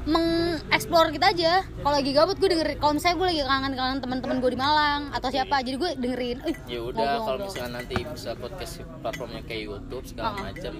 [0.07, 1.53] mengeksplor kita aja.
[1.65, 5.01] Kalau lagi gabut gue dengerin kalau misalnya gue lagi kangen kangen teman-teman gue di Malang
[5.11, 8.73] atau siapa jadi gue dengerin eh, ya udah kalau misalnya nanti bisa podcast
[9.03, 10.73] platformnya kayak YouTube segala macam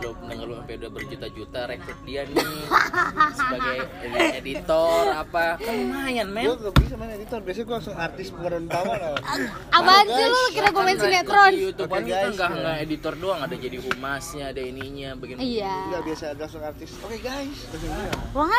[0.00, 2.36] lo denger lo sampai udah berjuta-juta rekrut dia nih.
[3.38, 3.78] Sebagai
[4.36, 5.60] editor apa?
[5.60, 6.44] Lumayan men.
[6.50, 9.14] Gue gak bisa main editor, biasanya gue langsung artis pemeran utama lah
[9.70, 10.42] apaan sih lu?
[10.52, 11.52] Kira gue main Kan sinetron.
[11.52, 12.58] Di YouTube kan kita guys, nggak ya.
[12.60, 15.38] nggak editor doang ada jadi humasnya ada ininya begini.
[15.40, 15.74] Iya.
[15.90, 16.90] Enggak biasa langsung artis.
[17.04, 17.58] Oke guys.
[17.70, 17.92] Langsung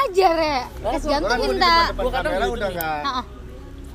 [0.08, 0.60] ajar ya
[0.96, 2.78] es jantung kan minta Gua kadang udah nih.
[2.80, 3.26] gak Heeh.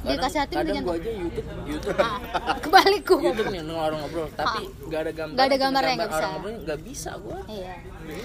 [0.03, 1.99] dia kasih hati minta jantung aja YouTube YouTube.
[2.03, 4.27] Ah, kebalikku YouTube nih orang ngobrol.
[4.35, 6.27] Tapi nggak ada gambar Nggak ada gambar nggak bisa.
[6.67, 7.39] nggak bisa gua.
[7.47, 7.75] Iya.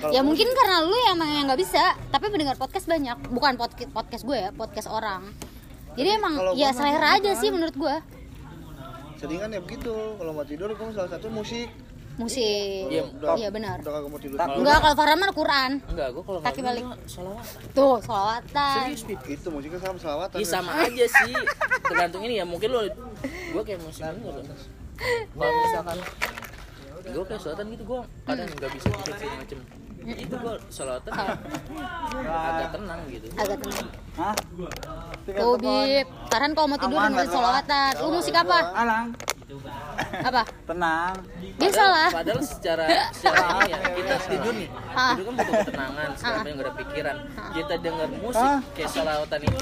[0.09, 3.17] Ya mungkin karena lu yang emang yang nggak bisa tapi pendengar podcast banyak.
[3.29, 5.21] Bukan podcast podcast gue ya podcast orang.
[5.93, 7.41] Jadi emang kalau ya selera aja kan.
[7.41, 7.95] sih menurut gue
[9.17, 9.93] Sedingan ya begitu.
[9.93, 11.69] Kalau mau tidur gue salah satu musik
[12.17, 13.03] musik Iya,
[13.37, 13.77] iya benar.
[13.85, 14.37] Mau tidur.
[14.41, 15.71] Enggak kalau Farhan mah Quran.
[15.85, 16.83] Enggak gua kalau Kaki balik.
[16.83, 19.01] gua salawat tuh sholawatan serius.
[19.29, 20.37] Itu musiknya sama selawatan.
[20.41, 21.33] Iya sama aja sih.
[21.85, 22.81] Tergantung ini ya mungkin lo
[23.53, 24.33] gua kayak musik denger
[25.37, 25.97] kalau misalkan
[27.07, 29.59] gue kayak selatan gitu gue kadang nggak bisa tidur segala macem.
[30.07, 31.11] Itu gue selatan
[32.25, 33.25] agak tenang gitu.
[33.37, 33.87] Agak tenang.
[34.17, 34.35] Hah?
[35.23, 36.05] Tuh bib.
[36.27, 37.29] Farhan kalau mau tidur dengerin Bang.
[37.31, 38.57] sholawatan lu musik apa?
[38.73, 39.05] Alang,
[40.19, 41.15] apa tenang.
[41.55, 45.15] biasa lah padahal secara secara ini ya kita tidur nih Ah.
[45.15, 47.17] tidur kan butuh ketenangan segala macam nggak ada pikiran
[47.55, 48.59] kita dengar musik Ah.
[48.73, 49.57] kayak selawatan itu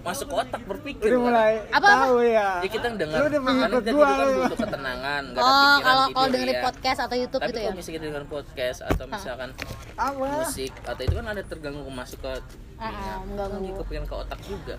[0.00, 1.24] masuk ke otak berpikir Udah kan?
[1.24, 1.88] mulai Apa, apa?
[2.02, 2.48] tahu ya.
[2.58, 5.46] ya kita dengar Lu udah karena pengikut kita gua, tidur kan butuh ketenangan nggak ada
[5.46, 6.62] oh pikiran kalau tidur kalau dengerin ya.
[6.64, 9.48] podcast atau YouTube tapi gitu ya kalau misalnya kita dengerin podcast atau misalkan
[9.94, 10.26] Apa?
[10.34, 12.32] musik atau itu kan ada terganggu masuk ke
[12.80, 13.60] Ah, ah, mengganggu.
[13.62, 14.74] ke kepikiran ke otak juga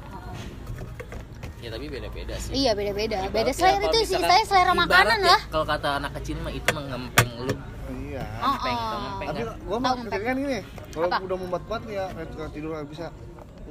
[1.62, 2.54] ya tapi beda-beda sih.
[2.58, 3.18] Iya beda beda.
[3.30, 5.42] Ya, selera kalau itu sih saya selera makanan ya, lah.
[5.54, 7.54] kalau kata anak kecil mah itu mengempeng lu.
[7.92, 8.24] Iya.
[8.44, 9.00] Oh, ngempeng oh.
[9.00, 10.60] ngempeng Tapi gue mau kan gini
[10.92, 13.06] Kalau udah membuat buat ya kayak tidur gak bisa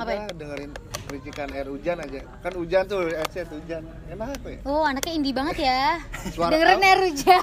[0.01, 0.71] Apa Udah dengerin
[1.05, 4.59] percikan air hujan aja Kan hujan tuh, headset hujan Enak apa ya?
[4.65, 6.01] Oh, anaknya indie banget ya.
[6.33, 7.43] Suara Dengerin air hujan.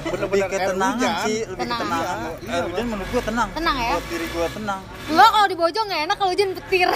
[0.00, 1.80] Lebih Bener-bener air ketenangan hujan sih, lebih Tenang.
[1.84, 2.16] ketenangan.
[2.40, 3.48] Iya, Air hujan menurut gua tenang.
[3.52, 3.92] Tenang ya?
[3.92, 4.80] Buat diri gua tenang.
[5.06, 6.88] Enggak kalau di Bojong nggak enak kalau hujan petir.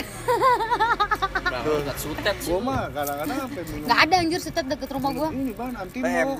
[1.55, 5.29] Nggak sutet sih Gue mah kadang-kadang sampai minum Nggak ada anjir setet deket rumah gua.
[5.31, 6.33] Ini bahan antimo.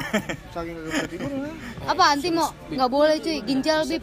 [0.51, 1.53] Saking gak bisa tidur ya
[1.85, 2.49] Apa anti mau?
[2.67, 4.03] Nggak boleh cuy, ginjal bib.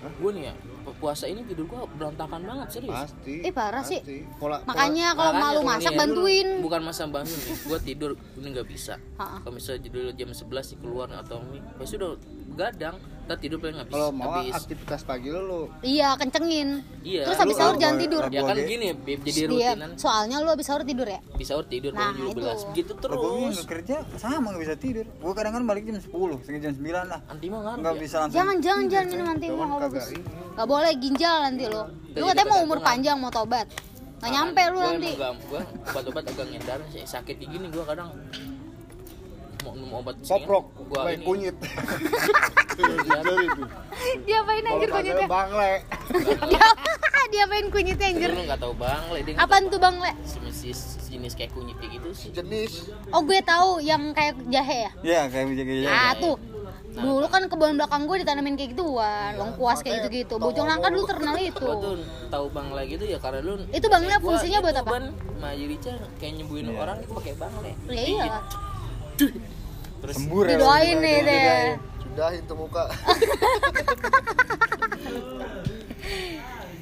[0.00, 0.54] gue nih ya
[1.00, 3.98] puasa ini tidur gua berantakan banget serius Pasti Ih, parah sih.
[3.98, 4.20] pasti.
[4.36, 6.48] Pola, Makanya kalau malu ini masak ya, bantuin.
[6.60, 10.76] bukan masa bantuin nih gue tidur ini nggak bisa kalau misalnya dulu jam 11 sih
[10.76, 12.12] keluar atau mi pasti udah
[12.50, 16.82] begadang kita tidur paling habis Kalau mau habis aktivitas pagi lu, lu Iya, kencengin.
[17.00, 17.30] Iya.
[17.30, 18.22] Terus habis sahur jangan tidur.
[18.26, 19.50] ya kan gini Beb, jadi Diam.
[19.52, 21.22] rutinan Soalnya lu habis sahur tidur ya?
[21.32, 22.74] bisa sahur tidur Nah, nah, 12 itu.
[22.74, 23.22] gitu terus
[23.54, 25.06] nggak kerja sama nggak bisa tidur.
[25.16, 26.10] Gua kadang kan balik jam 10,
[26.42, 27.20] setengah jam 9 lah.
[27.24, 28.00] anti mau ngaruh Nggak ya?
[28.02, 28.34] bisa langsung.
[28.36, 30.06] Jangan jangan jangan minum anti Cuman mau kagak bagus.
[30.10, 30.22] ini.
[30.50, 31.82] Gak boleh ginjal nanti lo.
[32.10, 33.66] Lu katanya mau umur panjang mau tobat.
[34.18, 35.10] Nggak nyampe lu nanti.
[35.14, 38.10] gua obat-obat agak ngendaran sih sakit gini gua kadang
[39.90, 41.26] minum obat Soprok, gua main ini.
[41.26, 41.56] kunyit.
[42.80, 43.20] Iya.
[44.24, 45.72] Dia apain Kalau anjir kunyitnya bangle.
[47.28, 48.30] dia apain kunyitnya anjir?
[48.32, 50.80] lu nggak tahu bang le dia apaan tuh bang le jenis
[51.12, 52.30] jenis kayak kunyit kayak gitu sih.
[52.32, 52.88] Jenis.
[53.12, 54.90] Oh gue tahu yang kayak jahe ya?
[55.04, 56.40] Ya kayak bijak ah tuh.
[56.90, 61.04] Dulu kan kebun belakang gue ditanamin kayak gituan lengkuas kayak gitu gitu bojong nangka dulu
[61.04, 61.60] terkenal itu.
[61.60, 62.00] Gua tuh
[62.32, 64.88] tahu bang le gitu ya karena lu itu bang le Gua fungsinya buat apa?
[64.88, 68.40] Ban, sama Yurica kayak nyembuhin orang itu pakai bang le ya iya
[70.00, 71.60] terus sembur ya didoain nih deh
[72.10, 72.84] sudah itu muka.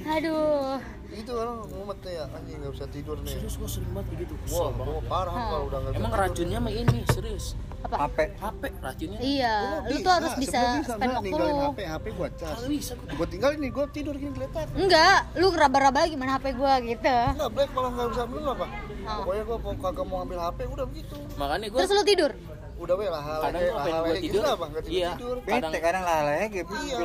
[0.09, 0.81] aduh.
[1.09, 3.35] Itu orang ngumet nih ya anjing nggak bisa tidur nih.
[3.37, 4.33] serius gua sering banget begitu.
[4.55, 7.47] Wah, gua parah kalau udah nggak bisa emang racunnya mah ini serius.
[7.85, 7.97] Apa?
[8.09, 9.19] HP HP racunnya.
[9.21, 9.55] Iya
[9.85, 11.37] Gua lu tuh harus bisa sebenarnya spend waktu.
[11.37, 12.57] lu HP, HP gua cas.
[12.57, 13.09] kalau bisa gua.
[13.13, 14.67] Gua tinggalin nih, gua tidur gini geletak.
[14.79, 17.19] enggak lu raba-raba gimana HP gue gitu.
[17.37, 18.67] Enggak, black malah nggak bisa bener apa?
[19.05, 19.17] Oh.
[19.27, 21.17] Pokoknya gua kagak mau ambil HP udah begitu.
[21.37, 22.33] makanya gua terus lu tidur
[22.79, 24.43] Udah weh lah kadang lah pengen gitu tidur?
[24.47, 25.37] lah bang, nggak tidur iya tidur.
[25.43, 26.73] kadang bete kadang lah ya gitu.
[26.79, 26.99] Iya,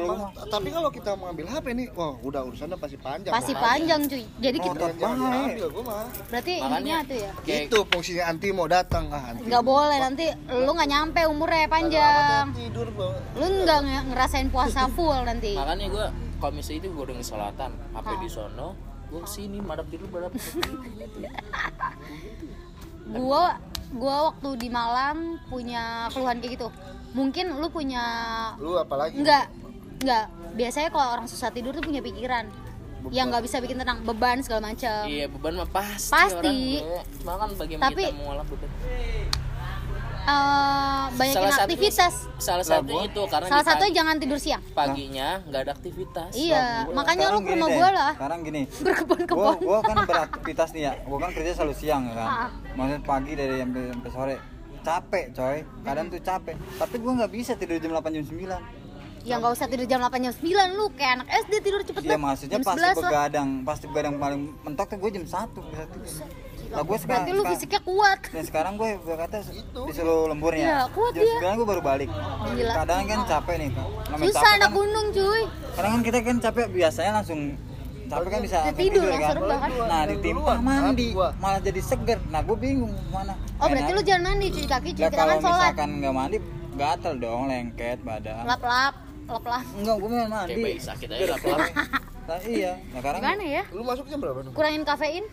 [0.46, 3.34] tapi kalau kita mau ambil HP nih, wah udah urusannya pasti panjang.
[3.34, 4.02] pasti panjang.
[4.06, 4.24] cuy.
[4.38, 6.06] Jadi kita ambil gua mah.
[6.30, 7.32] berarti intinya tuh ya?
[7.66, 9.50] Itu fungsinya anti mau datang ah anti.
[9.50, 12.46] nggak boleh nanti lu nggak nyampe umurnya panjang.
[12.54, 13.16] Tidur bang.
[13.34, 15.58] lu nggak nge- ngerasain puasa full nanti.
[15.58, 16.06] Makanya gua
[16.38, 18.70] kalau misalnya itu gua udah ngesolatan HP di sono
[19.10, 20.30] gua ke sini madap tidur madap
[23.10, 23.58] gua
[23.94, 26.68] gua waktu di Malang punya keluhan kayak gitu.
[27.14, 28.04] Mungkin lu punya
[28.58, 29.16] Lu apalagi?
[29.16, 29.50] enggak
[30.02, 30.26] enggak.
[30.54, 32.50] Biasanya kalau orang susah tidur tuh punya pikiran
[33.10, 34.02] yang nggak bisa bikin tenang.
[34.02, 36.82] Beban segala macam iya beban mah pasti Pasti.
[36.82, 37.06] orang.
[37.20, 38.70] Cuma kan bagaimana Tapi- kita mengolah beban
[40.24, 42.14] Eh, banyakin Salah satunya- aktivitas.
[42.40, 44.64] salah satu itu karena salah satu jangan tidur siang.
[44.72, 46.32] paginya nggak ada aktivitas.
[46.32, 48.12] Iya makanya lu ke rumah gua lah.
[48.16, 48.64] Sekarang gini.
[48.78, 50.94] Berkebun-kebun gua kan beraktivitas nih ya.
[51.04, 52.28] Gua kan kerja selalu siang ya kan.
[52.30, 52.50] Ah.
[52.74, 54.36] maksudnya pagi dari sampai sampai sore.
[54.82, 55.58] Capek coy.
[55.82, 56.56] Kadang tuh capek.
[56.74, 58.64] Tapi gua nggak bisa tidur jam 8 jam 9
[59.24, 60.44] ya nggak usah tidur jam 8 jam 9
[60.74, 62.24] lu kayak anak SD tidur cepet Iya banget.
[62.26, 62.96] maksudnya jam pasti 11 lah.
[63.02, 63.50] begadang.
[63.64, 66.12] Pasti begadang paling mentok tuh gue jam 1 bisa tidur
[66.74, 68.20] lah gue sekarang berarti lu fisiknya kuat.
[68.34, 69.38] Dan sekarang gue berkata
[69.86, 71.38] disuruh lembur Iya, ya kuat dia.
[71.38, 72.10] 9 gue baru balik.
[72.10, 72.74] Gila.
[72.82, 73.70] kadang kan capek nih.
[73.74, 75.44] Namanya susah capek anak kan, gunung cuy.
[75.78, 77.40] Kadang kan kita kan capek biasanya langsung
[78.10, 79.36] capek kan bisa tidur, langsung kan.
[79.38, 79.70] rebahan.
[79.86, 82.20] nah Dari ditimpa mandi malah jadi seger.
[82.34, 85.54] Nah gue bingung mana oh berarti lu jangan mandi cuci kaki cuci tangan kalau sholat.
[85.54, 86.38] misalkan nggak mandi
[86.74, 88.44] gatel dong lengket badan.
[88.50, 88.94] Lap lap
[89.30, 90.52] lap lap enggak gue mau mandi.
[90.58, 91.58] Kayak bayi sakit aja lapar
[92.24, 92.72] nah, iya.
[92.92, 93.64] Nah sekarang gimana ya?
[93.76, 94.40] Lu masuk jam berapa?
[94.56, 95.26] Kurangin kafein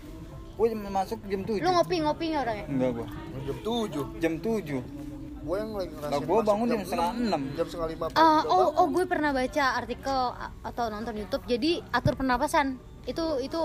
[0.61, 2.67] gue masuk jam 7 lu ngopi ngopi nggak orangnya?
[2.69, 3.07] Enggak gue
[3.41, 5.01] Jam 7 jam 7
[5.41, 7.43] Gue yang lagi ngerasain Lah, gua masuk bangun jam setengah enam.
[7.57, 8.77] Jam setengah lima Ah, udah oh bangun.
[8.77, 10.21] oh gue pernah baca artikel
[10.61, 11.45] atau nonton YouTube.
[11.49, 12.67] Jadi atur pernapasan.
[13.09, 13.61] Itu itu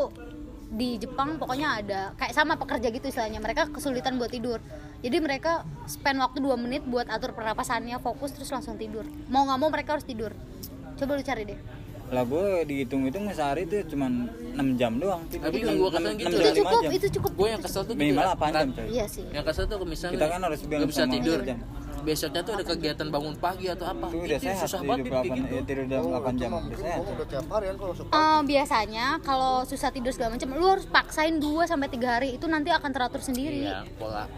[0.72, 2.02] di Jepang pokoknya ada.
[2.16, 3.44] Kayak sama pekerja gitu istilahnya.
[3.44, 4.64] Mereka kesulitan buat tidur.
[5.04, 9.04] Jadi mereka spend waktu 2 menit buat atur pernapasannya fokus terus langsung tidur.
[9.28, 10.32] Mau nggak mau mereka harus tidur.
[10.96, 11.60] Coba lu cari deh
[12.06, 15.26] lah gue dihitung-hitung sehari tuh cuman 6 jam doang.
[15.26, 16.28] Tapi kan gua katakan Enam- gitu.
[16.28, 16.92] enam itu jam, cukup jam.
[16.94, 17.32] itu cukup.
[17.34, 18.86] Gue yang kesel tuh gitu minimal ya, 8 jam coy.
[18.88, 19.24] Iya sih.
[19.28, 21.40] Yang kesel tuh misalnya Kita kan harus bilang bisa tidur.
[21.42, 21.60] Jam.
[22.06, 24.06] besoknya tuh ada kegiatan bangun pagi atau apa.
[24.08, 26.38] Itu udah itu sehat susah tidur banget 8 gitu ya, tidur jam Oh, 8 itu
[26.38, 26.98] jam udah mungkin sehat.
[27.00, 28.10] gua udah tiap hari kan kalau suka.
[28.14, 32.30] Eh, biasanya kalau susah tidur segala macam lu harus paksain 2 sampai 3 hari.
[32.32, 33.66] Itu nanti akan teratur sendiri.
[33.66, 34.30] Iya pola.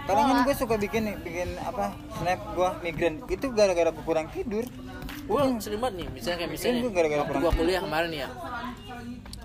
[0.00, 1.84] Kadang kan gue suka bikin bikin apa
[2.14, 3.14] snap gue migrain.
[3.26, 4.62] Itu gara-gara gue kurang tidur
[5.10, 8.28] gue sering banget nih misalnya kayak misalnya gua gara-gara waktu gue kuliah kemarin ya.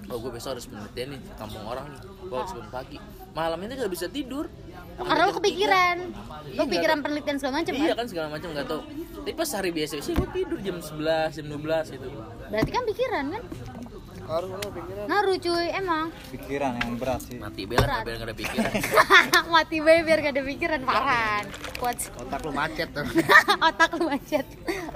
[0.06, 2.02] Oh gue besok harus penelitian nih kampung orang nih.
[2.06, 2.98] Gue harus bangun pagi.
[3.36, 4.46] Malam ini gak bisa tidur.
[4.96, 5.98] Karena lu kepikiran.
[6.56, 7.96] lu Iya, pikiran penelitian segala macam iya kan?
[8.00, 8.82] kan segala macam nggak tahu
[9.26, 12.08] tapi pas hari biasa sih gue tidur jam 11 jam 12 gitu.
[12.54, 13.44] Berarti kan pikiran kan.
[14.26, 16.10] Ngaruh cuy emang.
[16.34, 17.38] Pikiran yang berat sih.
[17.38, 18.72] Mati bela biar gak ada pikiran.
[19.54, 21.42] Mati bayi biar gak ada pikiran parah.
[21.78, 21.96] Kuat.
[22.02, 22.10] Sih.
[22.18, 23.06] Otak lu macet tuh.
[23.70, 24.46] otak lu macet.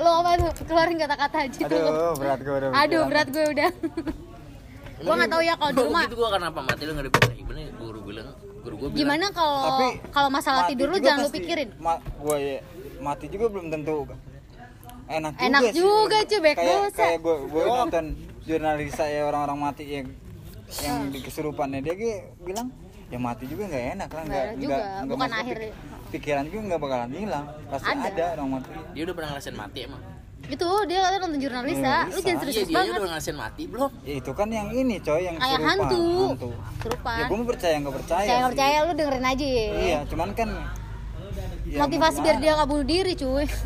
[0.01, 0.51] Lu apa tuh?
[0.65, 3.69] Keluarin kata-kata aja tuh aduh berat gue udah aduh berat gue udah.
[4.99, 7.11] Gua nggak tahu ya kalau di Gua rumah gitu gue kenapa mati lu gak ada
[7.13, 7.35] pikiran.
[7.37, 8.27] Gimana ya, guru bilang
[8.59, 8.99] guru gue bilang.
[8.99, 9.61] Gimana kalau
[10.09, 11.69] kalau masalah Mati tidur lu juga jangan lu pikirin.
[11.77, 12.57] ma- gua ya
[12.99, 13.97] mati juga belum tentu.
[15.09, 15.73] Enak juga Enak sih.
[15.73, 18.05] juga, cuy, baik kayak kayak gue gue nonton
[18.49, 20.07] jurnalis saya orang-orang mati yang
[20.81, 21.79] yang di kesurupannya.
[21.79, 22.73] Dia ge- bilang
[23.07, 25.57] ya mati juga nggak enak lah nggak Nggak bukan akhir.
[25.59, 25.75] pik-
[26.11, 27.45] pikiran juga nggak bakalan hilang.
[27.69, 28.09] Pasti Ada.
[28.09, 28.69] ada, orang mati.
[28.91, 30.01] Dia udah pernah ngerasain mati emang?
[30.41, 32.17] Itu dia katanya nonton jurnalisa lu Jurnalisa.
[32.17, 32.95] jangan iya serius dia banget.
[32.95, 33.91] udah ngerasain mati belum?
[34.01, 36.05] Ya, itu kan yang ini coy yang kayak kesurupan, hantu.
[36.09, 39.45] ya serupan gue mau percaya nggak percaya saya nggak percaya lu dengerin aja.
[39.45, 40.49] Ya iya cuman kan
[41.69, 43.45] Ya, motivasi biar dia nggak bunuh diri cuy.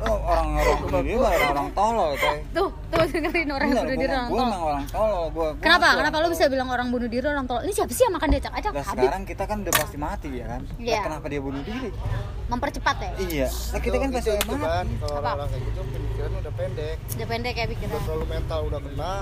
[0.00, 2.38] Oh, orang-orang bunuh diri mah orang tolol coy.
[2.56, 4.48] Tuh tuh dengerin orang Bener, bunuh gua, diri orang gua tolol.
[4.48, 5.84] emang orang tolol gua, gua kenapa?
[5.84, 7.62] ngaku kenapa orang lu bisa bilang orang bunuh diri orang tolol?
[7.68, 10.46] Ini siapa sih yang makan dia acak Nah sekarang kita kan udah pasti mati ya
[10.48, 10.62] kan?
[10.80, 10.96] Iya.
[10.96, 11.90] Nah, kenapa dia bunuh diri?
[12.48, 13.10] Mempercepat ya?
[13.20, 13.48] Iya.
[13.52, 14.54] Nah kita kan pasti mati.
[14.56, 15.30] kan kalau Apa?
[15.36, 16.96] orang kayak gitu pemikiran udah pendek.
[16.96, 17.90] Udah pendek ya pikiran.
[17.92, 19.14] Udah terlalu mental udah kena.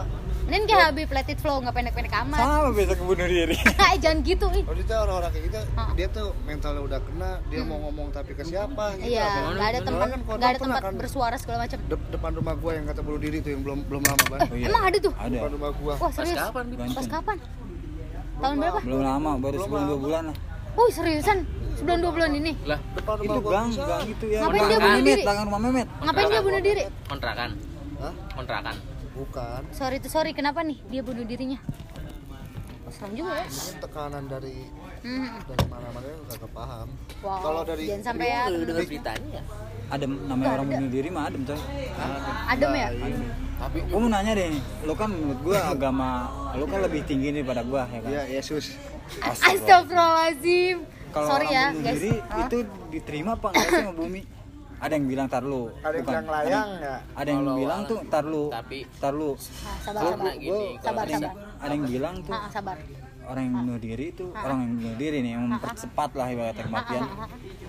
[0.48, 2.38] Ini kayak Habib let it flow nggak pendek pendek amat.
[2.38, 3.56] Sama besok bunuh diri.
[4.02, 4.62] Jangan gitu ih.
[4.62, 5.58] Kalau dia orang-orang kayak gitu
[5.98, 9.10] dia tuh mentalnya udah kena dia mau ngomong tapi ke siapa gitu.
[9.10, 9.50] Iya apa?
[9.50, 11.78] nggak ada tempat kan nggak ada tempat kan bersuara segala macam.
[11.80, 14.54] de- depan rumah gua yang kata bunuh diri tuh yang belum belum lama ban Oh,
[14.54, 14.66] iya.
[14.66, 15.12] emang ada tuh?
[15.14, 15.34] Ada.
[15.34, 15.92] Depan rumah gua.
[15.94, 16.64] Wah Pas serius kapan?
[16.66, 16.78] Bib?
[16.78, 16.96] Gantung.
[16.96, 17.36] pas kapan?
[18.38, 18.78] Tahun berapa?
[18.82, 20.36] Belum lama baru sebulan dua bulan lah.
[20.78, 21.38] Wih seriusan?
[21.74, 22.52] Sebulan dua bulan ini?
[22.62, 23.68] Lah, depan rumah itu gua gang
[24.06, 24.38] itu ya.
[24.42, 25.22] Ngapain dia bunuh diri?
[25.22, 25.88] gang rumah Memet.
[25.98, 26.82] Ngapain dia bunuh diri?
[27.06, 27.50] Kontrakan.
[27.98, 28.14] Hah?
[28.32, 28.76] Kontrakan.
[29.18, 29.60] bukan.
[29.74, 30.30] Sorry itu sorry.
[30.30, 31.58] Kenapa nih dia bunuh dirinya?
[32.88, 33.46] Serem juga ya.
[33.78, 34.64] Tekanan dari
[34.98, 35.28] Hmm.
[35.44, 36.88] dari mana-mana yang gak paham.
[37.18, 39.42] Wow Kalau dari- jangan sampai ya dengar beritanya ya?
[39.88, 41.60] adem namanya orang bunuh diri mah adem coy.
[42.46, 42.88] Adem ya?
[43.58, 44.50] Tapi gua mau nanya deh
[44.84, 46.10] lu kan menurut gua agama
[46.52, 48.10] lu kan lebih tinggi daripada gua ya kan?
[48.10, 48.76] Iya Yesus.
[49.18, 50.76] Astagfirullahaladzim.
[51.08, 51.94] Kalau sorry ya bunuh guys.
[51.96, 52.58] diri itu
[52.90, 54.22] diterima apa enggak sih sama bumi?
[54.78, 56.12] Ada yang bilang tar lu ada yang bukan.
[56.14, 56.96] bilang layang ada, ya?
[57.16, 59.30] Ada yang Kalau bilang tuh tar lu tapi tar lu.
[59.34, 59.38] Ah,
[59.80, 60.32] sabar Gua- sabar.
[60.36, 62.30] gini, sabar ada yang, sabar ada yang bilang tuh.
[62.30, 62.76] Ah, sabar
[63.28, 67.02] orang yang bunuh diri itu orang yang bunuh diri nih yang mempercepat lah ibaratnya kematian.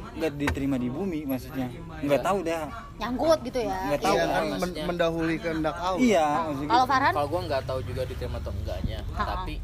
[0.09, 1.67] Nggak diterima di bumi maksudnya.
[1.99, 2.63] Nggak tahu dah.
[2.97, 3.75] Nyangkut gitu ya?
[3.91, 4.83] Nggak tahu iya kan, men- maksudnya.
[4.87, 5.99] mendahului kehendak Allah.
[5.99, 7.11] Iya maksudnya kalau Farhan?
[7.13, 9.55] Kalau gua nggak tahu juga diterima atau enggaknya, tapi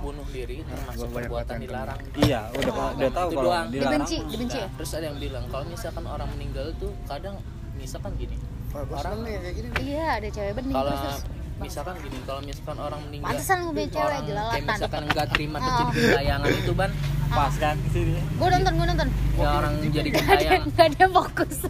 [0.00, 2.00] bunuh diri termasuk banyak perbuatan dilarang.
[2.24, 3.66] iya udah udah tahu kalau doang.
[3.68, 3.92] dilarang.
[4.00, 4.64] Dibenci dibenci ya?
[4.64, 7.36] Nah, terus ada yang bilang kalau misalkan orang meninggal tuh kadang
[7.76, 8.36] misalkan gini,
[8.72, 9.68] gua seneng nih kayak gini.
[9.84, 11.20] Iya ada cewek bening kalau terus terus
[11.60, 14.52] misalkan gini, kalau misalkan orang meninggal, Pantesan punya cewek, orang jelalatan.
[14.52, 15.62] kayak misalkan nggak terima Ah.
[15.62, 16.90] terjadi gentayangan itu ban,
[17.28, 17.76] pas kan?
[17.88, 19.08] Sini gue nonton gue nonton.
[19.34, 21.56] Ya orang jadi gentayangan gak ada fokus.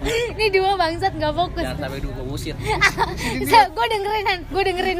[0.00, 1.60] Ini dua bangsat gak fokus.
[1.60, 2.56] Jangan sampai dulu usir.
[3.76, 4.40] gue dengerin Han.
[4.48, 4.96] Gue dengerin.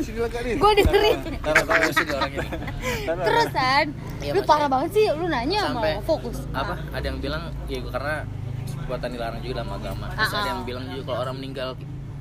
[0.60, 1.16] Gue dengerin.
[1.40, 2.48] Taruh taruh Usir dia orang ini.
[3.26, 3.86] terus Han.
[4.20, 6.44] Iya, lu parah banget sih lu nanya sampai mau fokus.
[6.52, 6.76] apa?
[6.92, 8.14] Ada yang bilang ya karena
[8.76, 10.06] perbuatan dilarang juga dalam agama.
[10.12, 10.50] Terus Ah, ada ah.
[10.52, 11.68] yang bilang juga kalau orang meninggal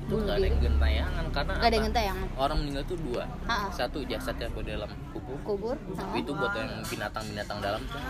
[0.10, 2.28] itu nggak ada yang gentayangan karena Nggak ada yang gentayangan.
[2.36, 3.24] orang meninggal itu dua.
[3.70, 5.38] Satu jasad yang dalam kubur.
[5.46, 5.76] Kubur
[6.12, 8.02] itu buat yang binatang-binatang dalam tuh.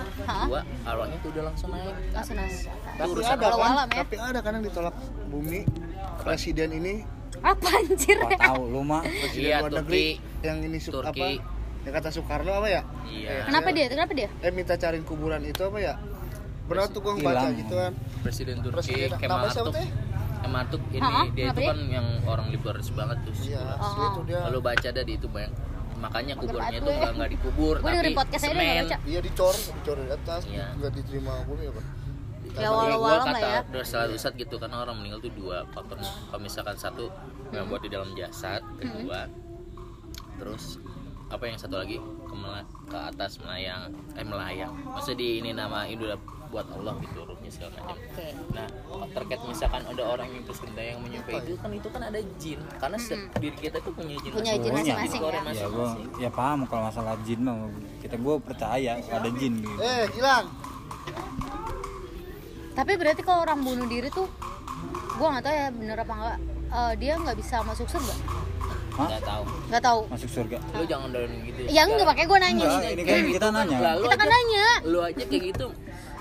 [0.47, 1.95] Dua arwahnya tuh udah langsung naik.
[2.09, 2.55] Langsung naik.
[2.55, 3.97] Itu tapi urusan ada kan alam ya.
[3.99, 4.95] tapi ada kan yang ditolak
[5.27, 5.61] bumi.
[6.19, 6.93] Presiden ini
[7.39, 8.15] apa anjir?
[8.17, 9.79] Wah, tahu lu mah presiden Iya, luar Turki.
[9.81, 10.05] negeri
[10.41, 11.03] yang ini su- apa?
[11.05, 11.31] Turki.
[11.79, 12.81] yang kata Soekarno apa ya?
[13.05, 13.43] Iya.
[13.45, 13.85] Kenapa dia?
[13.87, 14.27] Kenapa dia?
[14.39, 15.95] Eh minta cariin kuburan itu apa ya?
[16.65, 17.91] Pernah tuh gua baca gitu kan.
[18.21, 19.87] Presiden Turki Presiden- Kemal Atatürk
[20.39, 21.69] Atatürk ini Ah, ah, dia itu dia?
[21.69, 23.33] kan yang orang liberis banget tuh.
[23.41, 24.39] Iya Oh, asli itu dia.
[24.45, 25.53] Lalu baca dah di itu banyak.
[25.99, 26.97] Makanya kuburnya banget tuh gue.
[26.97, 28.83] nggak nggak dikubur Gue tapi semen.
[28.85, 28.97] baca.
[29.03, 30.65] iya dicor dicor dari atas Iya.
[30.73, 31.91] nggak diterima bumi apa ya
[32.49, 33.59] Tapi walau gua walau kata lah ya.
[33.67, 37.05] dari salah ustad gitu karena orang meninggal tuh dua faktornya kalau misalkan satu
[37.49, 39.27] yang buat di dalam jasad kedua
[40.35, 40.79] terus
[41.27, 41.99] apa yang satu lagi?
[41.99, 42.35] Ke,
[42.87, 44.73] ke atas melayang eh melayang.
[44.83, 46.17] Maksudnya di ini nama itu udah
[46.49, 48.27] buat Allah gitu ruhnya segala macam oke.
[48.53, 48.67] Nah
[49.09, 52.59] terkait misalkan ada orang yang terus yang menyukai itu kan itu kan ada jin.
[52.77, 55.21] Karena se- diri kita tuh punya jin Punya jin masing-masing.
[55.21, 55.41] ya?
[55.57, 55.87] Ya gua
[56.17, 57.57] ya paham kalau masalah jin mah.
[57.99, 59.81] Kita gua percaya ada jin gitu.
[59.81, 60.45] Eh Gilang
[62.69, 64.23] tapi berarti kalau orang bunuh diri tuh
[65.11, 66.37] gue nggak tahu ya bener apa enggak
[66.69, 68.15] eh, dia nggak bisa masuk surga?
[68.95, 69.07] Hah?
[69.09, 69.43] nggak tahu.
[69.67, 70.01] Nggak tahu.
[70.07, 70.57] Masuk surga.
[70.71, 71.59] Lu jangan dari gitu.
[71.67, 72.63] Ya enggak pakai gue nanya.
[72.69, 73.77] Enggak, ini kan kita nanya.
[73.79, 74.65] Lah, lu kita kan aja- nanya.
[74.87, 75.67] lu aja kayak gitu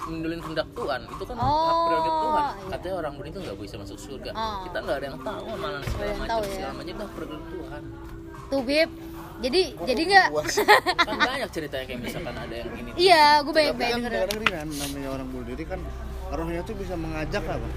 [0.09, 1.01] mendulin kehendak Tuhan.
[1.07, 2.45] Itu kan hak Oh, prerogatif Tuhan.
[2.49, 2.69] iya.
[2.73, 4.31] katanya orang bunuh itu nggak bisa masuk surga.
[4.33, 4.57] Oh.
[4.67, 6.53] kita nggak ada yang tahu malah segala yang macam tahu ya.
[6.57, 7.83] segala macam itu hak prerogatif Tuhan.
[8.49, 8.91] Tuh bib
[9.39, 10.29] jadi jadi nggak?
[11.07, 12.91] kan banyak ceritanya kayak misalkan ada yang ini.
[12.99, 15.81] Iya gue banyak banyak kan kan namanya orang bunuh diri kan
[16.29, 17.69] rohnya tuh bisa mengajak apa?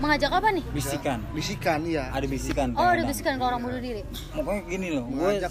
[0.00, 0.64] Mengajak apa nih?
[0.72, 1.18] Bisikan.
[1.34, 2.12] Bisikan iya.
[2.14, 4.02] Ada bisikan oh ada bisikan kalau orang bunuh diri.
[4.32, 5.50] Pokoknya gini loh gue lah,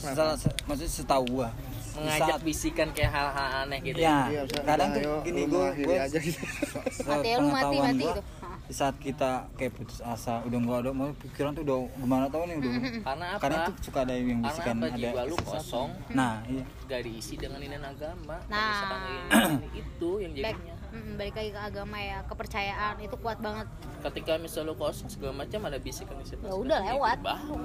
[0.70, 1.50] maksudnya setahu gua.
[1.52, 4.28] di mengajak saat- bisikan kayak hal-hal aneh gitu ya.
[4.28, 6.40] Iya, bisa, kadang tuh gini gue gue aja gitu.
[7.10, 8.22] Mati ya, lu mati, mati gitu.
[8.66, 12.50] di saat kita kayak putus asa udah nggak ada mau pikiran tuh udah gimana tau
[12.50, 12.72] nih udah
[13.08, 13.42] karena apa?
[13.46, 14.86] Karena itu suka ada yang karena bisikan apa?
[14.90, 15.90] ada jiwa lu kosong.
[16.18, 16.64] Nah iya.
[16.90, 18.38] Gak diisi dengan ini agama.
[18.50, 18.82] Nah.
[19.62, 20.76] ini, itu yang jadinya.
[20.96, 22.20] Mm, balik lagi ke agama ya.
[22.26, 23.68] Kepercayaan itu kuat banget.
[24.02, 26.42] Ketika misal lu kosong segala macam ada bisikan di situ.
[26.42, 27.18] Ya udah, lewat.
[27.22, 27.58] baru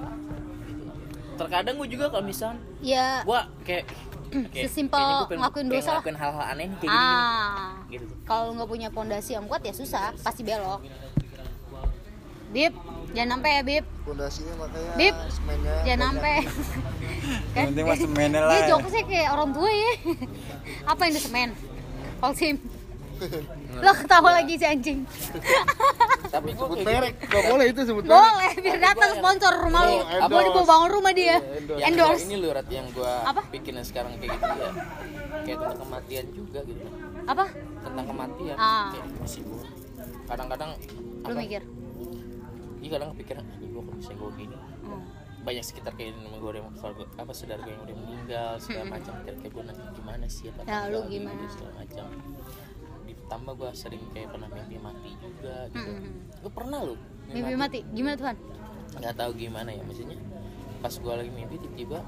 [1.41, 3.23] terkadang gue juga kalau misal ya.
[3.23, 3.89] gua kayak
[4.53, 5.89] kayak- Sesimpel ngelakuin pengen dosa.
[5.89, 5.93] lah.
[5.99, 7.69] ngelakuin hal-hal aneh nih kayak gini ah.
[7.89, 10.85] Gitu kalau nggak punya pondasi yang kuat ya susah pasti belok.
[12.51, 12.75] Bib
[13.11, 16.35] jangan sampai ya bib pondasinya makanya Bib, semennya jangan sampai.
[17.55, 18.53] Yang penting mah semennya lah.
[18.53, 19.93] dia jokesnya kayak orang tua ya.
[20.91, 21.49] Apa yang di semen
[22.19, 22.55] Holcim
[23.81, 24.99] lo ketawa lagi si anjing.
[26.35, 27.15] Tapi gue sebut kayak merek.
[27.27, 28.15] Gak boleh itu sebut merek.
[28.15, 29.93] Boleh biar datang sponsor rumah lu.
[29.93, 30.31] Oh, endorse.
[30.31, 31.37] mau dibawa bangun rumah dia.
[31.77, 32.23] Yang endorse.
[32.25, 33.43] Ini lu rat yang gua Apa?
[33.51, 34.71] pikirin sekarang kayak gitu ya.
[35.43, 36.81] Kayak tentang kematian juga gitu.
[37.27, 37.45] Apa?
[37.83, 38.57] Tentang kematian.
[38.57, 38.89] Ah.
[38.91, 39.65] kayak masih gua.
[40.27, 40.71] Kadang-kadang
[41.21, 41.63] lu mikir?
[42.81, 44.57] Iya kadang kepikiran ini gua kalau misalnya gua gini?
[44.81, 45.03] Hmm.
[45.41, 46.69] banyak sekitar kayak temen gue yang
[47.17, 49.13] apa saudara gue yang udah meninggal segala macam.
[49.25, 50.53] Kira-kira gue nanti gimana sih?
[50.53, 51.33] Apa Ya, lu gimana?
[51.33, 52.07] gitu, segala macam
[53.31, 55.87] ditambah gue sering kayak pernah mimpi mati juga gitu.
[55.87, 56.13] Mm-mm.
[56.43, 56.99] gue pernah lu
[57.31, 57.79] mimpi mati?
[57.95, 58.37] gimana Tuhan
[58.99, 60.19] nggak tahu gimana ya maksudnya
[60.83, 62.03] pas gue lagi mimpi tiba-tiba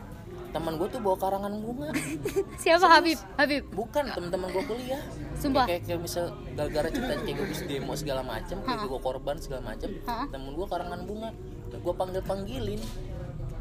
[0.50, 1.88] teman gue tuh bawa karangan bunga.
[2.60, 2.84] Siapa?
[2.84, 3.16] Habib?
[3.40, 3.64] Habib?
[3.72, 5.00] Bukan teman-teman gue kuliah.
[5.40, 5.64] Sumpah.
[5.64, 9.72] kayak, kayak misal gara-gara cerita kayak gue bisa demo segala macam kayak gue korban segala
[9.72, 9.88] macam
[10.28, 11.30] temen gue karangan bunga.
[11.72, 12.82] Gue panggil panggilin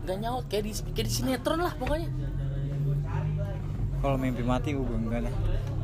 [0.04, 2.12] nggak nyaut kayak di kayak di sinetron lah pokoknya.
[4.04, 5.36] Kalau mimpi mati gue enggak lah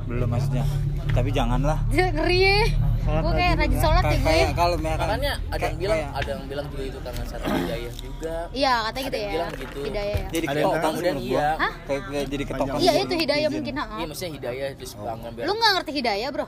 [0.07, 0.63] belum maksudnya.
[1.11, 1.79] Tapi janganlah.
[1.91, 2.59] Ngeri ya
[3.07, 6.43] gue kayak rajin sholat ya gue kayak kalau makanya ada yang bilang kayak- ada yang
[6.51, 8.35] bilang juga itu karena satu hidayah juga.
[8.51, 9.31] Iya katanya gitu Ada yang ya.
[9.37, 9.79] bilang gitu.
[9.79, 10.27] hidayah ya.
[10.27, 11.47] Jadi ketopang kemudian menurut iya.
[11.47, 11.69] gua.
[11.87, 13.55] kayak kayak jadi ketopang iya itu hidayah Izin.
[13.55, 13.85] mungkin ha?
[13.87, 16.47] Iya maksudnya hidayah terus bangun biar lu nggak ngerti hidayah bro?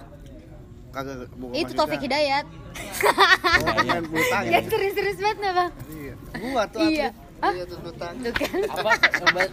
[0.90, 1.78] Kagak bukan itu maksudnya.
[1.80, 2.46] Taufik Hidayat.
[2.50, 5.72] Oh ya serius-serius banget nih bang?
[5.88, 6.14] Iya.
[6.44, 7.10] Gua tuh Iya.
[7.40, 8.14] iya tuh kan.
[8.68, 8.92] Apa?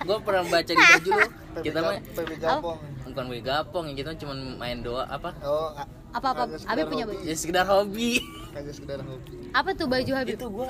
[0.03, 1.29] Gue pernah baca di baju lu.
[1.63, 5.33] Kita mah PB Gapong bukan gue gapong yang kita cuma main doa apa?
[5.41, 5.73] Oh
[6.13, 6.43] apa apa?
[6.69, 7.17] Habib punya hobi.
[7.17, 8.21] baju ya sekedar hobi.
[8.53, 9.49] Kagak sekedar hobi.
[9.57, 10.37] Apa tuh baju Habib?
[10.37, 10.69] Itu gue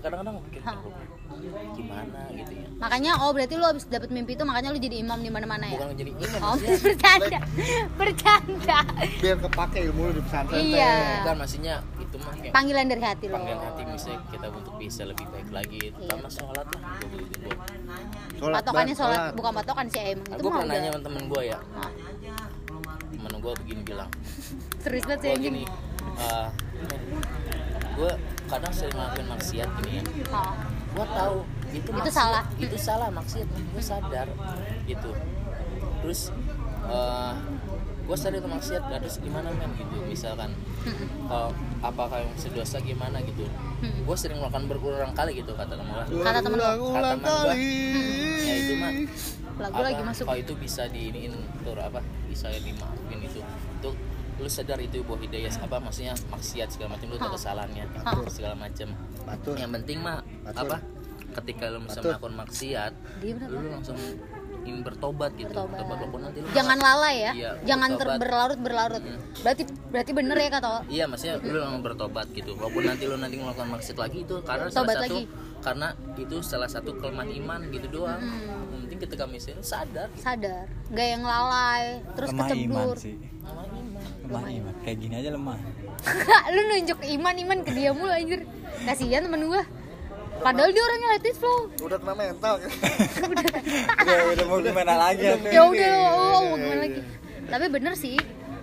[0.00, 0.64] kadang-kadang mikir
[1.76, 2.66] gimana gitu ya?
[2.80, 5.76] Makanya oh berarti lu abis dapet mimpi itu makanya lu jadi imam di mana-mana ya?
[5.76, 7.40] Bukan jadi imam oh maksudnya bercanda.
[8.00, 8.78] Bercanda.
[9.20, 10.56] Biar kepake ilmu lu di pesantren.
[10.64, 10.96] Iya.
[11.28, 11.74] bukan maksudnya
[12.16, 13.34] itu mah kayak panggilan dari hati lo.
[13.36, 17.56] panggilan hati misalnya kita untuk bisa lebih baik lagi terutama sholat lah gue begitu gue
[18.36, 21.58] Sholat, patokannya sholat bukan patokan sih emang itu gue pernah nanya sama temen gue ya.
[21.76, 21.90] Ah,
[23.12, 24.10] temen gue begini bilang
[24.80, 25.54] serius banget sih gue anjing.
[25.60, 25.64] gini
[27.96, 28.12] gue
[28.46, 30.04] kadang sering ngelakuin maksiat gini ya.
[30.32, 30.54] Oh.
[30.96, 31.36] gue tahu
[31.72, 32.44] itu maksiat, salah.
[32.56, 34.26] itu salah maksiat gue sadar
[34.88, 35.10] gitu.
[36.04, 36.20] Terus
[36.86, 37.34] eh
[38.06, 39.98] gue sadar itu maksiat terus gimana men gitu.
[40.00, 40.54] Misalkan
[41.24, 41.50] kalau
[41.80, 43.42] apakah yang sedosa gimana gitu.
[44.00, 46.64] Gue sering melakukan berulang kali gitu kata temen gue Kata temen lu.
[46.64, 47.42] ulang Kata temen gua.
[47.44, 47.66] kali.
[48.40, 48.92] Ya itu mah
[49.56, 50.24] lagu apa, lagi masuk.
[50.24, 53.90] kalau itu bisa diiniin tur apa bisa dimaafin itu itu
[54.36, 57.34] lu sadar itu bahwa hidayah apa maksudnya maksiat segala macam lu tahu Ha.
[57.34, 58.12] kesalahannya Ha.
[58.28, 58.88] segala macam.
[59.50, 60.76] Yang penting mah apa
[61.34, 62.92] ketika lu bisa melakukan maksiat
[63.48, 63.96] lu langsung
[64.66, 65.78] ingin bertobat gitu Bertobat.
[65.80, 68.18] walaupun nanti lu jangan lalai ya Iya, jangan ter bertobat.
[68.20, 69.02] berlarut berlarut
[69.38, 72.50] berarti berarti bener ya kata lo Iya, maksudnya lu langsung bertobat gitu.
[72.52, 75.22] Walaupun nanti lu nanti melakukan maksiat lagi itu karena salah Tobat satu lagi.
[75.58, 75.86] karena
[76.16, 78.18] itu salah satu kelemahan iman gitu doang.
[78.18, 78.42] Hmm.
[78.68, 83.62] Yang penting ketika misalnya sadar sadar nggak yang lalai terus lemah iman kecebur sih sama
[83.64, 84.02] iman.
[84.26, 85.58] lemah iman kayak gini aja lemah
[86.54, 88.40] lu nunjuk iman iman ke dia mulu anjir
[88.82, 89.62] kasihan temen gua
[90.42, 91.60] padahal dia orangnya letih flow.
[91.84, 92.54] Udah kena mental.
[94.06, 95.26] Ya udah mau gimana lagi?
[95.26, 97.00] ya udah oh, mau gimana lagi?
[97.46, 98.16] Tapi bener sih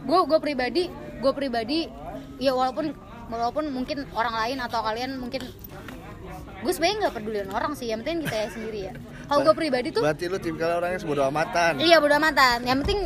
[0.03, 0.83] gue gue pribadi
[1.23, 1.87] gue pribadi
[2.35, 2.91] ya walaupun
[3.31, 5.47] walaupun mungkin orang lain atau kalian mungkin
[6.63, 8.93] gue sebenarnya nggak pedulian orang sih yang penting kita ya sendiri ya.
[9.27, 11.79] Kalau gue pribadi tuh berarti lu tim kalau orangnya sebodoh amatan.
[11.79, 12.63] Iya bodo amatan.
[12.63, 12.99] Yang penting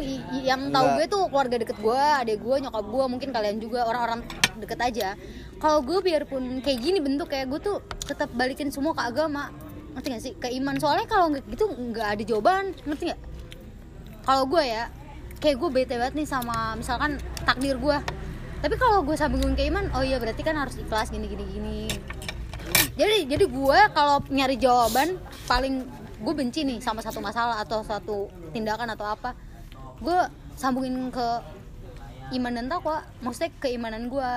[0.45, 4.21] yang tahu gue tuh keluarga deket gue, adik gue, nyokap gue, mungkin kalian juga orang-orang
[4.61, 5.09] deket aja.
[5.57, 9.49] Kalau gue biarpun kayak gini bentuk kayak gue tuh tetap balikin semua ke agama.
[9.97, 10.33] Ngerti gak sih?
[10.37, 10.77] Ke iman.
[10.77, 12.77] Soalnya kalau nggak gitu nggak ada jawaban.
[12.85, 13.21] Ngerti nggak?
[14.21, 14.91] Kalau gue ya,
[15.41, 17.97] kayak gue bete banget nih sama misalkan takdir gue.
[18.57, 21.81] Tapi kalau gue sambungin ke iman, oh iya berarti kan harus ikhlas gini gini gini.
[22.97, 25.85] Jadi jadi gue kalau nyari jawaban paling
[26.17, 29.37] gue benci nih sama satu masalah atau satu tindakan atau apa,
[30.01, 30.17] gue
[30.57, 31.27] sambungin ke
[32.37, 33.05] iman dan takwa.
[33.21, 34.31] Maksudnya keimanan gue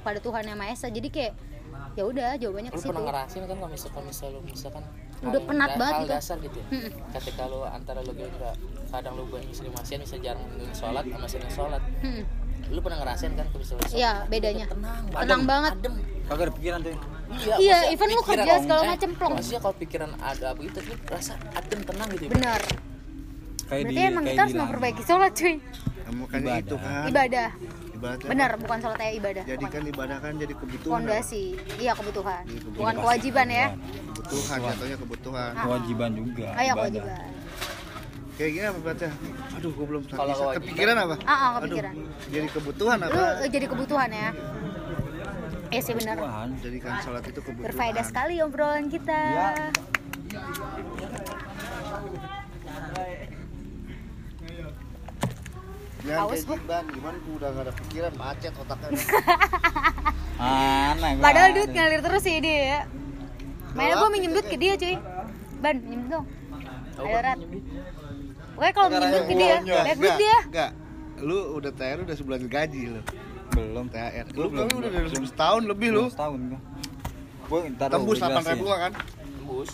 [0.00, 0.88] pada Tuhan yang Maha Esa.
[0.88, 1.32] Jadi kayak
[1.92, 2.88] ya udah jawabannya ke Lu situ.
[2.88, 4.84] pernah ngerasain kan kalau misalkan misal lu misalkan
[5.20, 6.12] Udah penat hal banget gitu.
[6.12, 6.58] dasar gitu.
[6.58, 6.66] ya.
[7.12, 8.52] Ketika lu antara lu kira
[8.88, 11.82] kadang lu banyak sering maksiat bisa jarang ngelakuin sholat sama sering sholat.
[12.00, 12.22] Hmm.
[12.66, 14.66] Lu pernah ngerasain kan kalau misalnya Iya, lu bedanya.
[14.66, 15.72] tenang, Tenang banget.
[15.76, 15.94] Adem.
[16.22, 16.90] kagak ada pikiran tuh
[17.30, 19.32] Iya, Iya, even lu kerja segala eh, macem, plong.
[19.34, 22.24] Maksudnya kalau pikiran ada apa gitu, lu rasa adem tenang gitu.
[22.24, 22.30] ya.
[22.30, 22.60] Benar.
[23.62, 25.54] kayak Berarti di emang kayak kita harus memperbaiki sholat cuy.
[26.10, 26.58] Makanya Ibadah.
[26.60, 27.48] itu kan Ibadah.
[28.00, 29.42] Ibadah Benar, bukan sholat ya ibadah.
[29.44, 31.44] jadikan ibadah kan jadi kebutuhan Pondasi.
[31.76, 32.42] Iya kebutuhan.
[32.42, 32.80] Iya, kebutuhan.
[32.80, 33.66] Bukan kewajiban ya.
[34.10, 36.76] kebutuhan jatuhnya kebutuhan kewajiban juga Ah, ya ibadah.
[36.78, 37.28] kewajiban.
[38.32, 39.08] kayak gini apa baca
[39.52, 41.92] aduh gue belum Kalau bisa kepikiran apa Ah, ah, Aduh, kepikiran.
[42.26, 44.28] jadi kebutuhan Lu apa eh, jadi kebutuhan ya.
[45.68, 46.16] Iya sih benar.
[46.58, 49.20] Jadikan sholat itu kebutuhan Berfaedah sekali obrolan kita.
[56.00, 56.48] Jangan Haus kayak.
[56.56, 58.88] Jiban, gimana gua udah gak ada pikiran, macet otaknya.
[60.40, 61.24] Aneh gua.
[61.24, 62.80] Padahal duit ngalir terus sih dia ya.
[63.70, 64.96] Mainnya gue minjem duit ke dia cuy.
[65.60, 66.26] Ban, minjem dong.
[66.98, 67.38] Ayo Rat.
[68.56, 70.36] Pokoknya kalau minjem duit ke dia, lihat duit dia.
[70.48, 70.70] Enggak.
[71.20, 73.00] Lu udah THR udah sebulan gaji lu.
[73.52, 73.86] Belum.
[73.92, 74.26] THR.
[74.32, 75.08] Lu Belum, tapi udah belum.
[75.12, 76.04] dari setahun lebih lu.
[76.08, 76.40] Setahun
[77.50, 78.52] ntar Tembus gua 8 jelasin.
[78.54, 78.92] ribu kan?
[78.94, 79.70] Tembus.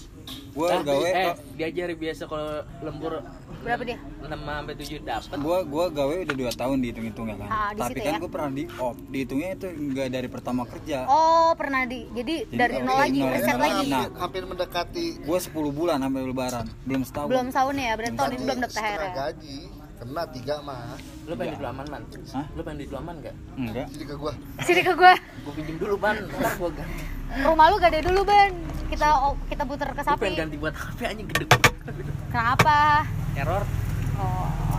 [0.56, 1.36] Gua Tapi, gawe eh, kok.
[1.52, 3.20] diajari biasa kalau lembur
[3.60, 3.98] Berapa dia?
[4.24, 5.36] 6 sampai 7 dapat.
[5.42, 7.48] gua gua gawe udah 2 tahun dihitung-hitungnya kan.
[7.50, 8.18] Ah, di Tapi kan ya?
[8.22, 8.96] gua pernah di off.
[9.10, 10.98] Dihitungnya itu enggak dari pertama kerja.
[11.10, 12.08] Oh, pernah di.
[12.14, 13.86] Jadi Jadi dari nol lagi, nol, reset nol lagi.
[13.90, 14.06] Nah.
[14.06, 17.28] Hampir, hampir mendekati Gua 10 bulan sampai lebaran, belum setahun.
[17.28, 19.12] Belum tahun ya, berarti tahun ini belum setengah ya.
[19.12, 19.58] gaji.
[19.96, 20.92] Kena tiga mah.
[21.24, 22.02] Lu pengen di aman, Man?
[22.30, 22.44] Hah?
[22.52, 23.34] Lu pengen di aman gak?
[23.56, 23.86] Enggak.
[23.88, 24.32] Jadi ke gua.
[24.60, 25.12] Sini ke gue.
[25.42, 26.16] Gue pinjem dulu, Ban.
[26.20, 27.04] Ntar gua ganti.
[27.38, 28.52] Rumah lu gede dulu, Ban.
[28.86, 29.06] Kita
[29.48, 30.36] kita puter ke Gue pengen sapi.
[30.36, 31.46] ganti buat HP anjing gede.
[32.28, 33.08] Kenapa?
[33.34, 33.64] Error.
[34.16, 34.78] Oh.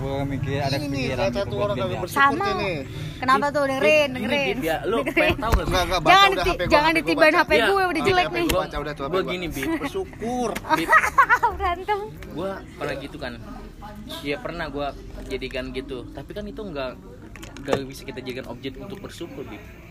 [0.00, 2.76] Gua mikir ada Ini pikiran satu buat orang kagak bersyukur nih.
[3.20, 4.56] Kenapa tuh dengerin, Ini, dengerin.
[4.64, 4.76] Ya.
[4.88, 5.66] Lu pengen tahu gak?
[5.68, 7.38] Enggak, Jangan gua, jangan gua baca.
[7.38, 7.66] HP Iya.
[7.68, 8.46] gue udah jelek nih.
[8.48, 9.28] gua baca udah tuh Gua gua.
[9.28, 9.68] gini, Bib.
[9.84, 10.50] Bersyukur.
[11.52, 11.98] Berantem.
[12.32, 12.50] gua
[12.80, 13.32] pernah gitu kan
[14.20, 14.92] ya pernah gua
[15.26, 16.92] jadikan gitu tapi kan itu nggak
[17.60, 19.44] nggak bisa kita jadikan objek untuk bersyukur.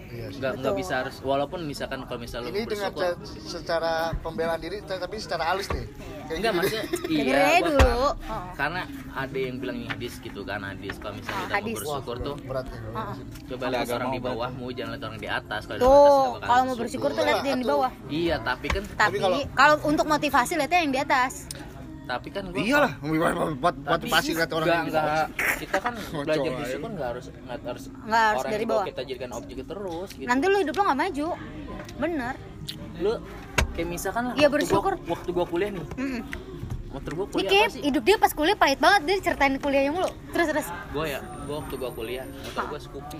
[0.09, 0.41] Iya sih.
[0.41, 4.57] nggak nggak bisa harus walaupun misalkan kalau misalnya Ini lu dengan bersyukur ca- secara pembelaan
[4.57, 5.85] diri tapi secara halus nih.
[6.25, 6.57] Kayak enggak gini.
[6.57, 7.77] maksudnya Dengerin iya gua dulu.
[7.77, 8.09] paham.
[8.25, 8.43] Oh.
[8.57, 11.75] karena ada yang bilang ini hadis gitu kan hadis kalau misalnya kita mau hadis.
[11.77, 12.79] bersyukur tuh berat ya.
[13.47, 16.29] coba Ada lihat orang di bawahmu jangan lihat orang di atas kalau di atas Tuh,
[16.41, 17.91] kalau mau bersyukur tuh lihat yang di bawah.
[18.09, 21.45] iya tapi kan Tapi kalau- kalau untuk motivasi lihatnya yang di atas.
[22.09, 24.99] Tapi kan gua Iyalah, buat buat tapi pasti kata orang nggak gitu.
[25.61, 25.93] kita kan
[26.25, 26.57] belajar aja.
[26.57, 30.09] bersyukur nggak harus nggak harus Nggak harus orang dari di bawah kita jadikan objek terus
[30.11, 31.27] gitu Nanti lu hidup lo nggak maju.
[31.95, 32.33] Bener.
[32.97, 33.13] lu
[33.71, 34.93] kayak misalkan lah Iya, waktu bersyukur.
[34.97, 36.21] gua, waktu gua kuliah nih Mm-mm.
[36.25, 36.48] waktu
[36.89, 39.91] gua Ini kuliah kayak apa sih hidup dia pas kuliah pahit banget dia ceritain kuliahnya
[39.93, 40.09] mulu.
[40.33, 40.67] Terus terus.
[40.89, 43.19] gua ya gua waktu gua kuliah motor gua Scoopy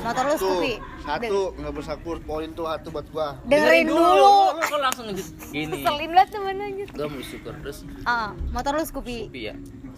[0.00, 0.72] Motor lu Scoopy.
[1.04, 3.28] satu nggak bersyukur poin tuh satu buat gua.
[3.44, 4.32] Dengerin dulu.
[4.56, 5.04] Lu kok langsung
[5.52, 6.88] gini Keselin banget temen anjir.
[6.90, 9.28] gua bersyukur terus Ah, motor lu Scoopy.
[9.28, 9.54] Scoopy ya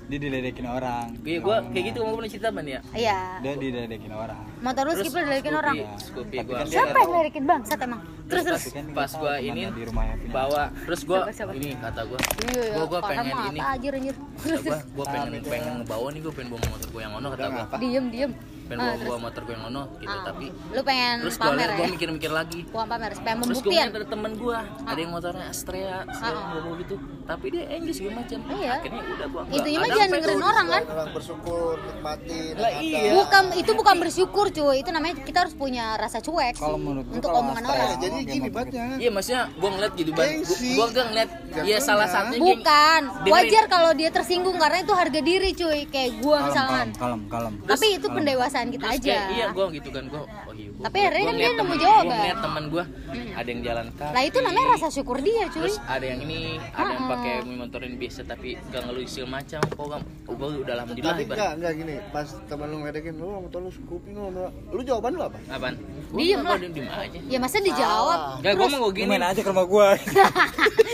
[0.06, 1.18] Dia diledekin orang.
[1.26, 2.80] Iya, gua kayak gitu mau pernah cerita ban ya.
[2.94, 3.18] Iya.
[3.42, 4.38] Dia diledekin orang.
[4.62, 5.76] Motor lu udah diledekin orang.
[5.98, 6.56] Scoopy gua.
[6.62, 7.60] kan Siapa yang ngeledekin bang?
[7.66, 8.00] Sat emang.
[8.26, 8.62] Terus terus.
[8.70, 10.30] Kan Pas temannya ini di rumahnya punya.
[10.32, 11.52] bawa terus siapa?
[11.52, 12.18] ini kata gua.
[12.46, 13.58] Iya, Gua gua parah pengen ini.
[13.60, 14.16] anjir anjir.
[14.62, 17.64] Gua gua pengen pengen ngebawa nih gua pengen bawa motor gua yang ono kata gua.
[17.76, 18.32] Diem diem.
[18.66, 19.06] Pengen Ah, bawa terus.
[19.06, 21.88] bawa motor gua yang ono gitu Ah, tapi lu pengen terus gua pamer gua ya?
[21.88, 22.60] mikir-mikir lagi.
[22.66, 26.50] Bukan pamer, supaya Terus gue ada temen gue, ada yang motornya Astrea, Astrea Ah.
[26.56, 26.94] bawa gitu
[27.24, 28.70] Tapi dia English segala macam Iya.
[28.72, 30.82] Akhirnya udah gue Intinya mah jangan dengerin orang kan.
[30.88, 32.52] Orang bersyukur, nikmatin.
[32.56, 32.80] Lah ada.
[32.80, 33.00] iya.
[33.12, 37.26] Bukan itu bukan bersyukur cuy, itu namanya kita harus punya rasa cuek Kalau menurut untuk
[37.28, 37.88] kalau omongan orang.
[37.88, 38.86] ya, Jadi gini batnya.
[38.96, 40.70] Iya maksudnya gue ngeliat gitu bang Gengsi.
[40.72, 41.78] Gue gak ngeliat Ya Jatuhnya.
[41.80, 46.46] salah satunya Bukan, wajar kalau dia tersinggung karena itu harga diri cuy, kayak gua Kalem,
[46.46, 46.86] misalkan.
[46.92, 47.66] kalem, kalem, kalem.
[47.66, 49.12] Tapi itu pendewasaan kita Terus aja.
[49.12, 51.74] kayak, Iya gue gitu kan gue oh iya, Tapi gua- akhirnya gua kan dia nemu
[51.76, 52.04] jawaban.
[52.06, 52.84] Gua ngeliat temen gue
[53.32, 55.60] Ada yang jalan kaki Lah itu namanya rasa syukur dia cuy.
[55.62, 56.40] Terus ada yang ini
[56.70, 57.10] Ada yang Ah.
[57.10, 61.36] pakai motorin biasa Tapi gak ngeluh segala macam Kok gak Gue udah alhamdulillah Tapi ibarat.
[61.38, 61.94] enggak, enggak gini.
[62.10, 64.22] Pas temen lu ngedekin, lu motor lu Scoopy lu.
[64.28, 65.38] lu." Lu jawaban lu apa?
[65.48, 65.74] Apaan?
[66.12, 66.56] Diem lah.
[66.56, 68.20] Diem diem aja Ya masa dijawab.
[68.38, 69.88] Gak gue mau gue gini main aja ke rumah gua.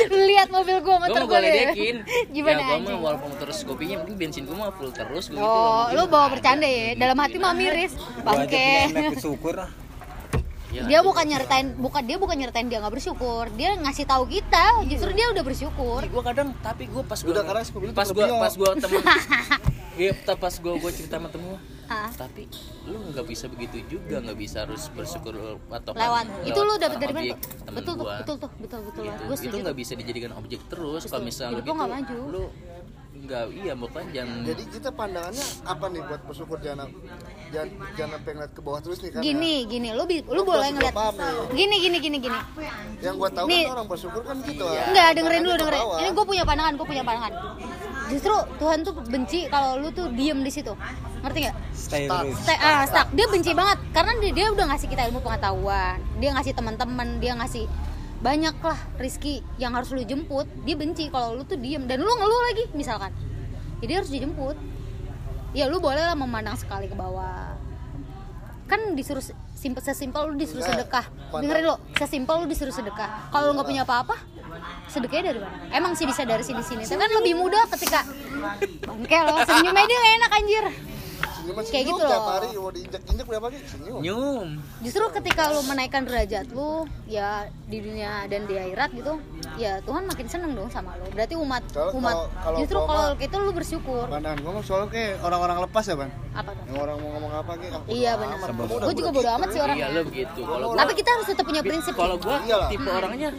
[0.04, 1.54] Lu lihat mobil gua gue motor mau gua gue deh.
[1.64, 1.96] ledekin
[2.34, 5.42] Gimana ya gue mah walaupun terus kopinya mungkin bensin gue mah full terus gue gitu
[5.42, 6.94] Oh, lu bawa bercanda ya?
[6.94, 7.92] Dalam hati mah miris.
[8.22, 8.92] Bangke.
[9.10, 9.72] bersyukur lah.
[10.73, 13.44] Ya, Dia bukan nyeritain, bukan dia bukan nyeritain dia nggak bersyukur.
[13.53, 16.01] Dia ngasih tahu kita, justru dia udah bersyukur.
[16.03, 19.03] gue kadang tapi gue pas gue Udah, karena Scoopy itu pas gue pas gue temen
[20.01, 21.61] iya pas gue gue cerita sama temen gua,
[21.93, 22.09] Ah.
[22.09, 22.49] tapi
[22.89, 25.36] lu nggak bisa begitu juga nggak bisa harus bersyukur
[25.69, 26.24] atau Lewat.
[26.40, 27.35] Itu lu dapat dari mana?
[27.69, 28.16] Betul tuh, gua.
[28.16, 29.03] betul tuh, betul betul.
[29.05, 29.23] Gitu.
[29.28, 32.19] Gue itu nggak bisa dijadikan objek terus kalau misalnya gitu nggak maju.
[32.32, 32.43] lu
[33.23, 36.89] nggak iya bukan jangan Jadi kita pandangannya apa nih buat bersyukur jangan
[37.52, 39.20] jangan jangan sampai ngeliat ke bawah terus nih kan?
[39.20, 40.94] Gini, gini, lu lu Gua boleh ngeliat.
[40.96, 41.32] paham nih.
[41.52, 42.38] Gini, gini, gini, gini.
[42.98, 43.64] Yang gua tahu Nih.
[43.68, 44.64] kan orang bersyukur kan gitu.
[44.64, 44.88] ah.
[44.88, 45.82] Enggak, dengerin dulu, dengerin.
[45.84, 45.98] bawah.
[46.00, 47.32] Ini gue punya pandangan, gue punya pandangan.
[48.08, 50.72] Justru Tuhan tuh benci kalau lu tuh diem di situ.
[51.22, 51.56] Ngerti nggak?
[51.72, 52.24] Stay Stuck.
[52.42, 53.08] Stay, ah, stuck.
[53.14, 55.96] Dia benci banget karena dia, dia udah ngasih kita ilmu pengetahuan.
[56.18, 57.64] Dia ngasih teman-teman, dia ngasih
[58.22, 60.46] banyak lah rizki yang harus lu jemput.
[60.66, 63.12] Dia benci kalau lu tuh diem dan lu ngeluh lagi misalkan.
[63.82, 64.54] Jadi harus dijemput.
[65.52, 67.52] Ya lu boleh lah memandang sekali ke bawah.
[68.64, 69.20] Kan disuruh
[69.52, 71.04] simpel sesimpel lu disuruh sedekah.
[71.28, 73.28] Dengerin lo, sesimpel lu disuruh sedekah.
[73.28, 74.16] Kalau lu nggak punya apa-apa,
[74.88, 75.56] sedekahnya dari mana?
[75.76, 76.88] Emang sih bisa dari sini sini.
[76.88, 78.00] Tapi kan lebih mudah ketika
[78.88, 80.64] bangke lo senyum aja nggak enak anjir.
[81.43, 82.31] Senyum mah Kayak gitu tiap loh.
[82.31, 83.98] hari mau diinjek-injek berapa lagi senyum.
[83.98, 84.47] Nyum.
[84.78, 86.70] Justru ketika lu menaikkan derajat lu
[87.05, 87.31] ya
[87.66, 89.19] di dunia dan di akhirat gitu,
[89.56, 91.10] ya Tuhan makin seneng dong sama lu.
[91.10, 94.06] Berarti umat Kalau- umat kalau- kalau justru kalau itu lu bersyukur.
[94.06, 96.10] Pandangan gua mah soalnya kayak orang-orang lepas ya, Ban.
[96.32, 96.62] Apa tuh?
[96.64, 97.74] Yang orang mau ngomong apa gitu.
[97.74, 98.36] ah, Iya benar.
[98.81, 99.86] Gue juga bodo amat sih Iya orangnya.
[99.90, 100.40] lo begitu.
[100.40, 101.93] Kalau gua Tapi kita harus tetap punya prinsip.
[101.93, 102.69] kalau gua Iyalah.
[102.69, 103.31] tipe orangnya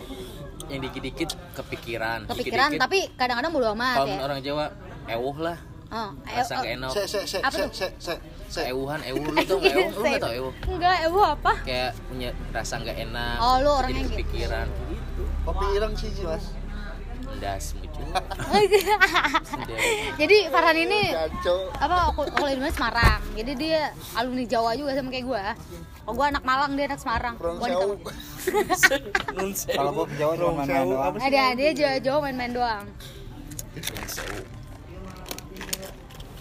[0.66, 2.20] yang dikit-dikit kepikiran.
[2.26, 4.20] kepikiran Dikit-dikit, tapi kadang-kadang bodo amat kalau ya.
[4.22, 4.66] orang Jawa
[5.08, 5.58] ewuh lah.
[5.94, 6.90] Oh, Rasa oh, gak enak.
[6.90, 7.70] Se se se Apa se tuh?
[7.78, 8.14] se se
[8.50, 8.62] se.
[8.66, 9.94] Ewuhan, ewuh lu tau gak ewuh?
[9.94, 10.54] Lu gak tau ewuh?
[10.66, 11.54] Enggak, gua apa?
[11.62, 13.38] Kayak punya rasa gak enak.
[13.38, 14.18] Oh, lu orangnya jadi gitu.
[14.18, 14.68] kepikiran.
[15.46, 16.50] Kopi ireng sih, Ji, Mas.
[17.38, 18.08] Das muncul.
[20.22, 21.12] Jadi Farhan ini
[21.82, 23.22] apa kalau di mana Semarang.
[23.34, 25.56] Jadi dia alumni Jawa juga sama kayak gua.
[26.04, 27.36] Kalau gua anak Malang, dia anak Semarang.
[27.42, 27.68] Kalau gua
[30.08, 31.14] ke Jawa cuma main-main doang.
[31.20, 32.86] Ada dia Jawa Jawa main-main doang.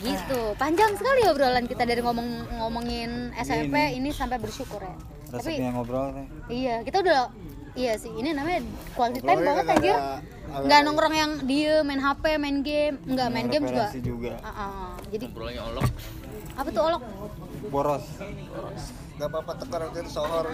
[0.02, 0.40] Gitu.
[0.56, 4.94] Panjang sekali obrolan kita dari ngomong ngomongin SMP ini sampai bersyukur ya.
[5.30, 6.26] Tapi Resepnya ngobrol teh.
[6.50, 7.32] iya, kita udah
[7.72, 8.60] iya sih, ini namanya
[8.92, 9.96] quality time banget kagak anjir.
[9.96, 10.20] ada-
[10.52, 13.88] Enggak nongkrong yang diem main HP, main game, enggak main game juga.
[13.96, 14.32] Juga.
[14.42, 14.92] Ah, ah.
[15.08, 15.86] Jadi Ngobrolnya olok.
[16.52, 17.02] apa tuh olok?
[17.64, 18.04] Boros.
[19.14, 20.44] Gak apa-apa tekar nanti sohor.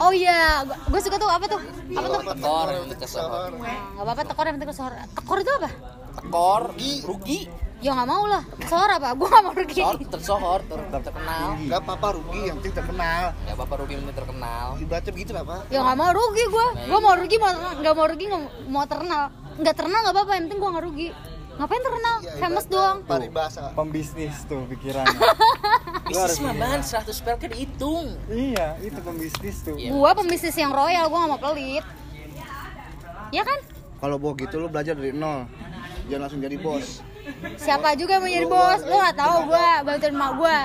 [0.00, 1.60] Oh iya, gua, gua suka tuh apa tuh?
[1.92, 2.20] Apa tuh?
[2.32, 3.50] Tekor yang penting kesohor.
[3.52, 4.92] Nah, Gak apa-apa tekor yang penting kesohor.
[5.12, 5.68] Tekor itu apa?
[6.16, 6.62] Tekor,
[7.04, 7.40] rugi.
[7.80, 8.44] Ya nggak mau lah.
[8.68, 9.16] Sohor apa?
[9.16, 9.80] Gua nggak mau rugi.
[9.80, 11.56] Sohor tersohor, ter terkenal.
[11.64, 13.22] Gak apa-apa rugi, yang penting terkenal.
[13.32, 14.66] Gak apa-apa rugi yang penting terkenal.
[14.76, 15.56] Dibaca begitu gak apa?
[15.72, 16.66] Ya nggak mau rugi gua.
[16.76, 17.50] Gua mau rugi mau
[17.80, 19.22] nggak mau rugi nggak mau terkenal.
[19.56, 20.32] Nggak terkenal nggak apa-apa.
[20.36, 21.08] Yang penting gua nggak rugi.
[21.60, 22.16] Ngapain terkenal?
[22.24, 22.98] Ya, Famous doang.
[23.04, 23.64] Paribasa.
[23.72, 25.20] Pembisnis tuh pikirannya.
[26.08, 28.16] Bisnis mah ban 100 pelke dihitung.
[28.32, 29.76] iya, itu pembisnis tuh.
[29.76, 29.92] Iya.
[29.92, 31.08] Gua pembisnis yang royal.
[31.08, 31.84] Gua nggak mau pelit.
[33.32, 33.56] Ya kan?
[34.00, 35.48] Kalau bawa gitu lu belajar dari nol.
[36.08, 37.04] Jangan langsung jadi bos.
[37.56, 38.80] Siapa juga yang mau jadi bos?
[38.82, 40.58] Lu nggak tahu gua bantuin emak gua.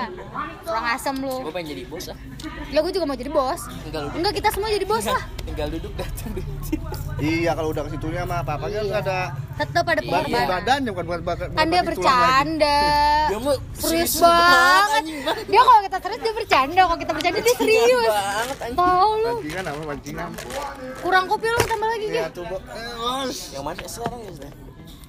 [0.66, 1.36] Orang asem lu.
[1.40, 2.18] Gue pengen jadi bos ah.
[2.66, 3.60] Ya gua juga mau jadi bos.
[3.82, 5.22] Tinggal duduk, Enggak kita semua jadi bos lah.
[5.46, 6.30] tinggal duduk datang.
[7.16, 8.92] Iya, kalau udah ke situnya mah apa-apa kan Iya.
[8.94, 9.18] ada
[9.56, 10.48] Tetap ada pengorbanan.
[10.50, 12.80] badannya bukan bukan bukan Kan dia bercanda.
[13.30, 15.02] Dia mah serius serius banget.
[15.46, 18.04] Dia kalau kita serius dia bercanda, kalau kita bercanda dia serius.
[18.06, 18.76] banget anjing.
[18.78, 20.30] Tahu lu, Pancingan apa pancingan?
[21.00, 22.36] kurang kopi lu tambah lagi Ya gitu.
[22.36, 22.56] tuh, Bo.
[22.60, 23.36] Bos.
[23.50, 24.52] Yang mana sekarang ya sudah?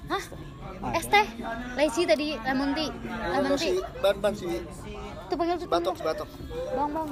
[0.08, 0.24] Hah?
[0.94, 1.26] Es teh,
[1.76, 2.90] leci tadi, lemon tea,
[3.28, 3.84] lemon Itu si tea.
[4.00, 4.46] ban ban si
[5.28, 5.68] Tuh panggil tuh.
[5.68, 6.30] batok batok.
[6.72, 7.08] Bang, bang.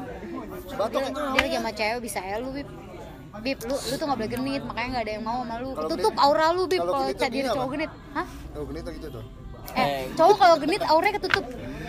[0.73, 1.19] Batok Dia, itu.
[1.27, 2.67] dia lagi sama cewek bisa ya lu, Bib.
[3.35, 5.69] Bib, lu lu tuh gak boleh genit, makanya gak ada yang mau sama lu.
[5.73, 7.91] Kalau Tutup genit- aura lu, Bib, kalau gini cowok genit.
[8.13, 8.27] Hah?
[8.55, 9.23] Oh, genit gitu tuh.
[9.75, 11.45] Eh, cowok kalau genit auranya ketutup.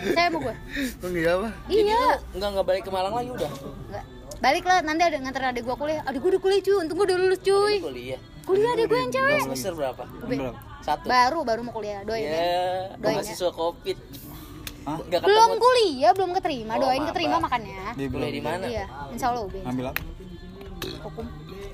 [0.09, 0.55] Saya sama gue.
[0.99, 1.49] Oh iya apa?
[1.67, 2.03] Iya.
[2.33, 3.51] Enggak enggak balik ke Malang lagi udah.
[3.87, 4.03] Nggak.
[4.37, 6.01] Balik lah, nanti ada nganter adik gua kuliah.
[6.03, 7.75] Adik gua udah kuliah cuy, untung gua udah lulus cuy.
[7.79, 8.19] Kuliah.
[8.43, 9.39] Kuliah adik gua yang cewek.
[9.41, 10.03] Semester berapa?
[10.27, 10.53] Be-
[10.87, 11.03] Satu.
[11.03, 12.31] Baru baru mau kuliah, doain ya.
[12.31, 12.63] Ya,
[12.95, 13.19] Doain ya.
[13.19, 13.97] mahasiswa Covid.
[14.87, 14.97] Hah?
[15.03, 16.79] Belum kuliah, belum keterima.
[16.79, 17.11] Oh, Doain maba.
[17.11, 17.83] keterima makannya.
[17.91, 18.63] Dia Kuliah di mana?
[18.63, 19.55] Iya, insya Allah UB.
[19.67, 20.01] Ambil apa?
[21.03, 21.25] Hukum.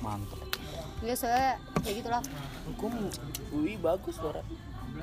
[0.02, 0.40] Mantap.
[1.06, 1.52] Iya, soalnya
[1.86, 2.22] ya gitulah.
[2.66, 2.92] Hukum
[3.54, 4.42] UI bagus suara.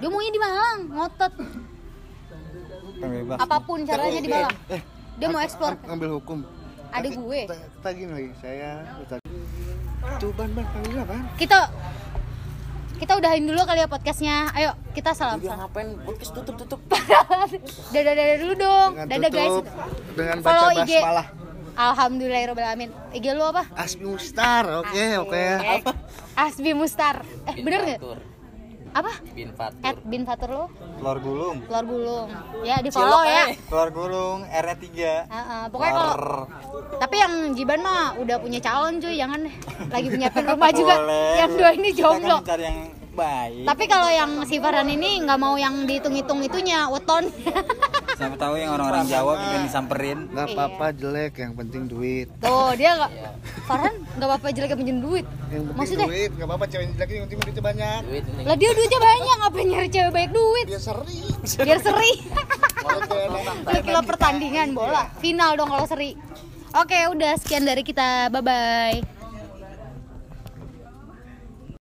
[0.02, 1.32] Dia maunya di Malang, ngotot.
[2.98, 3.38] Kan bebas.
[3.38, 4.56] Apa pun caranya di Malang.
[4.66, 4.82] Eh,
[5.22, 5.78] Dia mau explore.
[5.86, 6.38] ngambil hukum.
[6.90, 7.40] Adik gue.
[7.46, 8.82] Kita gini lagi, saya
[10.18, 11.14] Tuh ban ban panggil apa?
[11.38, 11.58] Kita
[13.00, 14.52] kita udahin dulu kali ya podcastnya.
[14.52, 15.40] Ayo, kita salam.
[15.40, 15.64] Salam.
[15.64, 16.80] ngapain podcast tutup tutup.
[17.96, 18.90] Dadah dadah dulu dong.
[19.08, 19.56] Dengan Dadah guys.
[20.12, 20.92] dengan Follow baca IG.
[21.00, 21.26] basmalah.
[21.80, 22.90] Alhamdulillahirobbilalamin.
[23.16, 23.64] IG lu apa?
[23.72, 25.44] Asmi Mustar, oke oke.
[25.64, 25.80] Eh,
[26.36, 27.24] Asbi Mustar.
[27.48, 28.00] Eh, bener nggak?
[28.90, 29.12] Apa?
[29.30, 29.80] Bin Fatur.
[29.82, 30.64] At bin Fatur lo,
[30.96, 31.56] Telur gulung.
[31.62, 32.28] telur gulung.
[32.60, 33.44] Ya, di follow Cilok, ya.
[33.44, 33.48] eh.
[33.62, 35.30] Telur gulung R-nya 3.
[35.30, 36.14] Heeh, pokoknya kalau
[36.92, 39.54] tapi yang Jiban mah udah punya calon cuy, jangan deh.
[39.86, 40.94] Lagi nyiapin rumah juga.
[40.96, 41.32] Boleh.
[41.38, 42.36] Yang dua ini Kita jomblo.
[42.36, 42.78] kan cari yang
[43.14, 43.66] baik.
[43.66, 47.28] Tapi kalau yang si Farhan ini nggak mau yang dihitung-hitung itunya, weton.
[48.20, 50.18] Siapa tahu yang orang-orang Jawa pengen disamperin.
[50.28, 52.28] Gak apa-apa jelek, yang penting duit.
[52.44, 53.12] Tuh, dia nggak
[53.64, 55.26] Farhan nggak apa-apa jelek yang pinjem duit.
[55.48, 56.06] Yang penting Maksudnya?
[56.06, 58.00] duit, gak apa-apa cewek jelek yang penting duitnya banyak.
[58.04, 58.24] Duit.
[58.44, 60.66] Lah dia duitnya banyak, ngapain nyari cewek banyak duit?
[60.68, 61.20] Biar seri.
[61.64, 62.12] Biar seri.
[63.86, 65.08] Kira pertandingan bola.
[65.18, 66.12] Final dong kalau seri.
[66.70, 68.30] Oke, udah sekian dari kita.
[68.30, 69.19] Bye bye.